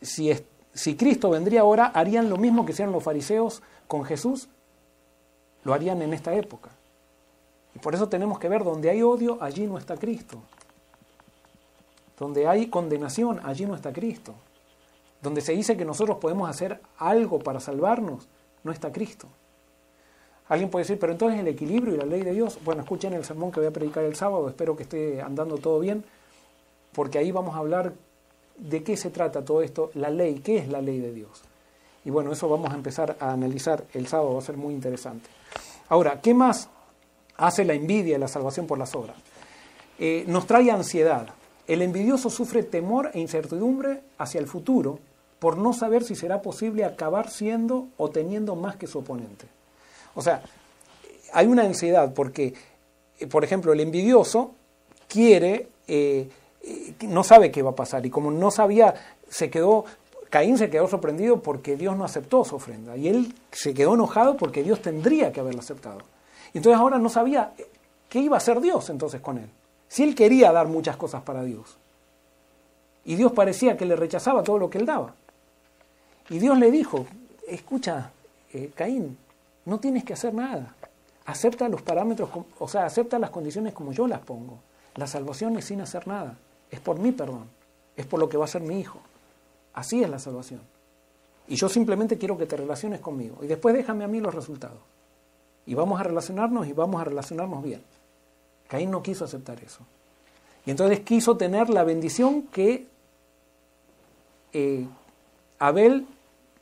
[0.02, 0.32] si,
[0.74, 4.50] si Cristo vendría ahora, harían lo mismo que hicieron los fariseos con Jesús,
[5.64, 6.72] lo harían en esta época.
[7.76, 10.40] Y por eso tenemos que ver, donde hay odio, allí no está Cristo.
[12.18, 14.34] Donde hay condenación, allí no está Cristo.
[15.22, 18.28] Donde se dice que nosotros podemos hacer algo para salvarnos,
[18.64, 19.28] no está Cristo.
[20.48, 23.24] Alguien puede decir, pero entonces el equilibrio y la ley de Dios, bueno, escuchen el
[23.24, 26.04] sermón que voy a predicar el sábado, espero que esté andando todo bien,
[26.94, 27.94] porque ahí vamos a hablar
[28.58, 31.42] de qué se trata todo esto, la ley, qué es la ley de Dios.
[32.06, 35.30] Y bueno, eso vamos a empezar a analizar el sábado, va a ser muy interesante.
[35.90, 36.70] Ahora, ¿qué más
[37.38, 39.18] hace la envidia y la salvación por las obras?
[39.98, 41.28] Eh, nos trae ansiedad.
[41.68, 45.00] El envidioso sufre temor e incertidumbre hacia el futuro
[45.40, 49.46] por no saber si será posible acabar siendo o teniendo más que su oponente.
[50.16, 50.42] O sea,
[51.34, 52.54] hay una ansiedad porque,
[53.20, 54.54] eh, por ejemplo, el envidioso
[55.08, 56.30] quiere, eh,
[57.02, 58.94] no sabe qué va a pasar y como no sabía,
[59.30, 59.86] se quedó,
[60.30, 64.38] Caín se quedó sorprendido porque Dios no aceptó su ofrenda y él se quedó enojado
[64.38, 66.00] porque Dios tendría que haberlo aceptado.
[66.54, 67.54] Y entonces ahora no sabía
[68.10, 69.50] qué iba a hacer Dios entonces con él.
[69.88, 71.78] Si él quería dar muchas cosas para Dios
[73.06, 75.16] y Dios parecía que le rechazaba todo lo que él daba.
[76.30, 77.08] Y Dios le dijo,
[77.48, 78.12] escucha,
[78.76, 79.18] Caín,
[79.66, 80.76] no tienes que hacer nada.
[81.26, 82.30] Acepta los parámetros,
[82.60, 84.60] o sea, acepta las condiciones como yo las pongo.
[84.96, 86.38] La salvación es sin hacer nada.
[86.70, 87.48] Es por mi perdón.
[87.96, 89.00] Es por lo que va a ser mi hijo.
[89.74, 90.62] Así es la salvación.
[91.48, 93.38] Y yo simplemente quiero que te relaciones conmigo.
[93.42, 94.80] Y después déjame a mí los resultados.
[95.66, 97.82] Y vamos a relacionarnos y vamos a relacionarnos bien.
[98.68, 99.80] Caín no quiso aceptar eso.
[100.66, 102.86] Y entonces quiso tener la bendición que
[104.54, 104.86] eh,
[105.58, 106.06] Abel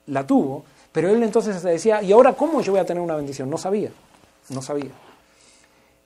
[0.08, 3.16] la tuvo, pero él entonces se decía, ¿y ahora cómo yo voy a tener una
[3.16, 3.50] bendición?
[3.50, 3.92] No sabía,
[4.50, 4.92] no sabía.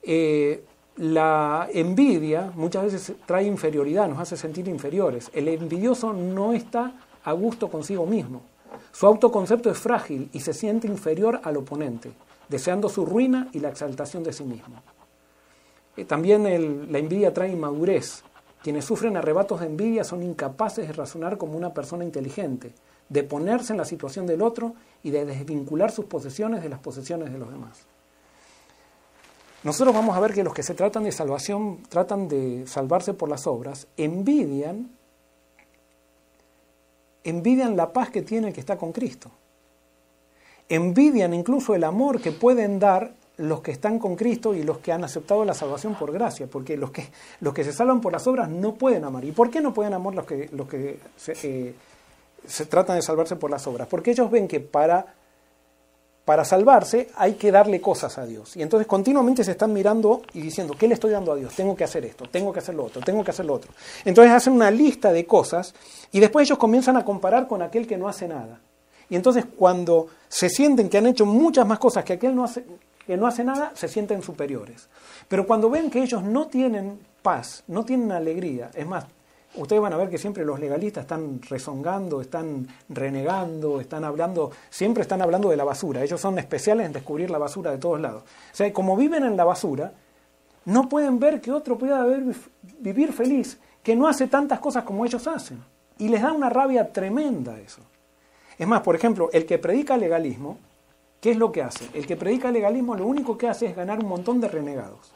[0.02, 0.64] Eh,
[0.96, 5.30] la envidia muchas veces trae inferioridad, nos hace sentir inferiores.
[5.32, 6.92] El envidioso no está
[7.24, 8.42] a gusto consigo mismo.
[8.92, 12.12] Su autoconcepto es frágil y se siente inferior al oponente,
[12.48, 14.82] deseando su ruina y la exaltación de sí mismo.
[15.96, 18.22] Eh, también la envidia trae inmadurez.
[18.62, 22.74] Quienes sufren arrebatos de envidia son incapaces de razonar como una persona inteligente
[23.08, 27.30] de ponerse en la situación del otro y de desvincular sus posesiones de las posesiones
[27.30, 27.86] de los demás.
[29.64, 33.28] Nosotros vamos a ver que los que se tratan de salvación, tratan de salvarse por
[33.28, 34.90] las obras, envidian,
[37.22, 39.30] envidian la paz que tiene el que está con Cristo.
[40.68, 44.92] Envidian incluso el amor que pueden dar los que están con Cristo y los que
[44.92, 47.10] han aceptado la salvación por gracia, porque los que,
[47.40, 49.24] los que se salvan por las obras no pueden amar.
[49.24, 51.74] ¿Y por qué no pueden amar los que, los que se, eh,
[52.46, 55.14] se tratan de salvarse por las obras, porque ellos ven que para,
[56.24, 58.56] para salvarse hay que darle cosas a Dios.
[58.56, 61.54] Y entonces continuamente se están mirando y diciendo, ¿qué le estoy dando a Dios?
[61.54, 63.72] Tengo que hacer esto, tengo que hacer lo otro, tengo que hacer lo otro.
[64.04, 65.74] Entonces hacen una lista de cosas
[66.12, 68.60] y después ellos comienzan a comparar con aquel que no hace nada.
[69.08, 72.34] Y entonces cuando se sienten que han hecho muchas más cosas que aquel
[73.06, 74.88] que no hace nada, se sienten superiores.
[75.28, 79.04] Pero cuando ven que ellos no tienen paz, no tienen alegría, es más,
[79.54, 85.02] ustedes van a ver que siempre los legalistas están rezongando, están renegando, están hablando, siempre
[85.02, 86.02] están hablando de la basura.
[86.02, 88.22] Ellos son especiales en descubrir la basura de todos lados.
[88.22, 89.92] O sea, como viven en la basura,
[90.64, 92.06] no pueden ver que otro pueda
[92.80, 95.62] vivir feliz, que no hace tantas cosas como ellos hacen.
[95.98, 97.82] Y les da una rabia tremenda eso.
[98.58, 100.58] Es más, por ejemplo, el que predica legalismo,
[101.20, 101.88] ¿qué es lo que hace?
[101.94, 105.12] El que predica legalismo lo único que hace es ganar un montón de renegados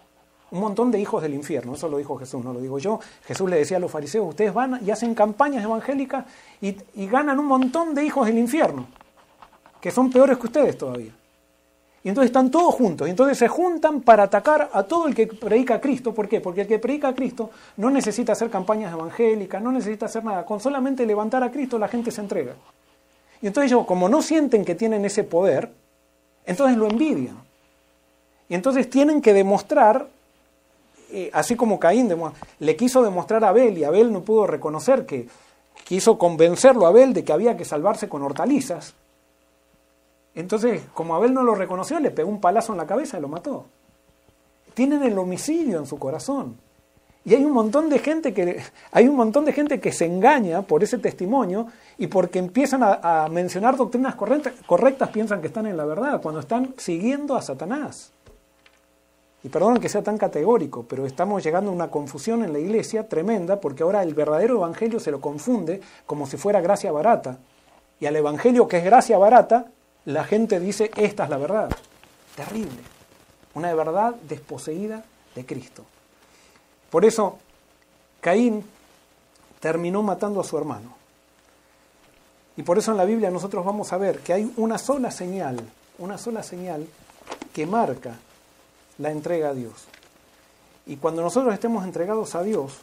[0.51, 3.01] un montón de hijos del infierno, eso lo dijo Jesús, no lo digo yo.
[3.25, 6.25] Jesús le decía a los fariseos, ustedes van y hacen campañas evangélicas
[6.61, 8.87] y, ganan un montón de hijos del infierno,
[9.81, 11.13] que son peores que ustedes todavía.
[12.05, 15.27] Y entonces están todos juntos, y entonces se juntan para atacar a todo el que
[15.27, 16.15] predica a Cristo.
[16.15, 16.41] ¿Por qué?
[16.41, 20.47] Porque el que predica a Cristo no necesita hacer campañas evangélicas, no necesita hacer nada.
[20.47, 22.55] Con solamente levantar a Cristo la gente se entrega.
[23.43, 25.73] Y entonces ellos, como no sienten que tienen ese poder,
[26.45, 27.37] entonces lo envidian.
[28.49, 30.07] Y entonces tienen que demostrar
[31.33, 32.13] así como Caín
[32.59, 35.29] le quiso demostrar a Abel y Abel no pudo reconocer que
[35.85, 38.95] quiso convencerlo a Abel de que había que salvarse con hortalizas.
[40.35, 43.29] Entonces, como Abel no lo reconoció, le pegó un palazo en la cabeza y lo
[43.29, 43.65] mató.
[44.75, 46.59] Tienen el homicidio en su corazón.
[47.25, 48.63] Y hay un montón de gente que
[48.93, 51.67] hay un montón de gente que se engaña por ese testimonio
[51.99, 56.41] y porque empiezan a, mencionar doctrinas correctas, correctas piensan que están en la verdad cuando
[56.41, 58.13] están siguiendo a Satanás.
[59.47, 63.09] Y perdón que sea tan categórico, pero estamos llegando a una confusión en la iglesia
[63.09, 67.39] tremenda porque ahora el verdadero evangelio se lo confunde como si fuera gracia barata.
[68.01, 69.67] Y al evangelio que es gracia barata,
[70.05, 71.71] la gente dice, esta es la verdad.
[72.35, 72.81] Terrible.
[73.55, 75.05] Una verdad desposeída
[75.37, 75.85] de Cristo.
[76.91, 77.39] Por eso,
[78.21, 78.65] Caín
[79.61, 80.93] terminó matando a su hermano.
[82.57, 85.61] Y por eso en la Biblia nosotros vamos a ver que hay una sola señal,
[86.01, 86.85] una sola señal
[87.55, 88.17] que marca
[88.99, 89.73] la entrega a Dios.
[90.87, 92.75] Y cuando nosotros estemos entregados a Dios,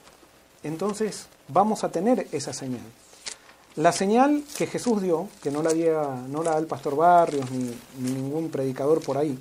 [0.64, 2.82] entonces vamos a tener esa señal.
[3.76, 5.74] La señal que Jesús dio, que no la,
[6.28, 9.38] no la da el pastor Barrios ni, ningún predicador por ahí,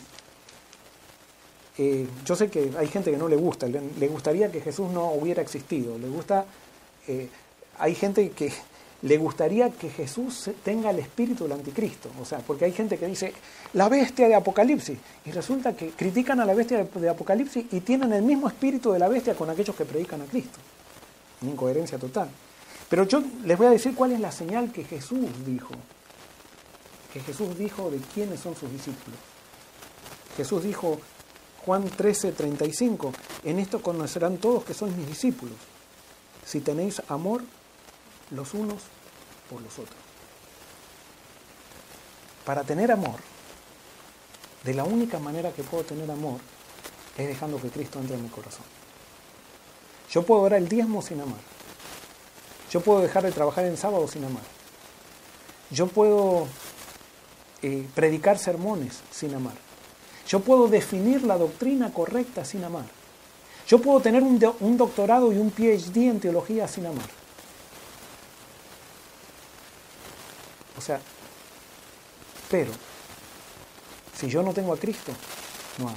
[1.77, 5.11] eh, yo sé que hay gente que no le gusta, le, gustaría que Jesús no
[5.13, 6.47] hubiera existido, le gusta,
[7.09, 7.29] eh,
[7.79, 8.53] hay gente que
[9.03, 13.07] le gustaría que Jesús tenga el espíritu del anticristo, o sea, porque hay gente que
[13.07, 13.33] dice
[13.75, 18.13] la bestia de Apocalipsis, y resulta que critican a la bestia de, Apocalipsis y tienen
[18.13, 20.59] el mismo espíritu de la bestia con aquellos que predican a Cristo,
[21.43, 22.29] una incoherencia total.
[22.89, 25.73] Pero yo les voy a decir cuál es la señal que Jesús dijo.
[27.13, 29.19] Que Jesús dijo de quiénes son sus discípulos.
[30.37, 30.99] Jesús dijo,
[31.65, 33.13] Juan 13, 35,
[33.45, 35.57] en esto conocerán todos que sois mis discípulos,
[36.45, 37.43] si tenéis amor
[38.33, 38.83] los unos
[39.49, 39.97] por los otros.
[42.45, 43.21] Para tener amor,
[44.65, 46.39] de la única manera que puedo tener amor
[47.17, 48.65] es dejando que Cristo entre en mi corazón.
[50.11, 51.41] Yo puedo dar el diezmo sin amar.
[52.71, 54.43] Yo puedo dejar de trabajar en sábado sin amar.
[55.71, 56.47] Yo puedo
[57.63, 59.55] eh, predicar sermones sin amar.
[60.27, 62.85] Yo puedo definir la doctrina correcta sin amar.
[63.67, 67.22] Yo puedo tener un, un doctorado y un PhD en teología sin amar.
[70.83, 71.01] Sea,
[72.51, 72.73] pero
[74.17, 75.13] si yo no tengo a Cristo,
[75.79, 75.97] no amo.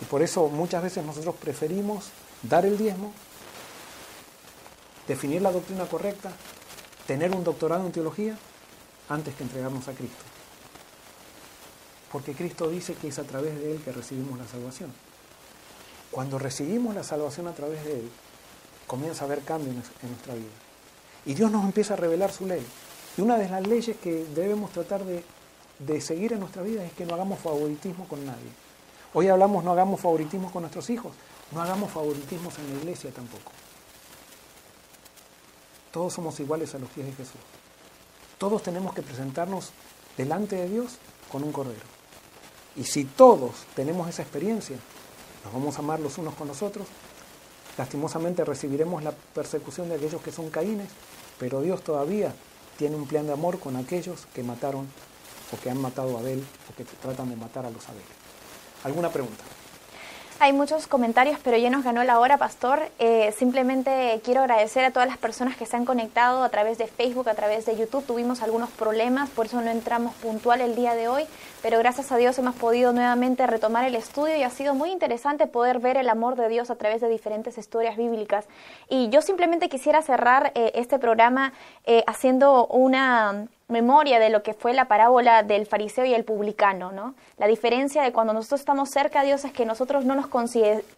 [0.00, 2.10] Y por eso muchas veces nosotros preferimos
[2.42, 3.12] dar el diezmo
[5.06, 6.32] definir la doctrina correcta,
[7.06, 8.36] tener un doctorado en teología,
[9.08, 10.24] antes que entregarnos a Cristo.
[12.10, 14.92] Porque Cristo dice que es a través de Él que recibimos la salvación.
[16.10, 18.10] Cuando recibimos la salvación a través de Él,
[18.86, 20.50] comienza a haber cambio en nuestra vida.
[21.24, 22.64] Y Dios nos empieza a revelar su ley.
[23.16, 27.04] Y una de las leyes que debemos tratar de, seguir en nuestra vida es que
[27.04, 28.50] no hagamos favoritismo con nadie.
[29.14, 31.12] Hoy hablamos no hagamos favoritismo con nuestros hijos,
[31.50, 33.52] no hagamos favoritismos en la iglesia tampoco.
[35.90, 37.40] Todos somos iguales a los pies de Jesús.
[38.38, 39.72] Todos tenemos que presentarnos
[40.16, 40.96] delante de Dios
[41.30, 41.84] con un cordero.
[42.76, 44.76] Y si todos tenemos esa experiencia,
[45.44, 46.86] nos vamos a amar los unos con los otros,
[47.76, 50.88] lastimosamente recibiremos la persecución de aquellos que son caínes,
[51.38, 52.34] pero Dios todavía
[52.82, 54.88] tiene un plan de amor con aquellos que mataron
[55.52, 58.02] o que han matado a Abel o que tratan de matar a los Abel.
[58.82, 59.44] ¿Alguna pregunta?
[60.42, 62.80] Hay muchos comentarios, pero ya nos ganó la hora, Pastor.
[62.98, 66.88] Eh, simplemente quiero agradecer a todas las personas que se han conectado a través de
[66.88, 68.04] Facebook, a través de YouTube.
[68.04, 71.26] Tuvimos algunos problemas, por eso no entramos puntual el día de hoy,
[71.62, 75.46] pero gracias a Dios hemos podido nuevamente retomar el estudio y ha sido muy interesante
[75.46, 78.46] poder ver el amor de Dios a través de diferentes historias bíblicas.
[78.88, 81.52] Y yo simplemente quisiera cerrar eh, este programa
[81.84, 86.92] eh, haciendo una memoria de lo que fue la parábola del fariseo y el publicano,
[86.92, 87.14] ¿no?
[87.38, 90.28] La diferencia de cuando nosotros estamos cerca a Dios es que nosotros no nos,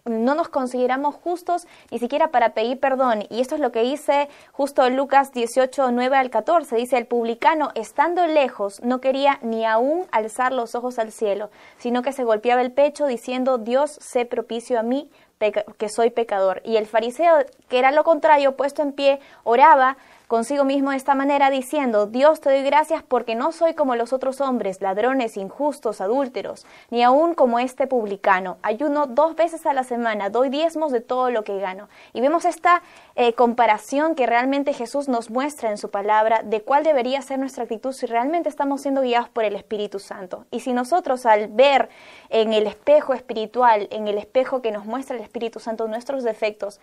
[0.04, 3.24] no nos consideramos justos ni siquiera para pedir perdón.
[3.30, 6.76] Y esto es lo que dice justo Lucas 18, 9 al 14.
[6.76, 12.02] Dice, el publicano, estando lejos, no quería ni aún alzar los ojos al cielo, sino
[12.02, 15.08] que se golpeaba el pecho diciendo, Dios, sé propicio a mí,
[15.78, 16.62] que soy pecador.
[16.64, 19.96] Y el fariseo, que era lo contrario, puesto en pie, oraba,
[20.34, 24.12] consigo mismo de esta manera diciendo, Dios te doy gracias porque no soy como los
[24.12, 28.56] otros hombres, ladrones, injustos, adúlteros, ni aún como este publicano.
[28.62, 31.88] Ayuno dos veces a la semana, doy diezmos de todo lo que gano.
[32.12, 32.82] Y vemos esta
[33.16, 37.62] eh, comparación que realmente Jesús nos muestra en su palabra de cuál debería ser nuestra
[37.62, 40.46] actitud si realmente estamos siendo guiados por el Espíritu Santo.
[40.50, 41.90] Y si nosotros al ver
[42.28, 46.80] en el espejo espiritual, en el espejo que nos muestra el Espíritu Santo nuestros defectos,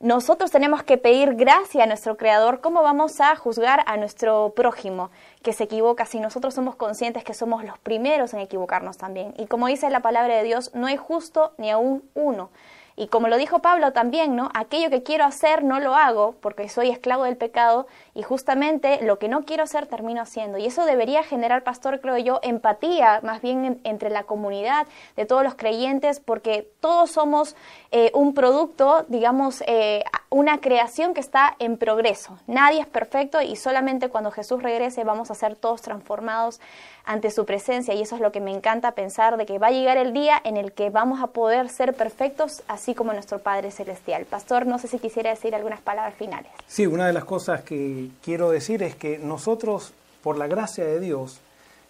[0.00, 5.10] nosotros tenemos que pedir gracia a nuestro Creador, ¿cómo vamos a juzgar a nuestro prójimo
[5.42, 9.34] que se equivoca si nosotros somos conscientes que somos los primeros en equivocarnos también?
[9.36, 12.48] Y como dice la palabra de Dios, no hay justo ni aún uno.
[12.96, 14.50] Y como lo dijo Pablo también, ¿no?
[14.54, 19.18] Aquello que quiero hacer no lo hago porque soy esclavo del pecado y justamente lo
[19.18, 20.58] que no quiero hacer termino haciendo.
[20.58, 24.86] Y eso debería generar, pastor, creo yo, empatía más bien entre la comunidad
[25.16, 27.56] de todos los creyentes porque todos somos
[27.90, 32.38] eh, un producto, digamos, eh, una creación que está en progreso.
[32.46, 36.60] Nadie es perfecto y solamente cuando Jesús regrese vamos a ser todos transformados
[37.04, 39.70] ante su presencia y eso es lo que me encanta pensar de que va a
[39.70, 43.70] llegar el día en el que vamos a poder ser perfectos así como nuestro Padre
[43.70, 44.24] Celestial.
[44.24, 46.50] Pastor, no sé si quisiera decir algunas palabras finales.
[46.66, 51.00] Sí, una de las cosas que quiero decir es que nosotros, por la gracia de
[51.00, 51.40] Dios,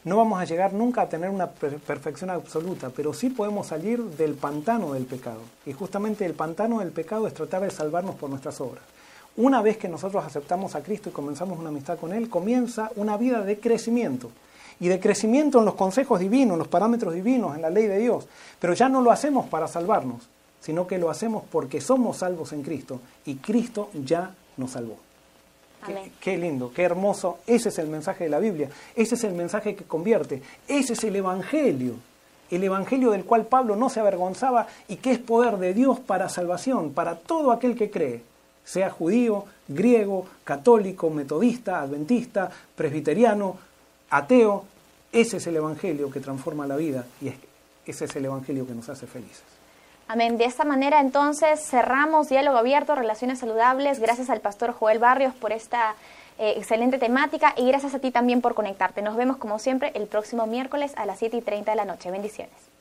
[0.05, 4.35] no vamos a llegar nunca a tener una perfección absoluta, pero sí podemos salir del
[4.35, 5.41] pantano del pecado.
[5.65, 8.85] Y justamente el pantano del pecado es tratar de salvarnos por nuestras obras.
[9.37, 13.17] Una vez que nosotros aceptamos a Cristo y comenzamos una amistad con Él, comienza una
[13.17, 14.31] vida de crecimiento
[14.79, 17.99] y de crecimiento en los consejos divinos, en los parámetros divinos, en la ley de
[17.99, 18.27] Dios.
[18.61, 20.29] Pero ya no lo hacemos para salvarnos,
[20.61, 24.97] sino que lo hacemos porque somos salvos en Cristo y Cristo ya nos salvó.
[25.87, 27.39] Qué, qué, lindo, qué hermoso.
[27.47, 28.69] Ese es el mensaje de la Biblia.
[28.95, 30.43] Ese es el mensaje que convierte.
[30.69, 31.95] Ese es el Evangelio.
[32.51, 36.29] El Evangelio del cual Pablo no se avergonzaba y que es poder de Dios para
[36.29, 38.23] salvación, para todo aquel que cree,
[38.65, 43.57] sea judío, griego, católico, metodista, adventista, presbiteriano,
[44.11, 44.65] ateo,
[45.13, 47.33] ese es el Evangelio que transforma la vida y
[47.87, 49.54] ese es el Evangelio que nos hace felices.
[50.07, 50.37] Amén.
[50.37, 54.01] De esta manera entonces cerramos Diálogo Abierto, Relaciones Saludables.
[54.01, 55.95] Gracias al pastor Joel Barrios por esta
[56.39, 59.01] eh, excelente temática y gracias a ti también por conectarte.
[59.01, 62.11] Nos vemos como siempre el próximo miércoles a las 7 y 30 de la noche.
[62.11, 62.74] Bendiciones.